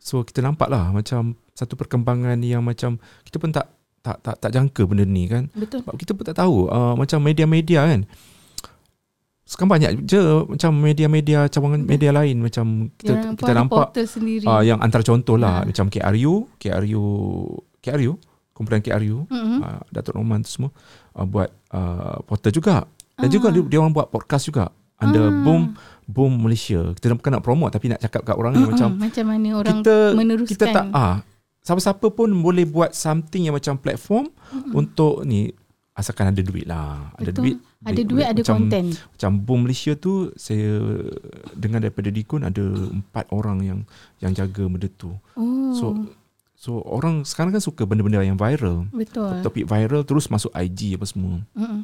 [0.01, 3.69] So kita nampak lah macam satu perkembangan yang macam kita pun tak
[4.01, 5.53] tak tak tak jangka benda ni kan.
[5.53, 5.85] Betul.
[5.85, 8.03] Sebab kita pun tak tahu uh, macam media-media kan.
[9.43, 10.19] Sekarang banyak je
[10.49, 14.47] macam media-media cawangan media lain macam kita orang kita nampak sendiri.
[14.49, 15.69] uh, yang antara contoh lah Ah.
[15.69, 17.05] macam KRU, KRU,
[17.79, 18.13] KRU,
[18.53, 19.59] kumpulan KRU, Mhm.
[19.59, 20.71] uh, Datuk Norman tu semua
[21.13, 22.85] uh, buat uh, portal juga.
[23.13, 23.53] Dan juga Ah.
[23.53, 25.35] dia, dia orang buat podcast juga under Ah.
[25.43, 25.63] Boom
[26.05, 26.93] Boom Malaysia.
[26.93, 28.73] Kita bukan nak promote tapi nak cakap kat orang ni Mm-mm.
[28.73, 30.51] macam macam mana orang kita meneruskan.
[30.51, 31.15] kita tak ah
[31.59, 34.73] siapa-siapa pun boleh buat something yang macam platform Mm-mm.
[34.75, 35.49] untuk ni
[35.93, 37.13] asalkan ada duit lah.
[37.15, 37.43] Ada Betul.
[37.45, 37.57] duit.
[37.83, 38.85] ada duit, ada macam, konten.
[38.95, 40.71] Macam Boom Malaysia tu saya
[41.53, 43.79] dengar daripada Dikun ada empat orang yang
[44.19, 45.13] yang jaga benda tu.
[45.35, 45.75] Oh.
[45.75, 45.85] So
[46.63, 48.87] so orang sekarang kan suka benda-benda yang viral.
[48.89, 49.43] betul.
[49.43, 51.43] Topik viral terus masuk IG apa semua.
[51.53, 51.83] Mm-mm.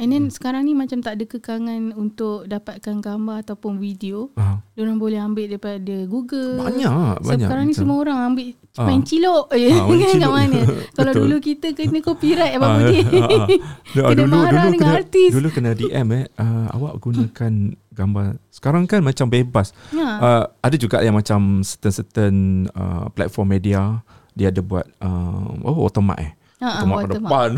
[0.00, 4.32] And then sekarang ni macam tak ada kekangan untuk dapatkan gambar ataupun video.
[4.32, 6.56] Ah, Diorang boleh ambil daripada Google.
[6.56, 6.88] banyak
[7.20, 7.44] So, banyak.
[7.44, 8.86] sekarang ni semua orang ambil Ah.
[8.86, 10.60] main cilok je Ah, main kan kat mana.
[10.96, 12.96] Kalau dulu kita kena copyright Abang Ah, Budi.
[12.96, 13.46] ah, ah.
[13.92, 15.30] Dah, Kena marah dengan kena, artis.
[15.34, 17.52] Dulu kena DM eh uh, awak gunakan
[17.90, 18.26] gambar.
[18.48, 19.76] Sekarang kan macam bebas.
[19.92, 20.06] Ha.
[20.16, 22.34] Uh, ada juga yang macam certain-certain
[22.72, 24.00] uh, platform media
[24.34, 26.32] dia ada buat uh, oh watermark eh.
[26.60, 27.24] Ha, Watermark kat watermark.
[27.24, 27.50] depan.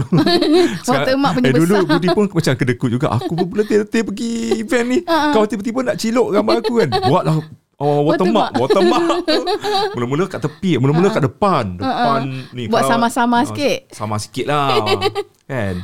[0.94, 1.90] Watermark punya eh, dulu besar.
[1.90, 3.06] Budi pun macam kedekut juga.
[3.10, 4.98] Aku pun letih-letih pergi event ni.
[5.02, 5.32] Ah, ah.
[5.34, 6.88] Kau tiba-tiba nak cilok gambar aku kan.
[7.10, 7.34] Buatlah
[7.82, 9.26] Oh, watermark, watermark.
[9.98, 11.82] Mula-mula kat tepi, mula-mula kat depan.
[11.82, 12.20] Depan
[12.54, 12.70] ni.
[12.70, 13.78] Ah, Buat kalau- sama-sama ah, sikit.
[13.90, 14.86] Sama sikit lah.
[15.50, 15.82] kan?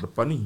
[0.00, 0.38] Depan ni.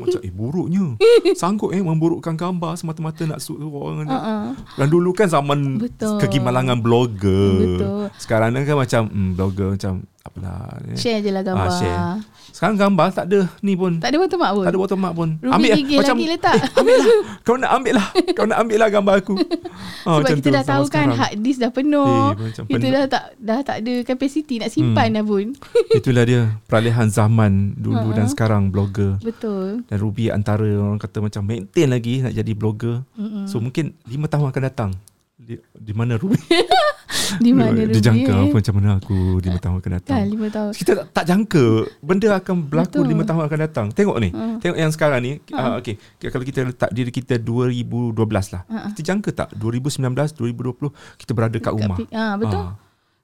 [0.00, 0.96] Macam eh buruknya.
[1.36, 4.08] Sanggup eh memburukkan gambar semata-mata nak suruh orang.
[4.08, 4.56] Uh-uh.
[4.80, 6.18] Dan dulu kan zaman Betul.
[6.20, 7.52] kegimalangan blogger.
[7.56, 8.02] Betul.
[8.16, 9.92] Sekarang ni kan macam hmm, blogger macam
[10.28, 10.60] tak apalah.
[10.84, 10.94] eh.
[10.94, 11.64] Share je lah gambar.
[11.64, 12.00] Ah, share.
[12.48, 13.92] Sekarang gambar tak ada ni pun.
[13.96, 14.64] Tak ada watermark pun.
[14.64, 15.28] Tak ada watermark pun.
[15.38, 16.54] Ruby gigil lagi letak.
[16.54, 17.08] Eh, ambil lah.
[17.40, 18.06] Kau nak ambil lah.
[18.32, 19.34] Kau nak ambil lah gambar aku.
[20.00, 21.18] Ah, Sebab macam kita tu dah tahu kan sekarang.
[21.18, 22.16] hard disk dah penuh.
[22.32, 22.90] Eh, macam kita penuh.
[22.90, 25.14] dah tak dah tak ada capacity nak simpan Hmm.
[25.14, 25.44] dah pun.
[25.98, 28.16] Itulah dia peralihan zaman dulu Ha-ha.
[28.16, 29.20] dan sekarang blogger.
[29.20, 29.84] Betul.
[29.84, 33.04] Dan Ruby antara orang kata macam maintain lagi nak jadi blogger.
[33.12, 33.44] Mm-mm.
[33.44, 34.90] So mungkin 5 tahun akan datang.
[35.48, 36.36] Di, di mana Ruby?
[37.40, 38.40] Di mana Ruby Dia jangka eh?
[38.42, 40.12] apa macam mana aku 5 tahun akan datang.
[40.14, 40.70] Kan lima tahun.
[40.72, 41.64] Kita tak, tak jangka
[42.00, 43.16] benda akan berlaku Betul.
[43.16, 43.86] 5 tahun akan datang.
[43.90, 44.28] Tengok ni.
[44.30, 44.44] Ha.
[44.58, 45.32] Tengok yang sekarang ni.
[45.50, 45.56] Ha.
[45.58, 45.96] Uh, okay.
[46.22, 48.12] Kalau kita letak diri kita 2012
[48.50, 48.62] lah.
[48.66, 48.92] Ha.
[48.92, 50.04] Kita jangka tak 2019,
[50.36, 51.96] 2020 kita berada kat rumah.
[52.10, 52.60] Ah, betul.
[52.62, 52.72] Ah.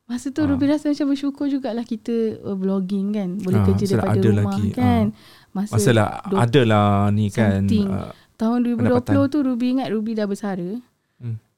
[0.04, 0.48] Masa tu Ah.
[0.48, 2.12] Ruby rasa macam bersyukur jugalah kita
[2.42, 3.28] uh, blogging kan.
[3.38, 5.04] Boleh Ah, kerja daripada ada rumah lagi, kan.
[5.50, 7.64] Masa Masalah dua- adalah ni kan.
[7.64, 7.88] something.
[7.88, 9.12] Uh, tahun 2020 pendapatan.
[9.28, 10.70] tu Ruby ingat Ruby dah bersara.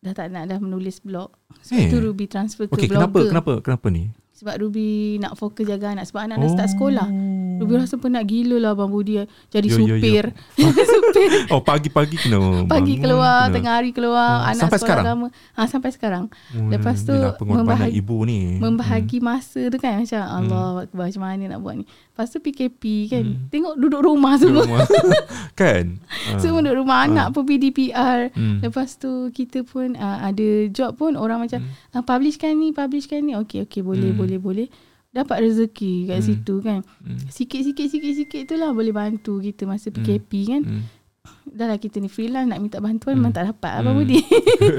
[0.07, 0.09] Hmm.
[0.09, 1.34] Dah tak nak dah menulis blog.
[1.61, 1.88] Sebab Eh.
[1.88, 3.28] tu Ruby transfer ke okay, kenapa blogger.
[3.28, 4.07] kenapa kenapa ni?
[4.32, 4.86] Sebab Ruby
[5.16, 7.09] nak fokus jaga anak sebab anak dah start sekolah.
[7.57, 9.16] Ruby rasa penat gila lah Abang Budi
[9.48, 9.96] jadi Yo, yo, yo.
[9.96, 10.24] supir.
[10.92, 11.30] supir.
[11.48, 12.36] Oh pagi-pagi kena
[12.68, 15.04] Pagi keluar, kena- tengah hari keluar, Hmm, anak sampai sekolah sekarang?
[15.09, 15.26] agama.
[15.50, 16.24] Ha, sampai sekarang.
[16.52, 18.61] Hmm, Lepas tu yelah, membahagi- ibu ni.
[18.61, 20.36] Membahagi masa tu kan macam Hmm.
[20.36, 21.84] Allah Akbar macam mana nak buat ni.
[22.16, 23.24] Lepas tu PKP kan.
[23.46, 24.64] Tengok duduk rumah semua.
[24.64, 24.88] Rumah.
[25.54, 26.00] kan?
[26.24, 26.38] Ah.
[26.40, 28.32] Semua duduk rumah anak pun PDPR.
[28.32, 28.56] Hmm.
[28.58, 31.60] Lepas tu kita pun uh, ada job pun orang macam
[31.92, 33.36] uh, publishkan ni, publishkan ni.
[33.36, 34.16] Okey okey boleh Hmm.
[34.16, 34.68] boleh boleh.
[35.12, 36.24] Dapat rezeki kat Hmm.
[36.24, 36.80] situ kan.
[36.98, 37.20] Hmm.
[37.26, 40.62] Sikit-sikit sikit-sikit tu lah boleh bantu kita masa PKP kan.
[40.64, 40.82] Hmm.
[41.52, 43.98] Dah lah kita ni freelance nak minta bantuan memang tak dapat apa Hmm.
[43.98, 44.24] Budi.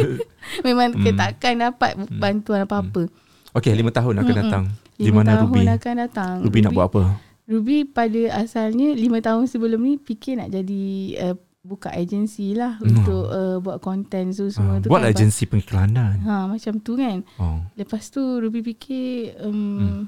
[0.65, 0.97] memang Hmm.
[0.99, 3.05] kita takkan dapat bantuan apa-apa.
[3.53, 4.41] Okay, lima tahun akan Mm-mm.
[4.43, 4.63] datang.
[4.91, 5.61] Di Lima mana tahun Ruby?
[5.71, 6.35] akan datang.
[6.41, 7.01] Ruby nak buat apa?
[7.47, 10.83] Ruby pada asalnya lima tahun sebelum ni fikir nak jadi
[11.23, 12.91] uh, buka agensi lah Hmm.
[12.93, 15.11] untuk uh, buat konten tu semua Ah, tu buat kan.
[15.11, 16.19] agensi pengiklanan.
[16.21, 17.23] Ha macam tu kan.
[17.35, 17.59] Oh.
[17.73, 19.07] Lepas tu Ruby fikir
[19.41, 20.03] um, Hmm.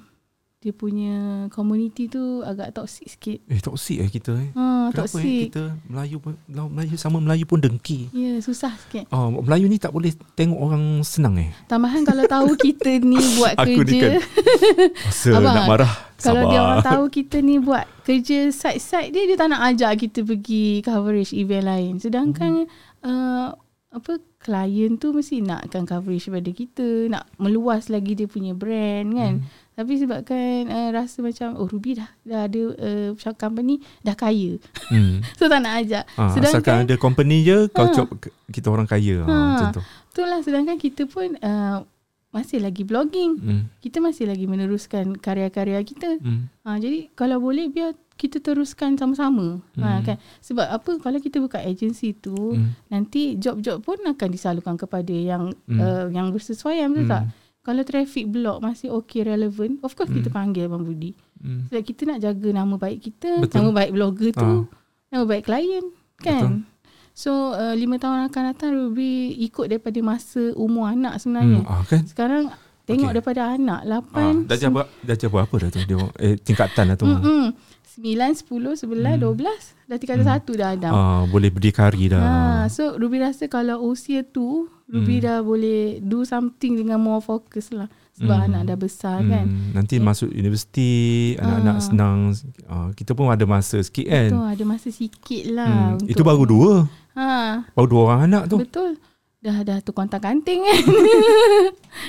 [0.57, 1.15] dia punya
[1.49, 3.39] community tu agak toxic sikit.
[3.45, 4.51] Eh, toksik eh kita eh.
[4.53, 8.07] Ha Kenapa eh kita Melayu pun Melayu sama Melayu pun dengki.
[8.09, 9.07] Ya susah sikit.
[9.09, 11.51] Oh, Melayu ni tak boleh tengok orang senang eh.
[11.65, 14.23] Tambahan kalau tahu kita ni buat Aku ni kerja kan
[15.07, 15.93] Rasa Abang, nak marah.
[16.19, 16.51] Kalau Sabar.
[16.51, 20.79] dia orang tahu kita ni buat kerja side-side dia, dia tak nak ajak kita pergi
[20.81, 21.93] coverage event lain.
[21.97, 22.67] Sedangkan
[22.99, 23.07] Hmm.
[23.07, 23.47] uh,
[23.89, 29.33] apa klien tu mesti nakkan coverage pada kita, nak meluas lagi dia punya brand kan.
[29.39, 29.47] Hmm.
[29.73, 32.61] Tapi sebabkan uh, rasa macam oh Ruby dah dah ada
[33.15, 34.59] uh, company dah kaya.
[34.91, 35.23] Hmm.
[35.39, 36.03] So tak nak ajak.
[36.13, 37.95] Ha, asalkan ada company je kau Ha.
[37.95, 38.07] cop
[38.51, 39.23] kita orang kaya.
[39.23, 39.35] Ha, Ha.
[39.49, 39.81] macam tu.
[40.11, 41.79] itulah sedangkan kita pun uh,
[42.29, 43.31] masih lagi blogging.
[43.37, 43.61] Hmm.
[43.79, 46.21] Kita masih lagi meneruskan karya-karya kita.
[46.21, 46.45] Hmm.
[46.61, 49.57] Ha, jadi kalau boleh biar kita teruskan sama-sama.
[49.73, 49.81] Hmm.
[49.81, 50.05] Ha, Hmm.
[50.05, 50.17] kan?
[50.39, 52.77] Sebab apa kalau kita buka agensi tu Hmm.
[52.87, 55.79] nanti job-job pun akan disalurkan kepada yang Hmm.
[55.79, 57.11] uh, yang bersesuaian betul Hmm.
[57.11, 57.23] tak?
[57.59, 61.13] Kalau traffic block masih okay relevan, of course kita panggil Abang Budi.
[61.37, 61.65] Hmm.
[61.67, 63.55] Sebab kita nak jaga nama baik kita, Betul.
[63.61, 64.61] nama baik blogger tu, Ah.
[65.09, 65.85] nama baik klien
[66.17, 66.65] kan.
[67.19, 69.11] So uh, lima tahun akan datang Ruby
[69.41, 71.61] ikut daripada masa umur anak sebenarnya.
[71.61, 71.67] Hmm.
[71.69, 72.07] Ah, kan?
[72.07, 72.43] Sekarang
[72.87, 73.15] tengok Okay.
[73.19, 76.97] daripada anak Ah, 8 dah jawab dah jawab apa dah tu dia eh tingkatan dah
[76.97, 77.05] tu.
[77.05, 77.51] Mm-mm.
[77.91, 80.29] 9, 10, 11, 12 Dah tingkat Hmm.
[80.31, 82.23] satu dah Adam Ah, boleh berdikari dah.
[82.23, 82.33] ha,
[82.67, 85.25] So Ruby rasa kalau usia tu Ruby Hmm.
[85.27, 88.47] dah boleh do something dengan more focus lah Sebab Hmm.
[88.49, 90.01] anak dah besar kan Hmm, nanti Eh.
[90.01, 90.91] masuk universiti,
[91.35, 91.81] anak-anak Ah.
[91.81, 92.17] senang.
[92.65, 94.27] Ah, kita pun ada masa sikit kan.
[94.27, 96.71] Tu ada masa sikit lah Hmm, untuk- itu baru dua.
[97.13, 98.57] ha, Baru dua orang anak tu.
[98.57, 98.99] Betul
[99.39, 100.83] Dah dah tu kontak kanting kan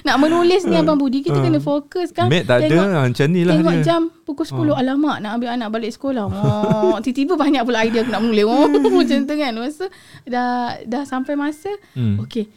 [0.02, 1.44] Nak menulis ni Abang Budi Kita Ah.
[1.44, 2.96] kena fokus kan Mat tak Tengok- ada.
[2.96, 3.84] Ah, Macam ni lah Tengok dia.
[3.84, 4.82] jam pukul 10 Ah.
[4.82, 8.66] Alamak nak ambil anak balik sekolah oh, Tiba-tiba banyak pula idea aku nak menulis oh,
[8.98, 9.86] Macam tu kan tu
[10.26, 10.50] dah,
[10.82, 12.18] dah sampai masa Hmm.
[12.18, 12.50] Okey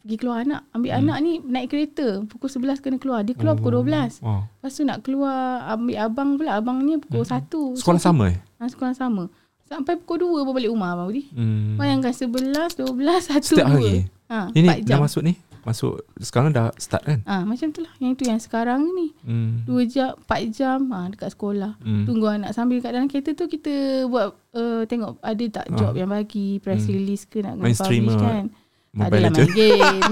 [0.00, 3.58] Pergi keluar anak Ambil anak ni naik kereta Pukul 11 kena keluar Dia keluar Oh.
[3.58, 4.40] pukul 12 Oh.
[4.42, 5.36] Lepas tu nak keluar
[5.66, 8.36] Ambil abang pula Abang ni pukul 1 Sekolah so, sama eh?
[8.56, 9.28] ha, Sekolah sama
[9.62, 11.76] Sampai pukul 2 baru balik rumah Abang Budi Hmm.
[11.76, 12.96] Bayangkan 11, 12,
[13.28, 14.08] 1, Setiap 2 hari?
[14.26, 15.34] ha, Ini 4 dah masuk ni?
[15.60, 17.20] Masuk sekarang dah start kan?
[17.22, 19.60] ha, Macam tu lah Yang tu yang sekarang ni Hmm.
[19.62, 22.02] 2 jam, 4 jam ha, Dekat sekolah Hmm.
[22.02, 23.70] Tunggu anak Sambil kat dalam kereta tu Kita
[24.06, 26.96] buat uh, Tengok ada tak job yang bagi Press Hmm.
[26.96, 28.44] release ke Nak Main kena streamer, publish kan
[28.90, 30.02] Mobile adalah main game.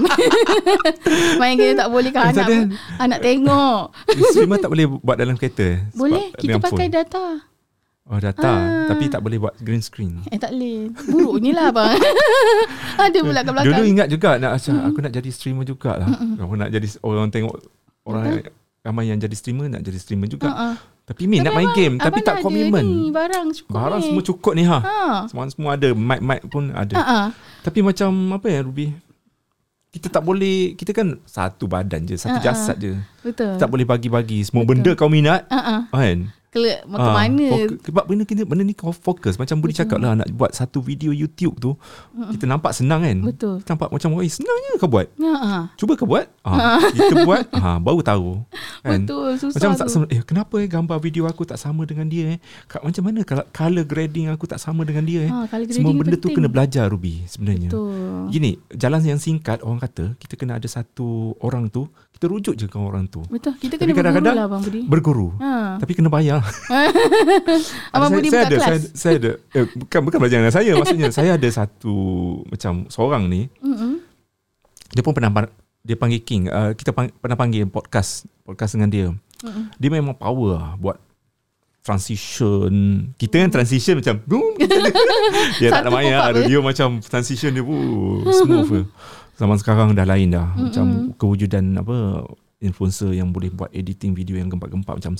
[1.43, 2.47] Main game tak boleh kan anak,
[2.95, 3.91] anak tengok.
[4.31, 5.75] Streamer tak boleh buat dalam kereta?
[5.75, 5.79] Eh?
[5.99, 6.95] Boleh Kita pakai phone.
[6.95, 7.25] data.
[8.09, 8.47] Oh data.
[8.47, 8.87] Ah.
[8.87, 10.23] Tapi tak boleh buat green screen.
[10.31, 10.95] Eh tak boleh.
[11.11, 11.91] Buruknya lah abang
[13.03, 13.75] Ada pula kat belakang.
[13.75, 16.09] Dulu ingat juga nak macam aku nak jadi streamer jugalah.
[16.39, 17.55] Aku nak jadi orang tengok
[18.07, 18.47] orang
[18.79, 20.49] ramai yang jadi streamer nak jadi streamer juga.
[20.49, 20.75] uh-uh.
[21.09, 23.09] Tapi Min nak main game tapi tak komitmen.
[23.09, 24.05] Barang cukup Barang ni.
[24.05, 24.77] semua cukup ni ha.
[24.77, 25.25] ha.
[25.25, 26.93] Semua semua ada, mic mic pun ada.
[26.93, 27.21] Ha-ha.
[27.65, 28.93] Tapi macam apa ya Ruby?
[29.89, 32.43] kita tak boleh kita kan satu badan je, satu ah.
[32.45, 32.93] jasad je.
[33.25, 33.57] Betul.
[33.57, 34.85] Tak boleh bagi-bagi semua Betul.
[34.85, 35.89] benda kau minat Uh-uh.
[35.89, 36.29] kan.
[36.49, 37.45] Ke, ke Ah, mana?
[37.47, 40.79] fokus- Sebab benda kita benda ni kau fokus macam Budi cakap lah nak buat satu
[40.79, 41.77] video YouTube tu
[42.31, 43.17] kita nampak senang kan.
[43.21, 43.61] Betul.
[43.61, 45.07] Kita nampak macam oi senangnya kau buat.
[45.19, 45.69] Ah.
[45.75, 46.25] Cuba kau buat.
[46.41, 48.41] Ah, kita buat ah baru tahu.
[48.79, 49.03] Kan.
[49.03, 49.77] Betul, susah Macam tu.
[49.77, 52.37] tak sama, eh kenapa eh gambar video aku tak sama dengan dia eh?
[52.79, 55.29] Macam mana kalau color grading aku tak sama dengan dia eh?
[55.29, 56.33] Ha, Semua benda tu penting.
[56.33, 57.67] kena belajar Ruby sebenarnya.
[57.67, 58.31] Betul.
[58.31, 62.65] Gini, jalan yang singkat orang kata kita kena ada satu orang tu, kita rujuk je
[62.65, 63.19] ke orang tu.
[63.27, 63.53] Betul.
[63.57, 64.79] Kita Tapi kena berguru kadang-kadang lah Abang Budi.
[64.81, 65.27] Berguru.
[65.37, 65.51] Ha.
[65.77, 66.38] Tapi kena bayar.
[67.95, 68.67] Abang saya, Budi saya buka ada, kelas.
[68.67, 69.31] Saya, saya ada.
[69.55, 70.71] Eh, bukan bukan belajar dengan saya.
[70.75, 71.95] Maksudnya saya ada satu
[72.47, 73.47] macam seorang ni.
[73.61, 74.01] Mm-mm.
[74.93, 75.31] Dia pun pernah
[75.83, 76.49] dia panggil King.
[76.49, 79.07] Uh, kita pang, pernah panggil podcast podcast dengan dia.
[79.45, 79.73] Mm-mm.
[79.77, 80.97] Dia memang power lah buat
[81.83, 82.71] transition.
[83.15, 84.53] Kita kan transition macam boom.
[85.57, 86.47] dia tak ada pop-up Ada je.
[86.51, 87.79] dia macam transition dia pun
[88.29, 88.85] smooth.
[89.39, 90.51] Zaman sekarang dah lain dah.
[90.53, 92.27] Macam kewujudan apa
[92.59, 95.15] influencer yang boleh buat editing video yang gempak-gempak macam.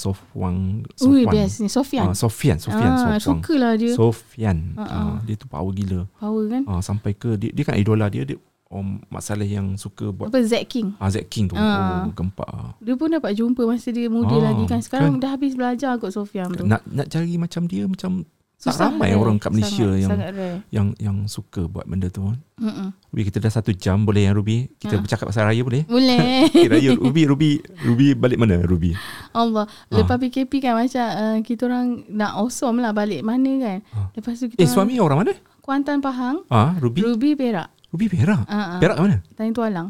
[1.01, 1.67] Ui, best ni.
[1.67, 2.05] Sofian.
[2.05, 3.95] Ah, Sofian, Sofian, ah, suka lah dia.
[3.95, 4.75] Sofian.
[4.75, 6.03] Ah, Ah, dia tu power gila.
[6.15, 6.63] Power kan.
[6.67, 8.35] Ah, sampai ke dia, dia kan idola dia dia
[8.69, 10.93] Om Mak Saleh yang suka buat Apa Zack King.
[11.01, 11.57] ah, Zack King tu.
[11.57, 12.05] Ah.
[12.05, 12.77] Oh, gempak.
[12.77, 14.77] Dia pun dapat jumpa masa dia muda Ah, lagi kan.
[14.77, 15.19] Sekarang kan?
[15.19, 16.67] dah habis belajar kot Sofian tu.
[16.67, 18.29] Nak nak cari macam dia macam
[18.59, 19.17] tak Susah ramai rare.
[19.17, 20.57] orang kat Malaysia sangat, yang Sangat rare.
[20.67, 22.27] yang yang suka buat benda tu.
[22.59, 22.91] Mm-mm.
[23.07, 24.67] Ruby kita dah satu jam boleh yang Ruby?
[24.75, 25.01] Kita Ah.
[25.01, 25.83] bercakap pasal raya boleh?
[25.85, 26.43] Boleh.
[26.51, 27.49] Okay, raya Ruby Ruby
[27.81, 28.99] Ruby balik mana Ruby?
[29.31, 29.63] Allah.
[29.63, 29.95] Ah.
[29.95, 33.77] Lepas PKP kan macam uh, kita orang nak awesome lah balik mana kan.
[33.89, 34.11] Ah.
[34.11, 35.33] Lepas tu kita Eh orang suami orang mana?
[35.61, 36.43] Kuantan Pahang.
[36.47, 37.71] Ah Ruby Ruby Perak.
[37.89, 38.43] Ruby Perak.
[38.45, 38.77] Ah, ah.
[38.77, 39.17] Perak kat mana?
[39.33, 39.89] Tanjung Tualang.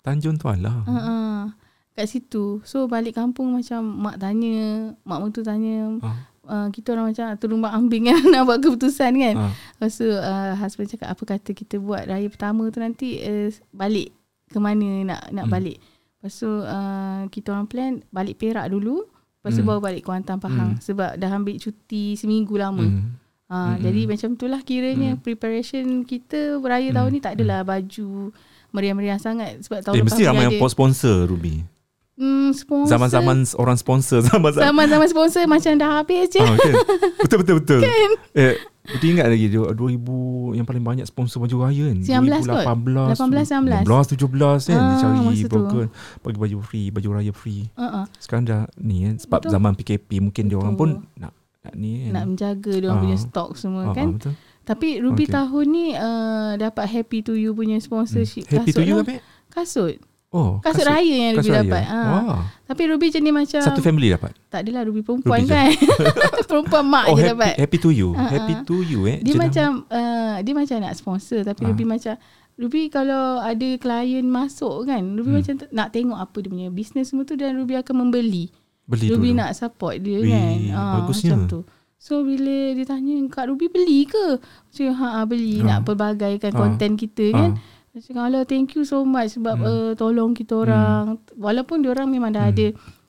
[0.00, 0.80] Tanjung Tualang.
[0.82, 1.40] Ha ah.
[1.92, 2.62] Kat situ.
[2.62, 4.56] So balik kampung macam mak tanya,
[5.02, 6.24] mak mentu tanya, Ah.
[6.48, 9.34] Uh, kita orang macam terumbang ambing kan nak buat keputusan kan.
[9.38, 9.52] Ah.
[9.76, 14.10] Lepas tu uh, husband cakap apa kata kita buat raya pertama tu nanti uh, balik
[14.46, 15.52] ke mana nak nak Hmm.
[15.52, 15.78] balik.
[16.18, 19.04] Lepas tu uh, kita orang plan balik Perak dulu.
[19.38, 19.68] Lepas tu Hmm.
[19.68, 20.82] baru balik Kuantan Pahang Hmm.
[20.82, 22.82] sebab dah ambil cuti seminggu lama.
[22.82, 23.14] Hmm.
[23.46, 23.80] Ha, Hmm.
[23.80, 25.22] Jadi macam itulah kiranya Hmm.
[25.22, 28.34] preparation kita raya tahun ni tak adalah baju
[28.68, 31.64] meriah-meriah sangat sebab tahun Eh lepas mesti ramai yang sponsor Ruby.
[32.18, 32.90] Hmm, sponsor.
[32.90, 36.38] Zaman-zaman orang sponsor zaman-zaman Zaman-zaman sponsor macam dah habis je.
[36.38, 36.74] Ah, kan?
[37.22, 37.80] Betul betul betul.
[37.80, 38.10] Kan?
[38.34, 38.54] Eh,
[38.88, 40.00] Kita ingat lagi dia 2000
[40.54, 41.98] yang paling banyak sponsor baju raya kan.
[42.00, 42.64] 19 kot.
[42.64, 44.64] 2018, 18, 16, 17 kan19.
[44.64, 45.86] dia Ah, cari broker
[46.18, 47.68] bagi baju free, baju raya free.
[47.74, 48.08] Uh-uh.
[48.16, 49.52] Sekarang dah ni kan sebab Betul.
[49.52, 51.20] zaman PKP mungkin dia orang pun Betul.
[51.20, 52.12] nak nak ni kan.
[52.14, 53.04] Nak menjaga dia orang Ah.
[53.04, 54.08] punya stok semua Ah, kan.
[54.08, 54.32] ah, betul.
[54.64, 55.32] Tapi Ruby Okay.
[55.34, 58.56] tahun ni uh, dapat Happy to You punya sponsorship Hmm.
[58.58, 59.04] Happy to kasut you lah.
[59.04, 59.14] apa?
[59.50, 59.96] Kasut.
[60.28, 61.64] Oh, Kasut, raya yang Ruby kasut raya.
[61.64, 61.84] dapat.
[61.84, 62.00] Ha.
[62.04, 62.40] Wah.
[62.62, 64.36] Tapi Ruby jenis macam Satu family dapat.
[64.46, 65.68] tak adalah Ruby perempuan Ruby kan.
[66.48, 67.52] perempuan mak Oh, je happy, dapat.
[67.56, 68.08] happy to you.
[68.12, 68.30] Ah, ah.
[68.30, 69.16] Happy to you eh.
[69.18, 71.68] Dia Jenama- macam uh, dia macam nak sponsor tapi Ah.
[71.68, 72.14] Ruby macam
[72.54, 75.38] Ruby kalau ada klien masuk kan Ruby Hmm.
[75.38, 78.52] macam nak tengok apa dia punya business semua tu dan Ruby akan membeli.
[78.84, 79.38] beli Ruby dulu.
[79.38, 80.56] nak support dia Wih, kan.
[80.72, 81.32] Ah, bagusnya.
[81.34, 81.60] Macam tu.
[81.96, 84.36] So bila dia tanya Kak Ruby beli ke?
[84.68, 85.64] Saya ha, ha beli Ah.
[85.74, 86.58] nak pelbagaikan Ah.
[86.58, 87.50] konten kita kan.
[87.54, 87.77] Ah.
[87.98, 89.66] Dia cakap Allah thank you so much sebab Hmm.
[89.66, 91.18] uh, tolong kita orang.
[91.34, 92.54] Walaupun dia orang memang dah Hmm.
[92.54, 92.66] ada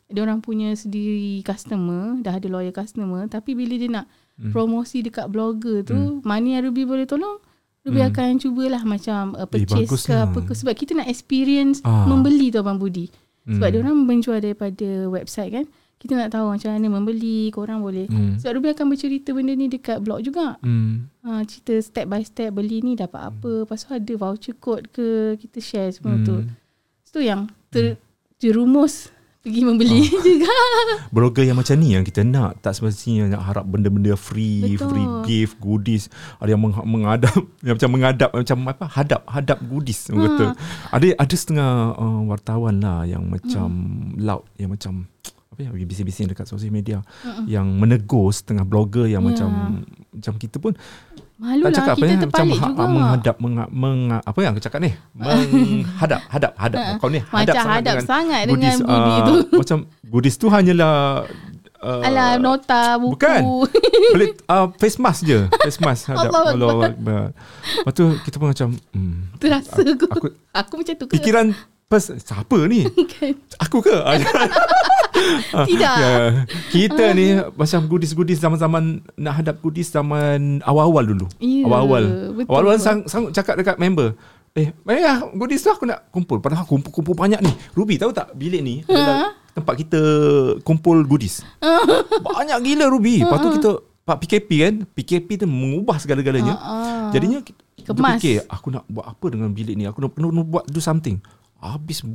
[0.09, 4.49] dia orang punya sendiri customer, dah ada loyal customer tapi bila dia nak Hmm.
[4.49, 7.37] promosi dekat blogger tu, mana yang Ruby boleh tolong?
[7.79, 8.09] Ruby Hmm.
[8.09, 10.25] akan cubalah macam uh, purchase ke bagusnya.
[10.25, 12.03] apa ke sebab kita nak experience Ah.
[12.03, 13.07] membeli tu Abang Budi.
[13.45, 13.71] Sebab Hmm.
[13.71, 15.65] dia orang menjual daripada website kan.
[15.99, 18.07] Kita nak tahu macam mana membeli, korang boleh.
[18.07, 18.39] Hmm.
[18.39, 20.55] Sebab Ruby akan bercerita benda ni dekat blog juga.
[20.59, 21.11] Hmm.
[21.21, 23.67] Ha, cerita step by step beli ni dapat apa.
[23.67, 26.39] Lepas tu ada voucher code ke, kita share semua tu.
[26.39, 26.55] Hmm.
[27.03, 27.99] Itu yang ter,
[28.39, 30.23] jerumus pergi membeli Ah.
[30.25, 30.51] juga.
[31.09, 34.87] Blogger yang macam ni yang kita nak Tak semestinya nak harap benda-benda free Betul.
[34.89, 36.05] Free gift, goodies
[36.37, 37.33] Ada yang meng- mengadap
[37.65, 40.13] yang Macam mengadap Macam apa Hadap Hadap goodies Ha.
[40.13, 40.45] Kata.
[40.91, 43.69] Ada ada setengah uh, wartawan lah Yang macam
[44.17, 44.93] Loud Yang macam
[45.61, 47.43] apa ya bising-bising dekat sosial media Mm-mm.
[47.45, 49.27] yang menegur setengah blogger yang Ya.
[49.27, 49.49] macam
[50.09, 50.71] macam kita pun
[51.35, 52.79] Malu tak lah cakap apa kita ya macam terpalit ha- juga.
[52.79, 57.31] ha- menghadap menga, menga, apa yang aku cakap ni menghadap hadap hadap kau ni hadap
[57.31, 59.35] Macam sangat hadap dengan sangat dengan budi ah, tu.
[59.63, 60.95] macam goodies tu hanyalah
[61.79, 63.15] uh, Alah nota buku.
[63.15, 63.41] Bukan.
[64.15, 66.91] Pelit, uh, face mask je Face mask hadap Allah Allah.
[66.91, 70.05] Lepas tu kita pun macam hmm, Terasa aku.
[70.07, 71.13] aku Aku macam tu ke?
[71.15, 71.55] Fikiran
[71.87, 73.31] pers, Siapa ni Kan?
[73.63, 73.95] Aku ke
[75.69, 75.95] Tidak.
[75.99, 76.15] ya.
[76.69, 81.25] Kita ni Macam goodies-goodies Zaman-zaman Nak hadap goodies Zaman awal-awal dulu.
[81.41, 82.03] Ya, Awal-awal.
[82.37, 82.49] betul.
[82.49, 84.15] Awal-awal sang, sanggup cakap dekat member
[84.57, 86.41] Eh, eh goodies tu aku nak kumpul.
[86.41, 87.53] Padahal kumpul-kumpul banyak ni.
[87.77, 88.81] Ruby tahu tak Bilik ni?
[88.81, 88.91] Ha?
[88.91, 89.17] adalah
[89.53, 90.01] Tempat kita
[90.65, 91.45] Kumpul goodies.
[92.25, 93.21] Banyak gila Ruby.
[93.21, 93.71] Lepas tu kita
[94.09, 94.75] Pak PKP kan?
[94.97, 96.57] PKP tu mengubah segala-galanya.
[96.57, 97.09] Ah, ah.
[97.13, 98.21] Jadinya kita Kemas.
[98.21, 99.85] Terfikir aku nak buat apa dengan bilik ni?
[99.89, 101.17] Aku nak perlu buat do something.
[101.57, 102.05] Habis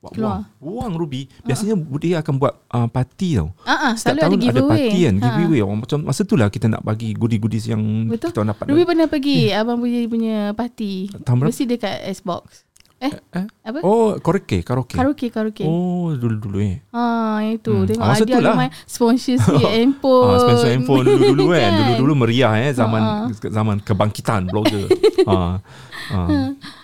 [0.00, 0.48] buat Keluar.
[0.56, 4.32] buang, buang Ruby Biasanya dia akan buat uh, party tau Ah, ah, Setiap ada tahun
[4.32, 4.68] ada giveaway.
[4.80, 5.24] party kan Ha.
[5.30, 8.32] Giveaway orang macam Masa tu lah kita nak bagi goodies-goodies yang Betul.
[8.32, 11.12] Kita dapat Ruby pernah pergi abang punya punya party.
[11.20, 11.36] Tahun?
[11.42, 12.64] Mesti dekat Xbox.
[12.96, 13.44] Eh, eh?
[13.62, 13.80] apa?
[13.80, 15.64] Oh karaoke Karaoke, Karaoke, karaoke.
[15.64, 17.68] Oh dulu-dulu eh Ah, itu.
[17.70, 17.84] Hmm.
[17.86, 18.56] Tengok Ah, ada tu lah.
[18.56, 20.24] main sponsorship handphone.
[20.26, 21.60] Ah, sponsor handphone dulu-dulu kan.
[21.66, 21.72] Kan?
[21.78, 23.48] Dulu-dulu meriah eh zaman Ha.
[23.48, 24.84] zaman kebangkitan blogger.
[25.24, 25.60] ha.
[26.12, 26.20] ha.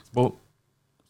[0.06, 0.36] Sebab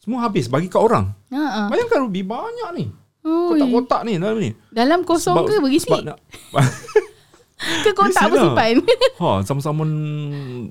[0.07, 1.11] semua habis bagi kat orang.
[1.29, 1.67] Ha.
[1.67, 2.85] Bayangkan Ruby banyak ni.
[3.21, 4.55] Oh, Kotak-kotak ni dalam ni.
[4.71, 5.83] dalam kosong ke berisi?
[5.85, 6.19] Sebab nak
[7.83, 8.31] Ke kotak lah.
[8.31, 8.85] bersimpan?
[9.19, 9.89] Ha, zaman-zaman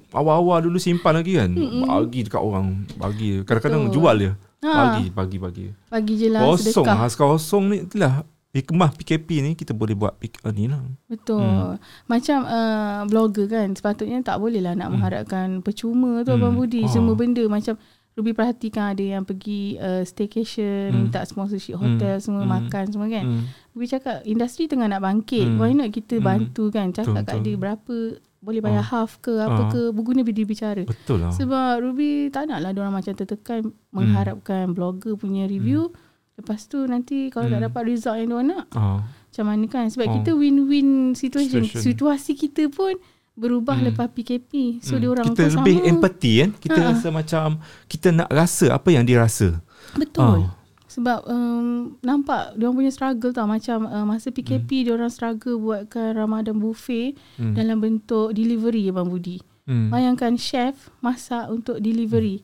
[0.09, 1.49] awal-awal dulu simpan lagi kan.
[1.51, 3.41] Bagi dekat orang, bagi.
[3.41, 3.95] Kadang-kadang Betul.
[3.97, 4.31] jual dia.
[4.61, 4.71] Ha.
[4.71, 5.65] Bagi, bagi, bagi.
[5.85, 6.95] Bagi je lah Kosong, sedekah.
[6.95, 8.21] has kosong ni itulah
[8.51, 10.79] hikmah PKP ni kita boleh buat uh, ni lah.
[11.05, 11.41] Betul.
[11.41, 11.75] Hmm.
[12.05, 16.39] Macam uh, blogger kan, sepatutnya tak boleh lah nak mengharapkan percuma tu Hmm.
[16.39, 16.85] Abang Budi.
[16.85, 16.87] Ah.
[16.87, 17.75] Semua benda macam
[18.15, 21.11] Ruby perhatikan ada yang pergi uh, staycation, Hmm.
[21.11, 22.63] minta sponsorship hotel, semua Hmm.
[22.63, 23.27] makan semua kan.
[23.27, 23.43] Hmm.
[23.75, 25.43] Ruby cakap industri tengah nak bangkit.
[25.45, 25.59] Hmm.
[25.59, 26.25] Why not kita Hmm.
[26.25, 26.95] bantu kan?
[26.95, 27.43] Cakap Betul, kat betul.
[27.43, 27.95] dia berapa
[28.39, 28.89] boleh bayar Ah.
[28.93, 29.69] half ke apa Ah.
[29.69, 30.83] ke berguna dia bicara.
[30.85, 31.33] Betul lah.
[31.33, 33.59] Sebab Ruby tak nak lah orang macam tertekan
[33.89, 35.91] mengharapkan blogger punya review.
[36.35, 37.67] Lepas tu nanti kalau tak Hmm.
[37.67, 39.01] dapat result yang diorang nak Ha.
[39.01, 40.13] macam mana kan sebab Oh.
[40.13, 41.63] kita win-win situation.
[41.63, 41.83] Situation.
[41.83, 42.95] situasi kita pun
[43.35, 43.85] berubah Hmm.
[43.85, 44.99] lepas PKP so Hmm.
[44.99, 46.87] dia orang kita lebih sama empati kan kita Ha.
[46.89, 47.45] rasa macam
[47.85, 49.59] kita nak rasa apa yang dia rasa
[49.93, 50.55] betul Ah.
[50.87, 51.67] sebab um,
[51.99, 57.19] nampak dia punya struggle tau macam uh, masa PKP dia orang struggle buatkan Ramadan buffet
[57.35, 57.51] Hmm.
[57.53, 59.91] dalam bentuk delivery Abang Budi hmm.
[59.91, 62.39] bayangkan chef masak untuk delivery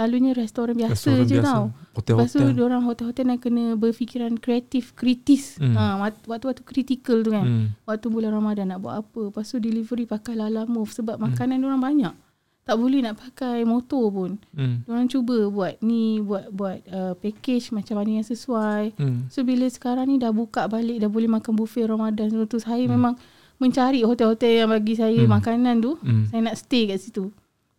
[0.00, 1.44] selalunya restoran biasa Restoran je biasa.
[1.44, 5.60] tau hotel Lepas tu orang hotel-hotel yang kena berfikiran kreatif, kritis.
[5.60, 5.76] Hmm.
[5.76, 7.44] Ha, waktu-waktu kritikal tu kan.
[7.44, 7.66] hmm.
[7.84, 9.20] Waktu bulan Ramadan nak buat apa.
[9.28, 11.28] Lepas tu delivery pakai Lala Move sebab Hmm.
[11.28, 12.14] makanan orang banyak.
[12.62, 14.30] Tak boleh nak pakai motor pun.
[14.50, 14.80] Hmm.
[14.84, 18.94] Orang cuba buat ni, buat buat uh, package macam mana yang sesuai.
[18.96, 19.28] Hmm.
[19.28, 22.30] So bila sekarang ni dah buka balik, dah boleh makan buffet Ramadan.
[22.30, 22.94] So tu saya Hmm.
[22.94, 23.14] memang
[23.56, 25.28] mencari hotel-hotel yang bagi saya Hmm.
[25.30, 25.98] makanan tu.
[25.98, 26.24] Hmm.
[26.26, 27.28] Saya nak stay kat situ.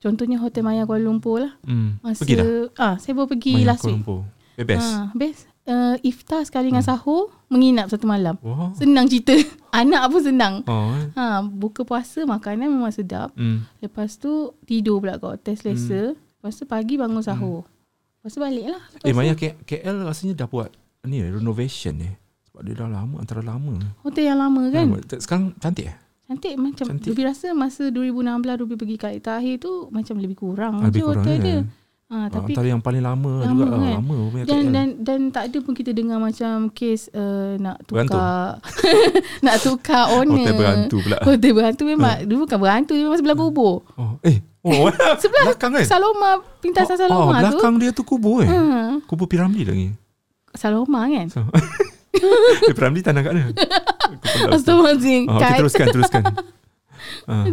[0.01, 1.53] Contohnya Hotel Maya Kuala Lumpur lah.
[1.61, 2.01] Hmm.
[2.01, 2.45] Masa, pergi dah
[2.75, 3.97] Ah, saya baru pergi Maya last Kuala week.
[4.01, 4.19] Lumpur.
[4.51, 5.41] Eh, best Ha, best.
[5.61, 8.33] Uh, iftar sekali dengan sahur, menginap satu malam.
[8.41, 8.73] Wah.
[8.73, 9.37] Senang cerita.
[9.71, 10.65] Anak pun senang.
[10.65, 11.13] Oh, eh.
[11.13, 13.29] Ha, buka puasa makanan memang sedap.
[13.33, 13.69] Hmm.
[13.77, 16.01] Lepas tu tidur pula kat hotel selesa.
[16.11, 17.61] Lepas tu pagi bangun sahur.
[18.17, 18.81] Lepas tu balik lah.
[18.91, 20.73] Lepas Eh Maya K- KL rasanya dah buat
[21.03, 22.09] ni renovation ni.
[22.43, 23.77] Sebab dia dah lama antara lama.
[24.01, 24.85] Hotel yang lama kan.
[24.91, 25.97] Ha, sekarang cantik eh?
[26.31, 27.11] Cantik macam Cantik.
[27.11, 31.19] Ruby rasa masa 2016 Ruby pergi kat akhir tu macam lebih kurang je Lebih kurang,
[31.19, 31.43] hotel kan?
[31.43, 31.59] dia.
[31.59, 31.69] Ha,
[32.11, 33.79] Ah, tapi antara yang paling lama, lama juga kan?
[33.79, 33.91] lah.
[33.95, 38.59] Lama dan dan dan tak ada pun kita dengar macam kes uh, nak tukar
[39.47, 40.43] nak tukar owner.
[40.43, 41.17] Hotel berhantu pula.
[41.23, 43.75] Hotel berhantu memang dulu bukan berhantu dia memang sebelah kubur.
[43.95, 44.43] Oh, eh.
[44.59, 44.91] Oh,
[45.23, 45.85] Sebelah belakang kan?
[45.87, 47.35] Saloma pintasan oh, Saloma tu.
[47.47, 48.49] belakang dia tu kubur eh.
[48.51, 49.87] Ha, Kubur piramli lagi.
[50.51, 51.31] Saloma kan.
[51.31, 51.47] So,
[52.67, 53.55] eh, piramli tanah kat mana?
[54.49, 55.21] Astaghfirullahalazim.
[55.25, 56.23] Ah, okay, teruskan, teruskan.
[57.23, 57.45] Ah,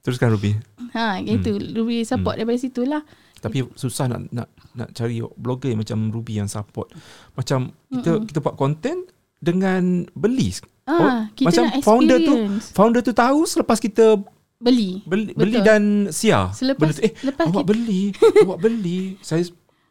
[0.00, 0.56] teruskan Ruby.
[0.90, 3.02] Ha, itu Ruby support daripada situ lah.
[3.36, 6.90] Tapi susah nak nak nak cari blogger yang macam Ruby yang support.
[7.34, 9.06] Macam kita kita buat konten
[9.36, 10.54] dengan beli.
[10.82, 12.66] Ah, Oh, kita macam nak founder tu experience.
[12.72, 14.18] founder tu tahu selepas kita
[14.56, 15.02] beli.
[15.04, 15.38] beli, Betul.
[15.38, 16.50] beli dan siar.
[16.50, 18.02] Selepas- tu, eh, lepas awak kita- beli,
[18.42, 18.98] awak beli.
[19.22, 19.44] Saya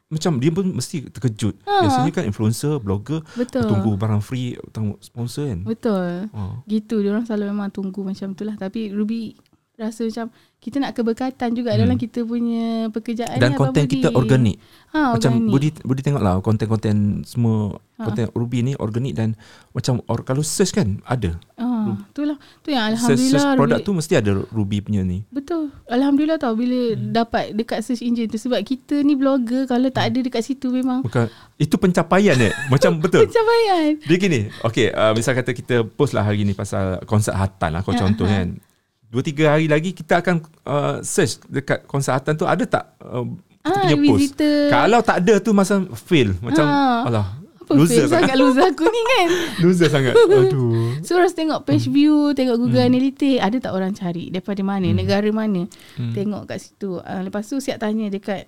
[0.05, 1.57] macam dia pun mesti terkejut.
[1.63, 1.81] Ah.
[1.81, 3.65] Biasanya kan influencer, blogger Betul.
[3.65, 5.59] tunggu barang free, tunggu sponsor kan.
[5.65, 6.29] Betul.
[6.31, 6.61] Oh.
[6.65, 8.53] Gitu dia orang selalu memang tunggu macam tu lah.
[8.53, 9.33] Tapi Ruby
[9.75, 11.83] rasa macam kita nak keberkatan juga Hmm.
[11.83, 14.55] dalam kita punya pekerjaan Dan ni, konten kita organik.
[14.95, 15.51] Ha, Macam organik.
[15.51, 18.07] Budi Budi tengoklah konten-konten semua Ha.
[18.07, 19.35] konten Ruby ni organik dan
[19.71, 21.35] macam or, kalau search kan ada.
[21.59, 22.35] Ha, itulah.
[22.57, 25.17] Tu yang Search, search alhamdulillah produk Ruby, tu mesti ada Ruby punya ni.
[25.27, 25.63] Betul.
[25.85, 27.11] Alhamdulillah tau bila Hmm.
[27.11, 31.01] dapat dekat search engine tu sebab kita ni blogger kalau tak ada dekat situ memang
[31.01, 32.53] Bukan itu pencapaian eh.
[32.67, 33.23] macam betul.
[33.23, 33.99] pencapaian.
[33.99, 37.81] Dia gini, okay, uh, misal kata kita post lah hari ni pasal konsert Hatan lah,
[37.81, 38.33] kau Ha, contoh ha.
[38.35, 38.57] kan.
[39.05, 43.23] Dua tiga hari lagi kita akan uh, search dekat konsert Hatan tu ada tak uh,
[43.61, 44.19] kita Ah, punya post.
[44.19, 44.57] visitor.
[44.69, 46.37] Kalau tak ada tu masa fail.
[46.39, 47.01] Macam Ha.
[47.03, 47.25] alah,
[47.65, 48.37] Apa loser sangat.
[48.37, 49.27] loser aku ni kan.
[49.65, 50.13] Loser sangat.
[50.13, 51.01] Aduh.
[51.01, 55.25] So harus tengok page view, tengok Google Analytics, ada tak orang cari daripada mana, negara
[55.29, 55.65] mana.
[55.97, 56.13] Hmm.
[56.13, 56.97] Tengok kat situ.
[56.97, 58.45] Uh, lepas tu siap tanya dekat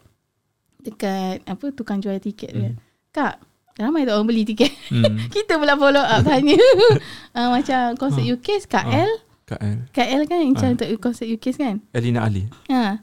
[0.77, 2.71] dekat apa tukang jual tiket dia.
[3.09, 3.41] Kak,
[3.75, 4.69] ramai tak orang beli tiket?
[4.87, 5.17] Hmm.
[5.33, 6.61] Kita pula follow up tanya.
[7.33, 9.11] uh, macam konsert UK KL,
[9.43, 9.77] Kak El.
[9.89, 10.73] KL kan macam Ah.
[10.73, 11.81] untuk konsert UK kan?
[11.89, 12.45] Elina Ali.
[12.69, 13.01] Ha.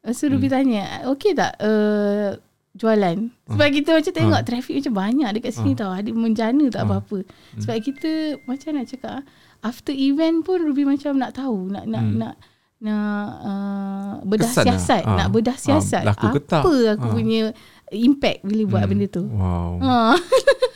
[0.00, 0.54] Lepas tu Ruby Hmm.
[0.54, 2.38] tanya, okey tak uh,
[2.76, 3.16] jualan?
[3.46, 4.44] Sebab kita macam tengok Ah.
[4.44, 5.78] traffic macam banyak dekat sini Ah.
[5.78, 5.90] tau.
[5.90, 6.86] Ada menjana tak Ah.
[6.86, 7.18] apa-apa.
[7.56, 8.10] Sebab kita
[8.44, 9.22] macam nak cakap ah,
[9.62, 12.16] after event pun Ruby macam nak tahu, nak nak Hmm.
[12.18, 12.34] nak
[12.76, 13.00] nak
[13.40, 14.76] uh, bedah Kesan lah.
[14.76, 15.16] siasat, Ah.
[15.16, 16.02] nak bedah Ah, siasat.
[16.04, 16.60] laku ke tak?
[16.60, 17.14] Apa aku Ah.
[17.14, 17.42] punya
[17.90, 18.90] impact bila buat Hmm.
[18.92, 19.24] benda tu.
[19.26, 19.72] Wow.
[19.80, 19.96] Ha.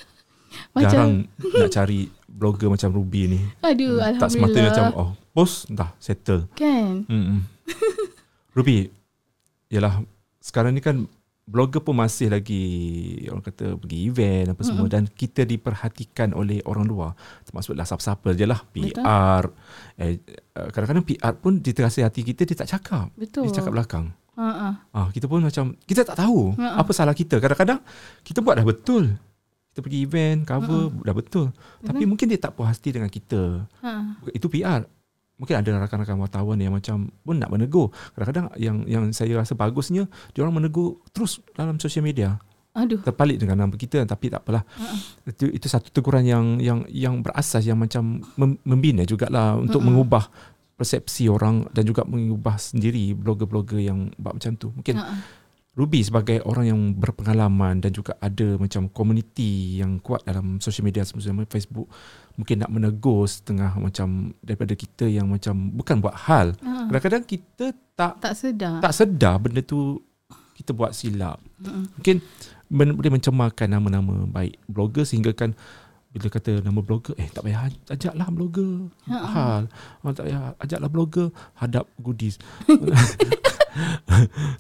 [0.73, 1.13] macam Jarang
[1.53, 3.41] nak cari blogger macam Ruby ni.
[3.61, 4.73] aduh Hmm, tak semata alhamdulillah.
[4.73, 6.49] macam oh post dah settle.
[6.55, 7.05] kan.
[7.05, 7.45] Mm-mm.
[8.51, 8.91] Ruby,
[9.69, 10.03] yalah
[10.41, 11.05] sekarang ni kan
[11.51, 12.63] blogger pun masih lagi
[13.27, 17.19] orang kata pergi event apa semua dan kita diperhatikan oleh orang luar.
[17.43, 18.63] Termasuklah siapa-siapa je lah.
[18.71, 19.45] PR
[19.99, 23.11] eh, eh, kadang-kadang PR pun di terasa hati kita dia tak cakap.
[23.19, 23.51] Betul.
[23.51, 24.15] dia cakap belakang.
[24.39, 25.09] Ha ah.
[25.11, 26.81] kita pun macam kita tak tahu Ha-ha.
[26.81, 27.43] apa salah kita.
[27.43, 27.83] Kadang-kadang
[28.23, 29.19] kita buat dah betul.
[29.75, 31.47] Kita pergi event cover dah betul.
[31.83, 33.67] Tapi mungkin dia tak puas hati dengan kita.
[33.83, 34.23] Ha.
[34.31, 34.87] itu PR
[35.41, 37.89] mungkin ada rakan-rakan wartawan yang macam pun nak menegur.
[38.13, 40.05] Kadang-kadang yang yang saya rasa bagusnya
[40.37, 42.37] dia orang menegur terus dalam sosial media.
[42.71, 43.03] Aduh.
[43.03, 44.63] terpalit dengan nama kita tapi tak apalah.
[45.27, 50.31] Itu itu satu teguran yang yang yang berasas yang macam mem- membina jugalah untuk mengubah
[50.79, 54.71] persepsi orang dan juga mengubah sendiri blogger-blogger yang buat macam tu.
[54.71, 55.19] Mungkin ah.
[55.71, 61.07] Ruby sebagai orang yang berpengalaman dan juga ada macam komuniti yang kuat dalam social media
[61.07, 61.87] semua Facebook
[62.41, 66.57] mungkin nak menegur setengah macam daripada kita yang macam bukan buat hal.
[66.65, 66.89] Ha.
[66.89, 68.81] Kadang-kadang kita tak Tak sedar.
[68.81, 70.01] tak sedar benda tu
[70.57, 71.37] kita buat silap.
[71.61, 71.93] Mm-mm.
[72.01, 72.17] Mungkin
[72.71, 75.53] boleh mencemarkan nama-nama baik blogger sehingga kan
[76.11, 78.91] bila kata nama blogger eh tak payah aj- ajaklah blogger.
[79.07, 79.63] Ha, hal
[80.01, 82.37] oh, tak payah ajaklah blogger hadap goodies.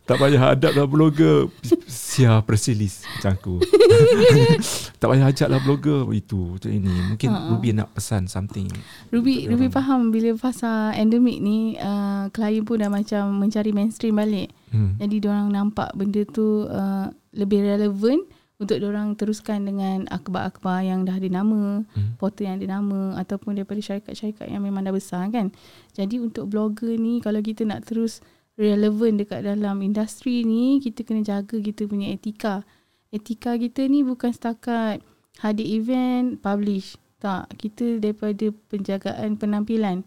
[0.06, 1.50] Tak payah hadaplah blogger.
[1.84, 3.54] Sia presilis macam aku.
[5.02, 6.06] Tak payah ajaklah blogger.
[6.12, 6.94] Itu macam ini.
[7.10, 7.48] Mungkin Ha, ha.
[7.50, 8.70] Ruby nak pesan something.
[9.10, 9.74] Ruby Ruby orang.
[9.74, 10.00] faham.
[10.10, 14.54] Bila fasa endemik ni uh, klien pun dah macam mencari mainstream balik.
[14.70, 15.02] hmm.
[15.02, 18.22] Jadi orang nampak benda tu uh, lebih relevan
[18.60, 22.20] untuk orang teruskan dengan akhbar-akhbar yang dah ada nama, Hmm.
[22.20, 25.48] portal yang ada nama ataupun daripada syarikat-syarikat yang memang dah besar kan.
[25.96, 28.20] Jadi untuk blogger ni kalau kita nak terus
[28.60, 32.68] relevan dekat dalam industri ni, kita kena jaga kita punya etika.
[33.08, 35.00] Etika kita ni bukan setakat
[35.40, 37.00] hadir event, publish.
[37.20, 40.04] Tak, kita daripada penjagaan penampilan.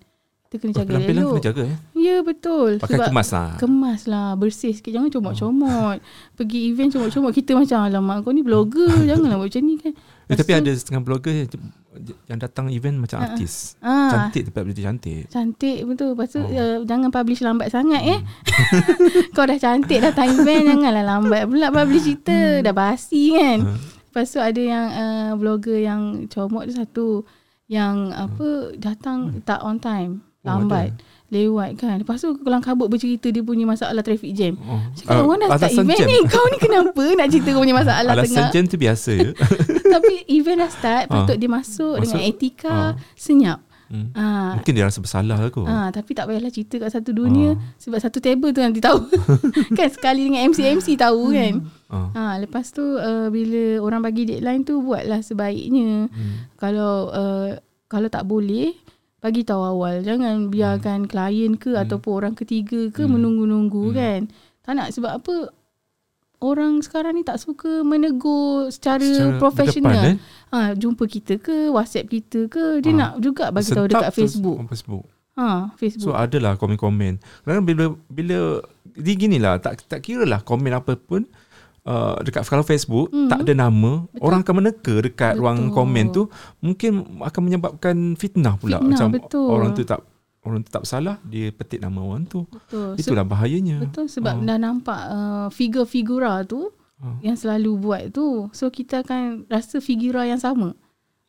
[0.53, 1.31] Kita kena jaga penampilan elok.
[1.33, 1.77] kena jaga eh?
[1.97, 2.77] Ya betul.
[2.77, 4.93] pakai kemas lah Kemas lah Bersih sikit.
[4.93, 5.97] Jangan comot-comot.
[6.37, 9.97] Pergi event comot-comot Kita macam Alamak kau ni blogger Janganlah buat macam ni kan.
[10.29, 11.33] Eh, tapi ada setengah blogger
[12.29, 13.33] yang, datang event macam ha.
[13.33, 13.81] artis.
[13.81, 15.25] Ah, cantik tapi dia cantik.
[15.25, 16.13] Cantik betul.
[16.13, 16.45] Lepas tu Oh.
[16.45, 16.61] Hmm.
[16.61, 18.19] uh, Jangan publish lambat sangat eh.
[19.35, 22.61] Kau dah cantik Datang event Janganlah lambat pula Publish cerita.
[22.61, 23.57] Dah basi kan.
[23.65, 23.73] Ha.
[24.13, 27.07] Lepas tu ada yang uh, Blogger yang Comot tu satu.
[27.65, 30.49] Yang apa Datang tak on time Hmm.
[30.49, 30.91] Oh, Lambat
[31.29, 34.75] Lewat kan Lepas tu kelang kabut bercerita Dia punya masalah traffic jam Oh.
[34.93, 36.05] Cakap Ah, orang dah start alasan event jam.
[36.05, 39.29] ni Kau ni kenapa Nak cerita kau punya masalah Alasan tengah jam tu biasa je.
[39.95, 41.11] Tapi event dah start Ah.
[41.17, 42.03] Patut dia masuk, Masuk.
[42.05, 42.91] Dengan etika Ah.
[43.13, 44.09] Senyap Hmm.
[44.11, 44.57] ah.
[44.57, 45.63] Mungkin dia rasa bersalah lah kot.
[45.63, 47.77] Ah, tapi tak payahlah cerita kat satu dunia Ah.
[47.77, 49.05] sebab satu table tu nanti tahu.
[49.77, 51.53] kan sekali dengan MC-MC tahu kan.
[51.87, 52.09] Ah.
[52.11, 56.09] Ha, lepas tu uh, bila orang bagi deadline tu buatlah sebaiknya.
[56.09, 56.35] Hmm.
[56.57, 57.53] Kalau uh,
[57.85, 58.73] kalau tak boleh
[59.23, 60.03] bagi tahu awal.
[60.03, 61.81] Jangan biarkan klien ke Hmm.
[61.81, 63.15] ataupun orang ketiga ke Hmm.
[63.15, 63.95] menunggu-nunggu Hmm.
[63.95, 64.19] kan.
[64.61, 65.35] Tak nak sebab apa
[66.37, 69.95] orang sekarang ni tak suka menegur secara, Secara profesional.
[69.95, 70.17] berdepan, eh?
[70.51, 72.97] Ha, jumpa kita ke, WhatsApp kita ke, dia Ah.
[72.99, 74.59] nak juga bagi tahu dekat Facebook.
[74.67, 75.05] Facebook.
[75.33, 76.13] Ha, So Facebook.
[76.13, 77.17] adalah komen-komen.
[77.41, 78.59] Kadang bila bila
[78.93, 81.25] dia gini lah tak tak kira lah komen apa pun
[81.85, 83.27] uh, dekat kalau Facebook Hmm.
[83.27, 84.21] tak ada nama Betul.
[84.21, 85.39] orang akan meneka dekat Betul.
[85.39, 86.21] ruang komen tu
[86.59, 89.47] mungkin akan menyebabkan fitnah pula Fitnah, macam betul.
[89.49, 89.99] orang tu tak
[90.41, 92.43] orang tu tak bersalah dia petik nama orang tu.
[92.45, 92.95] Betul.
[92.97, 93.79] Itulah bahayanya.
[93.81, 94.43] Betul sebab Ah.
[94.45, 96.67] dah nampak uh, figura-figura tu
[96.99, 97.19] Ah.
[97.19, 98.47] yang selalu buat tu.
[98.51, 100.71] So kita akan rasa figura yang sama.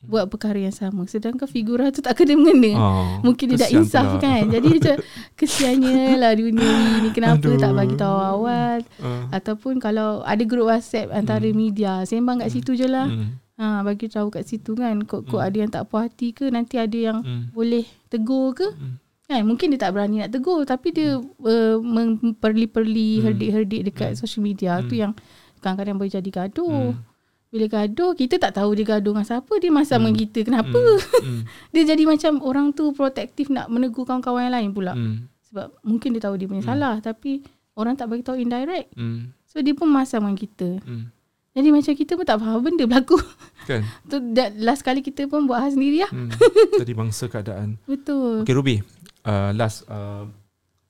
[0.05, 1.05] Buat perkara yang sama.
[1.05, 2.72] Sedangkan figura tu tak kena mengena.
[2.74, 4.20] Ah, Mungkin dia tak kesian insaf pula.
[4.20, 4.43] kan.
[4.48, 4.97] Jadi macam
[5.39, 7.10] kesiannya lah dunia ni.
[7.10, 7.56] Kenapa Aduh.
[7.56, 8.78] tak bagi tahu awal.
[8.98, 9.24] Ah.
[9.32, 12.02] Ataupun kalau ada grup WhatsApp antara media.
[12.02, 13.06] Sembang kat situ je lah.
[13.06, 13.40] Hmm.
[13.55, 14.98] Ha, bagi tahu kat situ kan.
[15.01, 15.47] Kok-kok Hmm.
[15.47, 16.47] ada yang tak puas hati ke.
[16.47, 17.51] Nanti ada yang Hmm.
[17.51, 18.68] boleh tegur ke.
[18.68, 18.98] Hmm.
[19.24, 23.24] Kan mungkin dia tak berani nak tegur tapi dia uh, memperli-perli Hmm.
[23.24, 25.16] herdik-herdik dekat social media tu yang
[25.56, 26.93] kadang-kadang boleh jadi gaduh.
[26.93, 27.14] Hmm.
[27.55, 30.10] Bila gaduh kita tak tahu dia gaduh dengan siapa, dia masam Hmm.
[30.10, 30.39] dengan kita.
[30.43, 30.81] Kenapa?
[31.22, 31.47] Hmm.
[31.72, 34.90] Dia jadi macam orang tu protektif nak menegur kawan-kawan yang lain pula.
[34.90, 35.31] Hmm.
[35.47, 37.47] Sebab mungkin dia tahu dia punya salah tapi
[37.78, 38.90] orang tak bagi tahu indirect.
[38.98, 39.31] Hmm.
[39.47, 40.82] So dia pun masam dengan kita.
[40.82, 41.14] Hmm.
[41.55, 43.22] Jadi macam kita pun tak faham benda berlaku.
[43.70, 43.86] Kan?
[44.10, 46.10] tu that last kali kita pun buat hal sendiri lah.
[46.10, 46.35] Hmm.
[46.82, 47.78] Jadi bangsa keadaan.
[47.86, 48.43] Betul.
[48.43, 48.82] Okay Ruby,
[49.22, 50.26] uh, last uh,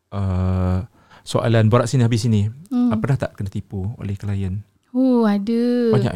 [0.08, 0.80] uh,
[1.20, 2.48] soalan borak sini habis sini.
[2.72, 2.88] Hmm.
[2.88, 2.96] Hmm.
[2.96, 4.64] Pernah tak kena tipu oleh klien?
[4.96, 5.92] Oh ada.
[5.92, 6.14] Banyak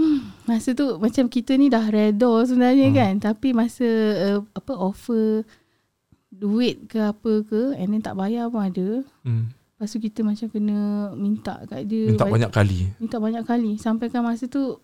[0.00, 0.18] eh?
[0.46, 2.96] Masa tu macam kita ni dah redha sebenarnya Hmm.
[2.96, 3.86] kan Tapi masa
[4.28, 5.44] uh, apa offer
[6.28, 8.88] duit ke apa ke and then tak bayar pun ada.
[9.22, 9.50] Hmm.
[9.50, 10.78] Lepas tu kita macam kena
[11.14, 12.06] minta kat dia.
[12.06, 12.78] Minta bayar- banyak kali.
[12.96, 13.72] Minta banyak kali.
[13.76, 14.76] Sampaikan masa tu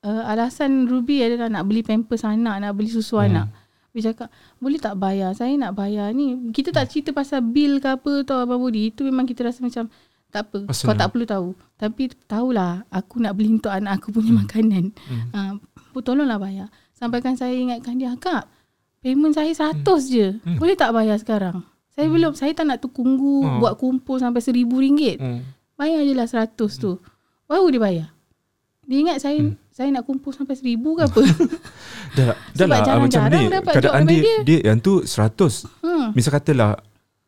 [0.00, 3.28] uh, alasan Ruby adalah nak beli pampers anak, nak beli susu Hmm.
[3.28, 3.48] anak.
[3.90, 4.28] Dia cakap,
[4.58, 5.32] boleh tak bayar?
[5.32, 6.52] Saya nak bayar ni.
[6.52, 8.92] Kita tak cerita pasal bil ke apa tau Abang Budi.
[8.92, 9.88] Itu memang kita rasa macam,
[10.36, 10.58] tak apa.
[10.68, 11.48] Pasal Kau tak perlu tahu.
[11.80, 14.92] Tapi tahulah, aku nak beli untuk anak aku punya makanan.
[15.08, 15.60] Hmm.
[15.96, 16.68] Uh, tolonglah bayar.
[16.92, 18.44] Sampaikan saya ingatkan dia, Kak,
[19.00, 19.80] payment saya 100
[20.12, 20.36] je.
[20.44, 20.60] Hmm.
[20.60, 21.64] Boleh tak bayar sekarang?
[21.96, 23.64] Saya belum, saya tak nak tunggu Hmm.
[23.64, 25.16] buat kumpul sampai seribu ringgit.
[25.16, 25.40] Hmm.
[25.80, 27.00] Bayar je lah 100 tu.
[27.48, 28.08] Baru dia bayar.
[28.86, 29.56] Dia ingat saya Hmm.
[29.72, 31.20] saya nak kumpul sampai seribu ke apa.
[32.16, 36.16] Dah, dah lah macam jarang-jarang ni keadaan dia, daripada dia yang tu 100 hmm.
[36.16, 36.80] Misal katalah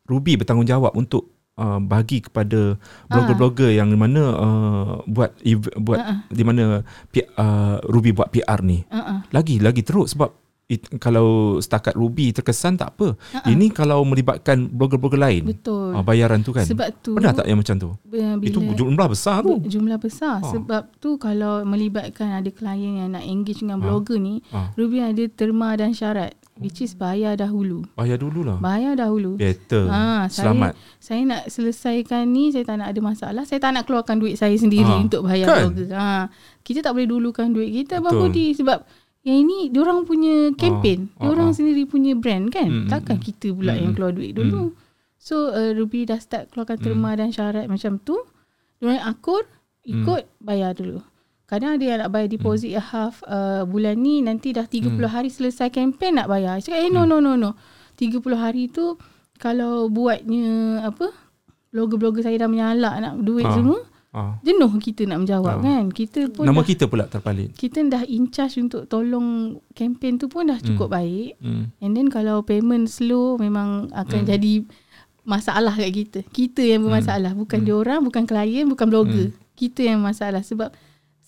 [0.09, 1.29] Ruby bertanggungjawab untuk
[1.59, 6.19] uh, bagi kepada blogger-blogger yang di mana uh, buat ev- buat ah.
[6.29, 8.87] di mana uh, Ruby buat PR ni.
[8.87, 9.27] Uh-uh.
[9.29, 10.31] Lagi lagi teruk sebab
[10.67, 13.17] it, kalau setakat Ruby terkesan tak apa.
[13.33, 15.43] Ah, Ini kalau melibatkan blogger-blogger lain.
[15.47, 15.91] Betul.
[15.91, 16.63] Uh, bayaran tu kan.
[16.63, 17.91] Sebab tu Pernah tak yang macam tu?
[18.05, 19.59] bila Itu jumlah besar tu.
[19.61, 20.45] jumlah besar Ah.
[20.47, 23.83] sebab tu kalau melibatkan ada klien yang nak engage dengan Ah.
[23.83, 24.69] blogger ni Ah.
[24.75, 27.87] Ruby ada terma dan syarat which is bayar dahulu.
[27.95, 28.59] Bayar dululah.
[28.59, 29.39] Bayar dahulu.
[29.39, 29.87] Better.
[29.87, 30.75] Ah, Selamat.
[30.99, 33.43] Saya, saya nak selesaikan ni, saya tak nak ada masalah.
[33.47, 35.59] Saya tak nak keluarkan duit saya sendiri Ah, untuk bayar kan?
[35.71, 35.89] blogger.
[35.95, 36.27] Ha,
[36.63, 38.29] kita tak boleh dulukan duit kita Betul.
[38.29, 38.83] Budi sebab
[39.23, 41.11] yang ini diorang punya kempen.
[41.17, 41.57] Ah, diorang ah, ah.
[41.57, 42.69] sendiri punya brand kan.
[42.69, 43.25] Mm, mm, Takkan mm.
[43.25, 43.97] kita pula Mm, yang mm.
[43.97, 44.63] keluar duit dulu.
[45.19, 48.17] So uh, Ruby dah start keluarkan terma dan syarat macam tu.
[48.79, 49.43] Diorang akur,
[49.83, 51.03] ikut, bayar dulu.
[51.49, 55.69] Kadang ada yang nak bayar deposit half uh, bulan ni nanti dah 30 hari selesai
[55.69, 56.61] kempen nak bayar.
[56.61, 57.57] Cakap eh no no no no.
[57.97, 59.01] 30 hari tu
[59.35, 60.45] kalau buatnya
[60.85, 61.09] apa
[61.69, 63.55] blogger-blogger saya dah menyalak nak duit Ah.
[63.55, 64.41] semua Ah.
[64.41, 65.62] jenuh kita nak menjawab Ah.
[65.62, 65.85] kan.
[65.89, 67.49] Kita pun Nama dah, kita pula terpalit.
[67.55, 71.37] kita dah in charge untuk tolong kempen tu pun dah cukup baik.
[71.39, 71.73] Hmm.
[71.79, 74.29] And then kalau payment slow memang akan Hmm.
[74.29, 74.53] jadi
[75.25, 76.19] masalah kat kita.
[76.27, 79.29] Kita yang bermasalah, bukan dia orang, bukan klien, bukan blogger.
[79.55, 80.73] Kita yang masalah sebab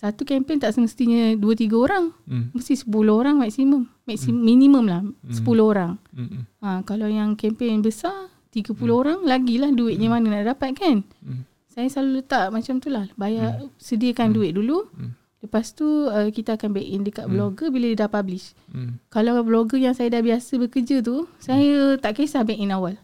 [0.01, 2.17] satu kempen tak semestinya 2 3 orang.
[2.25, 2.49] Hmm.
[2.57, 3.85] Mesti 10 orang maksimum.
[4.09, 6.01] Maksimum minimum lah 10 orang.
[6.17, 6.49] Hmm.
[6.65, 11.05] Ha, kalau yang kempen besar 30 orang lagilah duitnya mana nak dapat kan?
[11.21, 11.45] Hmm.
[11.69, 13.13] Saya selalu letak macam tu lah.
[13.21, 14.89] Bayar sediakan duit dulu.
[14.97, 15.13] Hmm.
[15.45, 18.57] Lepas tu uh, kita akan back in dekat blogger bila dia dah publish.
[18.73, 18.97] Hmm.
[19.13, 22.97] Kalau blogger yang saya dah biasa bekerja tu, saya tak kisah back in awal.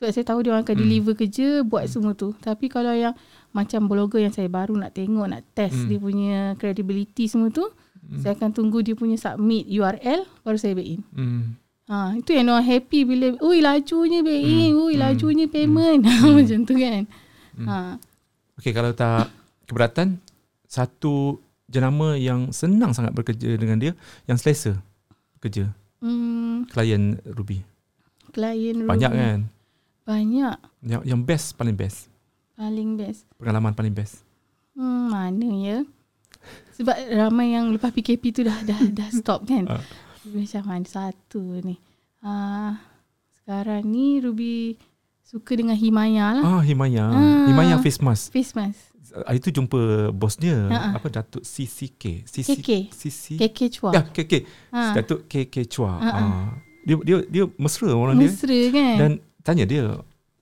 [0.00, 0.82] Sebab saya tahu dia orang akan Hmm.
[0.82, 2.32] deliver kerja, buat semua tu.
[2.34, 3.12] Tapi kalau yang
[3.52, 5.86] macam blogger yang saya baru nak tengok, nak test Hmm.
[5.86, 7.68] dia punya credibility semua tu,
[8.16, 11.00] saya akan tunggu dia punya submit URL, baru saya back in.
[11.12, 11.42] Hmm.
[11.84, 14.56] Ha, itu yang orang happy bila, ui lajunya back Hmm.
[14.56, 16.00] in, ui lajunya payment.
[16.32, 17.02] macam tu kan.
[17.60, 17.76] Ha.
[18.56, 19.28] Okey kalau tak
[19.64, 20.16] keberatan
[20.64, 21.36] satu
[21.66, 23.92] jenama yang senang sangat bekerja dengan dia
[24.24, 24.80] yang selesa
[25.34, 25.68] bekerja
[25.98, 27.60] Hmm, klien Ruby.
[28.30, 29.20] klien Banyak Ruby.
[29.20, 29.38] kan?
[30.10, 30.56] Banyak.
[30.82, 32.10] Yang yang best paling best.
[32.58, 33.30] Paling best.
[33.38, 34.26] Pengalaman paling best.
[34.74, 35.78] Hmm, mana ya?
[36.74, 39.70] Sebab ramai yang lepas PKP tu dah dah dah stop kan.
[39.70, 39.84] Ah.
[40.26, 41.78] Macam mana satu ni.
[42.20, 42.80] Ah,
[43.38, 44.76] sekarang ni Ruby
[45.22, 46.42] suka dengan Himaya lah.
[46.42, 47.06] Ah Himaya.
[47.06, 47.46] Ah.
[47.46, 48.34] Himaya face mask.
[48.34, 48.90] Face mask.
[49.10, 50.94] Hari tu jumpa bos dia Ha-ha.
[50.94, 52.26] apa Datuk CCK.
[52.26, 52.70] CC KK.
[52.94, 53.24] CC.
[53.36, 53.90] KK Chua.
[53.90, 54.32] Ya KK.
[54.70, 54.80] Ha.
[54.94, 55.98] Datuk KK Chua.
[55.98, 56.18] Ha-ha.
[56.18, 56.48] Ah.
[56.80, 58.96] Dia dia dia mesra orang dia Mesra kan?
[58.96, 59.10] dan
[59.42, 59.98] tanya dia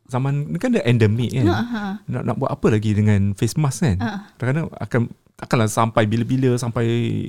[0.08, 1.46] zaman ni kan dia endemik kan.
[1.46, 1.82] ha, ha.
[2.08, 3.96] Nak nak buat apa lagi dengan face mask kan?
[4.00, 4.08] Ha.
[4.40, 5.02] Kadang-kadang akan
[5.38, 6.86] takkanlah sampai bila-bila sampai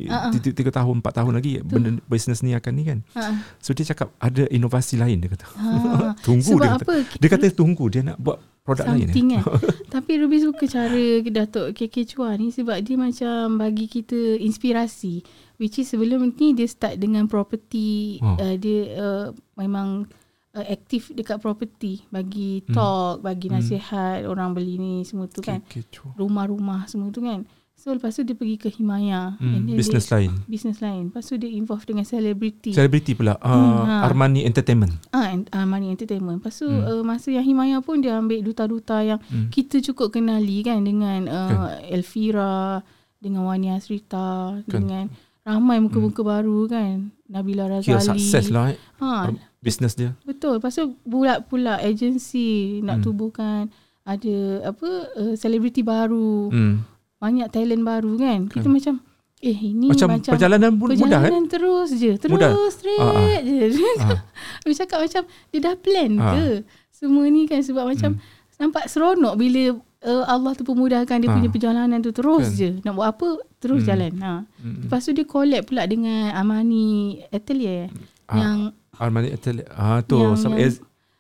[0.10, 0.34] Ha-ha.
[0.34, 3.00] tiga, tahun empat tahun lagi benda bisnes ni akan ni kan.
[3.14, 3.38] Ha.
[3.62, 5.46] So dia cakap ada inovasi lain dia kata.
[5.46, 5.70] Ha.
[6.26, 6.84] Tunggu Sebab dia kata.
[6.88, 6.96] apa?
[7.22, 9.12] Dia kata tunggu dia nak buat produk lain.
[9.12, 9.44] something eh.
[9.44, 9.62] kan.
[9.94, 15.22] Tapi Ruby suka cara Datuk KK Chua ni sebab dia macam bagi kita inspirasi.
[15.60, 18.18] Which is sebelum ni dia start dengan property.
[18.24, 18.40] Oh.
[18.40, 20.08] Uh, dia uh, memang
[20.52, 22.02] uh, aktif dekat property.
[22.08, 22.74] Bagi Hmm.
[22.74, 25.62] talk, bagi nasihat orang beli ni semua tu kan.
[25.64, 26.16] Kecoh.
[26.16, 27.46] Rumah-rumah semua tu kan.
[27.74, 29.40] So lepas tu dia pergi ke Himaya.
[29.40, 30.32] Hmm, business dia, lain.
[30.46, 31.08] Business lain.
[31.08, 32.76] Lepas tu dia involve dengan celebrity.
[32.76, 33.96] Selebriti pula uh, Hmm, ha.
[34.04, 34.92] Armani Entertainment.
[35.10, 36.44] Ah, uh, Money Entertainment.
[36.44, 36.76] Lepas tu Hmm.
[36.78, 36.92] hmm.
[36.92, 39.48] uh, masa yang Himaya pun dia ambil duta-duta yang Hmm.
[39.48, 39.50] hmm.
[39.50, 42.84] kita cukup kenali kan dengan uh, Elvira,
[43.16, 44.68] dengan Wani Asrita, Kan.
[44.68, 44.80] kan.
[44.82, 45.06] dengan
[45.42, 46.30] ramai muka-muka hmm.
[46.30, 46.96] baru kan.
[47.26, 48.20] Nabila Kira Razali.
[48.20, 49.30] sukses lah eh, Ha,
[49.60, 50.16] bisnes dia.
[50.22, 50.58] betul.
[50.58, 52.96] Lepas tu pula-pula agensi nak Hmm.
[52.96, 53.06] hmm.
[53.06, 53.62] tubuhkan
[54.04, 56.56] ada apa uh, selebriti baru, hmm.
[56.56, 56.76] Hmm.
[57.18, 58.40] banyak talent baru kan.
[58.48, 58.72] Kita Kan.
[58.72, 58.96] macam
[59.40, 61.32] eh ini Macam, macam perjalanan pun mudah kan?
[61.32, 62.52] Perjalanan terus je Terus Mudah.
[62.70, 63.40] straight Ah, ah.
[63.40, 63.60] je
[63.98, 64.20] Ah.
[64.76, 66.32] Cakap macam Dia dah plan Ah.
[66.34, 66.46] ke
[66.92, 68.20] Semua ni kan Sebab macam
[68.58, 71.36] Nampak seronok Bila uh, Allah tu pemudahkan Dia Ah.
[71.40, 72.58] punya perjalanan tu Terus Kan.
[72.58, 73.28] je Nak buat apa
[73.58, 73.88] Terus Hmm.
[73.88, 74.34] jalan ha.
[74.60, 74.84] Hmm.
[74.84, 76.90] Lepas tu dia collab pula Dengan Amani
[77.30, 77.88] Atelier
[78.28, 78.36] Ah.
[78.36, 78.58] Yang
[79.00, 79.66] Armani Atelier.
[79.72, 80.76] Ah tu Yang- sama yang-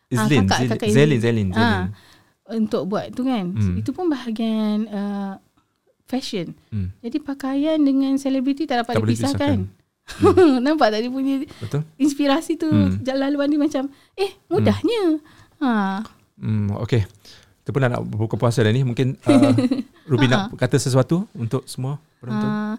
[0.09, 1.21] Izlin, kakak, Zelin.
[1.21, 1.47] Zelin, Zelin.
[1.53, 1.93] Ah,
[2.49, 3.45] untuk buat tu kan.
[3.53, 3.77] Hmm.
[3.77, 5.37] Itu pun bahagian uh,
[6.03, 6.57] fashion.
[6.69, 6.89] Hmm.
[6.99, 9.57] Jadi pakaian dengan selebriti tak dapat Tak dipisahkan.
[10.65, 11.85] Nampak tak dia punya Betul?
[11.95, 12.97] inspirasi tu Hmm.
[12.97, 13.05] hmm.
[13.13, 13.83] laluan dia macam
[14.17, 15.21] eh mudahnya.
[15.61, 16.01] Ha.
[16.41, 17.05] Hmm, okay.
[17.61, 18.81] Kita pun nak buka puasa dah ni.
[18.81, 19.53] Mungkin uh,
[20.09, 22.49] Ruby nak kata sesuatu untuk semua penonton.
[22.49, 22.75] Uh,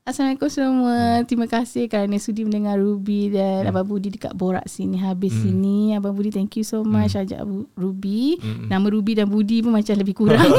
[0.00, 0.96] Assalamualaikum semua.
[1.22, 5.42] Terima kasih kerana sudi mendengar Ruby dan Abang Budi dekat Borak sini habis Hmm.
[5.44, 5.78] sini.
[5.92, 8.40] Abang Budi thank you so much ajak Abu- Ruby.
[8.40, 8.66] Hmm.
[8.66, 10.40] Nama Ruby dan Budi pun macam lebih kurang.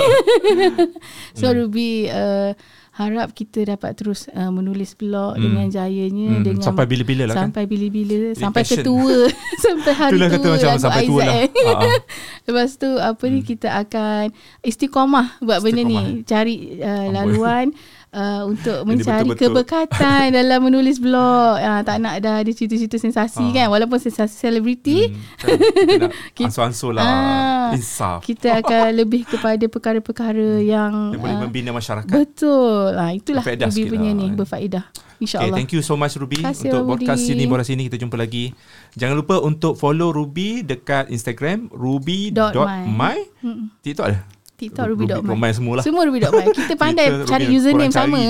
[1.34, 1.58] so Hmm.
[1.58, 2.54] Ruby uh,
[2.94, 5.42] harap kita dapat terus uh, menulis blog Hmm.
[5.42, 7.50] dengan jayanya Hmm, dengan sampai bila-bila lah kan?
[7.50, 8.78] sampai bila-bila sampai passion.
[8.78, 9.18] ketua
[9.66, 11.36] sampai hari Itulah tua kata macam sampai tua lah.
[11.36, 11.50] Aizat.
[11.66, 12.00] Ah, ah.
[12.46, 14.30] Lepas tu apa ni kita akan
[14.62, 17.74] istiqamah buat benda ni cari uh, laluan
[18.12, 19.64] uh, untuk mencari betul-betul.
[19.64, 21.58] keberkatan dalam menulis blog.
[21.58, 23.52] Uh, tak nak dah ada cerita-cerita sensasi Ah.
[23.54, 25.18] kan walaupun sensasi selebriti Hmm,
[25.98, 26.12] kan?
[26.36, 27.04] Kita ansur-ansur lah.
[27.04, 27.70] Ah.
[27.72, 28.20] Insaf.
[28.22, 32.12] kita akan lebih kepada perkara-perkara yang Yang boleh uh, membina masyarakat.
[32.12, 32.92] betul.
[32.94, 34.18] Ah itulah Ruby punya lah.
[34.18, 34.86] ni berfaedah.
[34.92, 35.54] Okay, InsyaAllah.
[35.54, 38.58] thank you so much Ruby kasih, untuk Abang podcast sini borak sini kita jumpa lagi.
[38.94, 43.18] Jangan lupa untuk follow Ruby dekat Instagram ruby.my.
[43.40, 43.70] Mm-mm.
[43.80, 44.41] TikTok ada?
[44.62, 45.26] TikTok ruby.my.
[45.26, 45.84] Ruby semua lah.
[45.84, 46.46] Semua ruby.my.
[46.54, 48.20] Kita pandai Kita cari Ruby, username sama.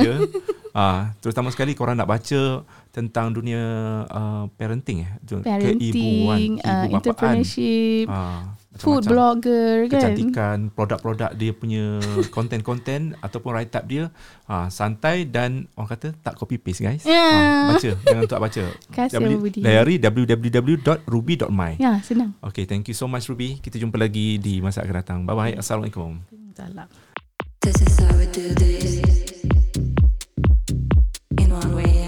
[0.71, 2.63] Ah, terutama sekali korang nak baca
[2.95, 3.59] tentang dunia
[4.07, 6.95] uh, parenting eh, keibuan, Parenting, uh, keibubapan.
[6.95, 9.93] entrepreneurship, Ah, food blogger kan.
[9.93, 12.01] kecantikan, produk-produk dia punya
[12.35, 14.09] konten-konten ataupun write up dia
[14.45, 17.05] ha, santai dan orang kata tak copy paste guys.
[17.05, 17.13] Ya.
[17.15, 18.63] Ha, baca, jangan tak baca.
[18.89, 19.59] Kasih, W- Abang Budi.
[19.61, 21.71] Layari www.ruby.my.
[21.77, 22.33] Ya, senang.
[22.41, 23.57] Okay, thank you so much Ruby.
[23.57, 25.19] Kita jumpa lagi di masa akan datang.
[25.23, 25.53] Bye bye.
[25.55, 26.21] Assalamualaikum.
[26.53, 26.89] Salam.
[27.61, 29.05] This is how we do this.
[31.37, 32.00] In one way,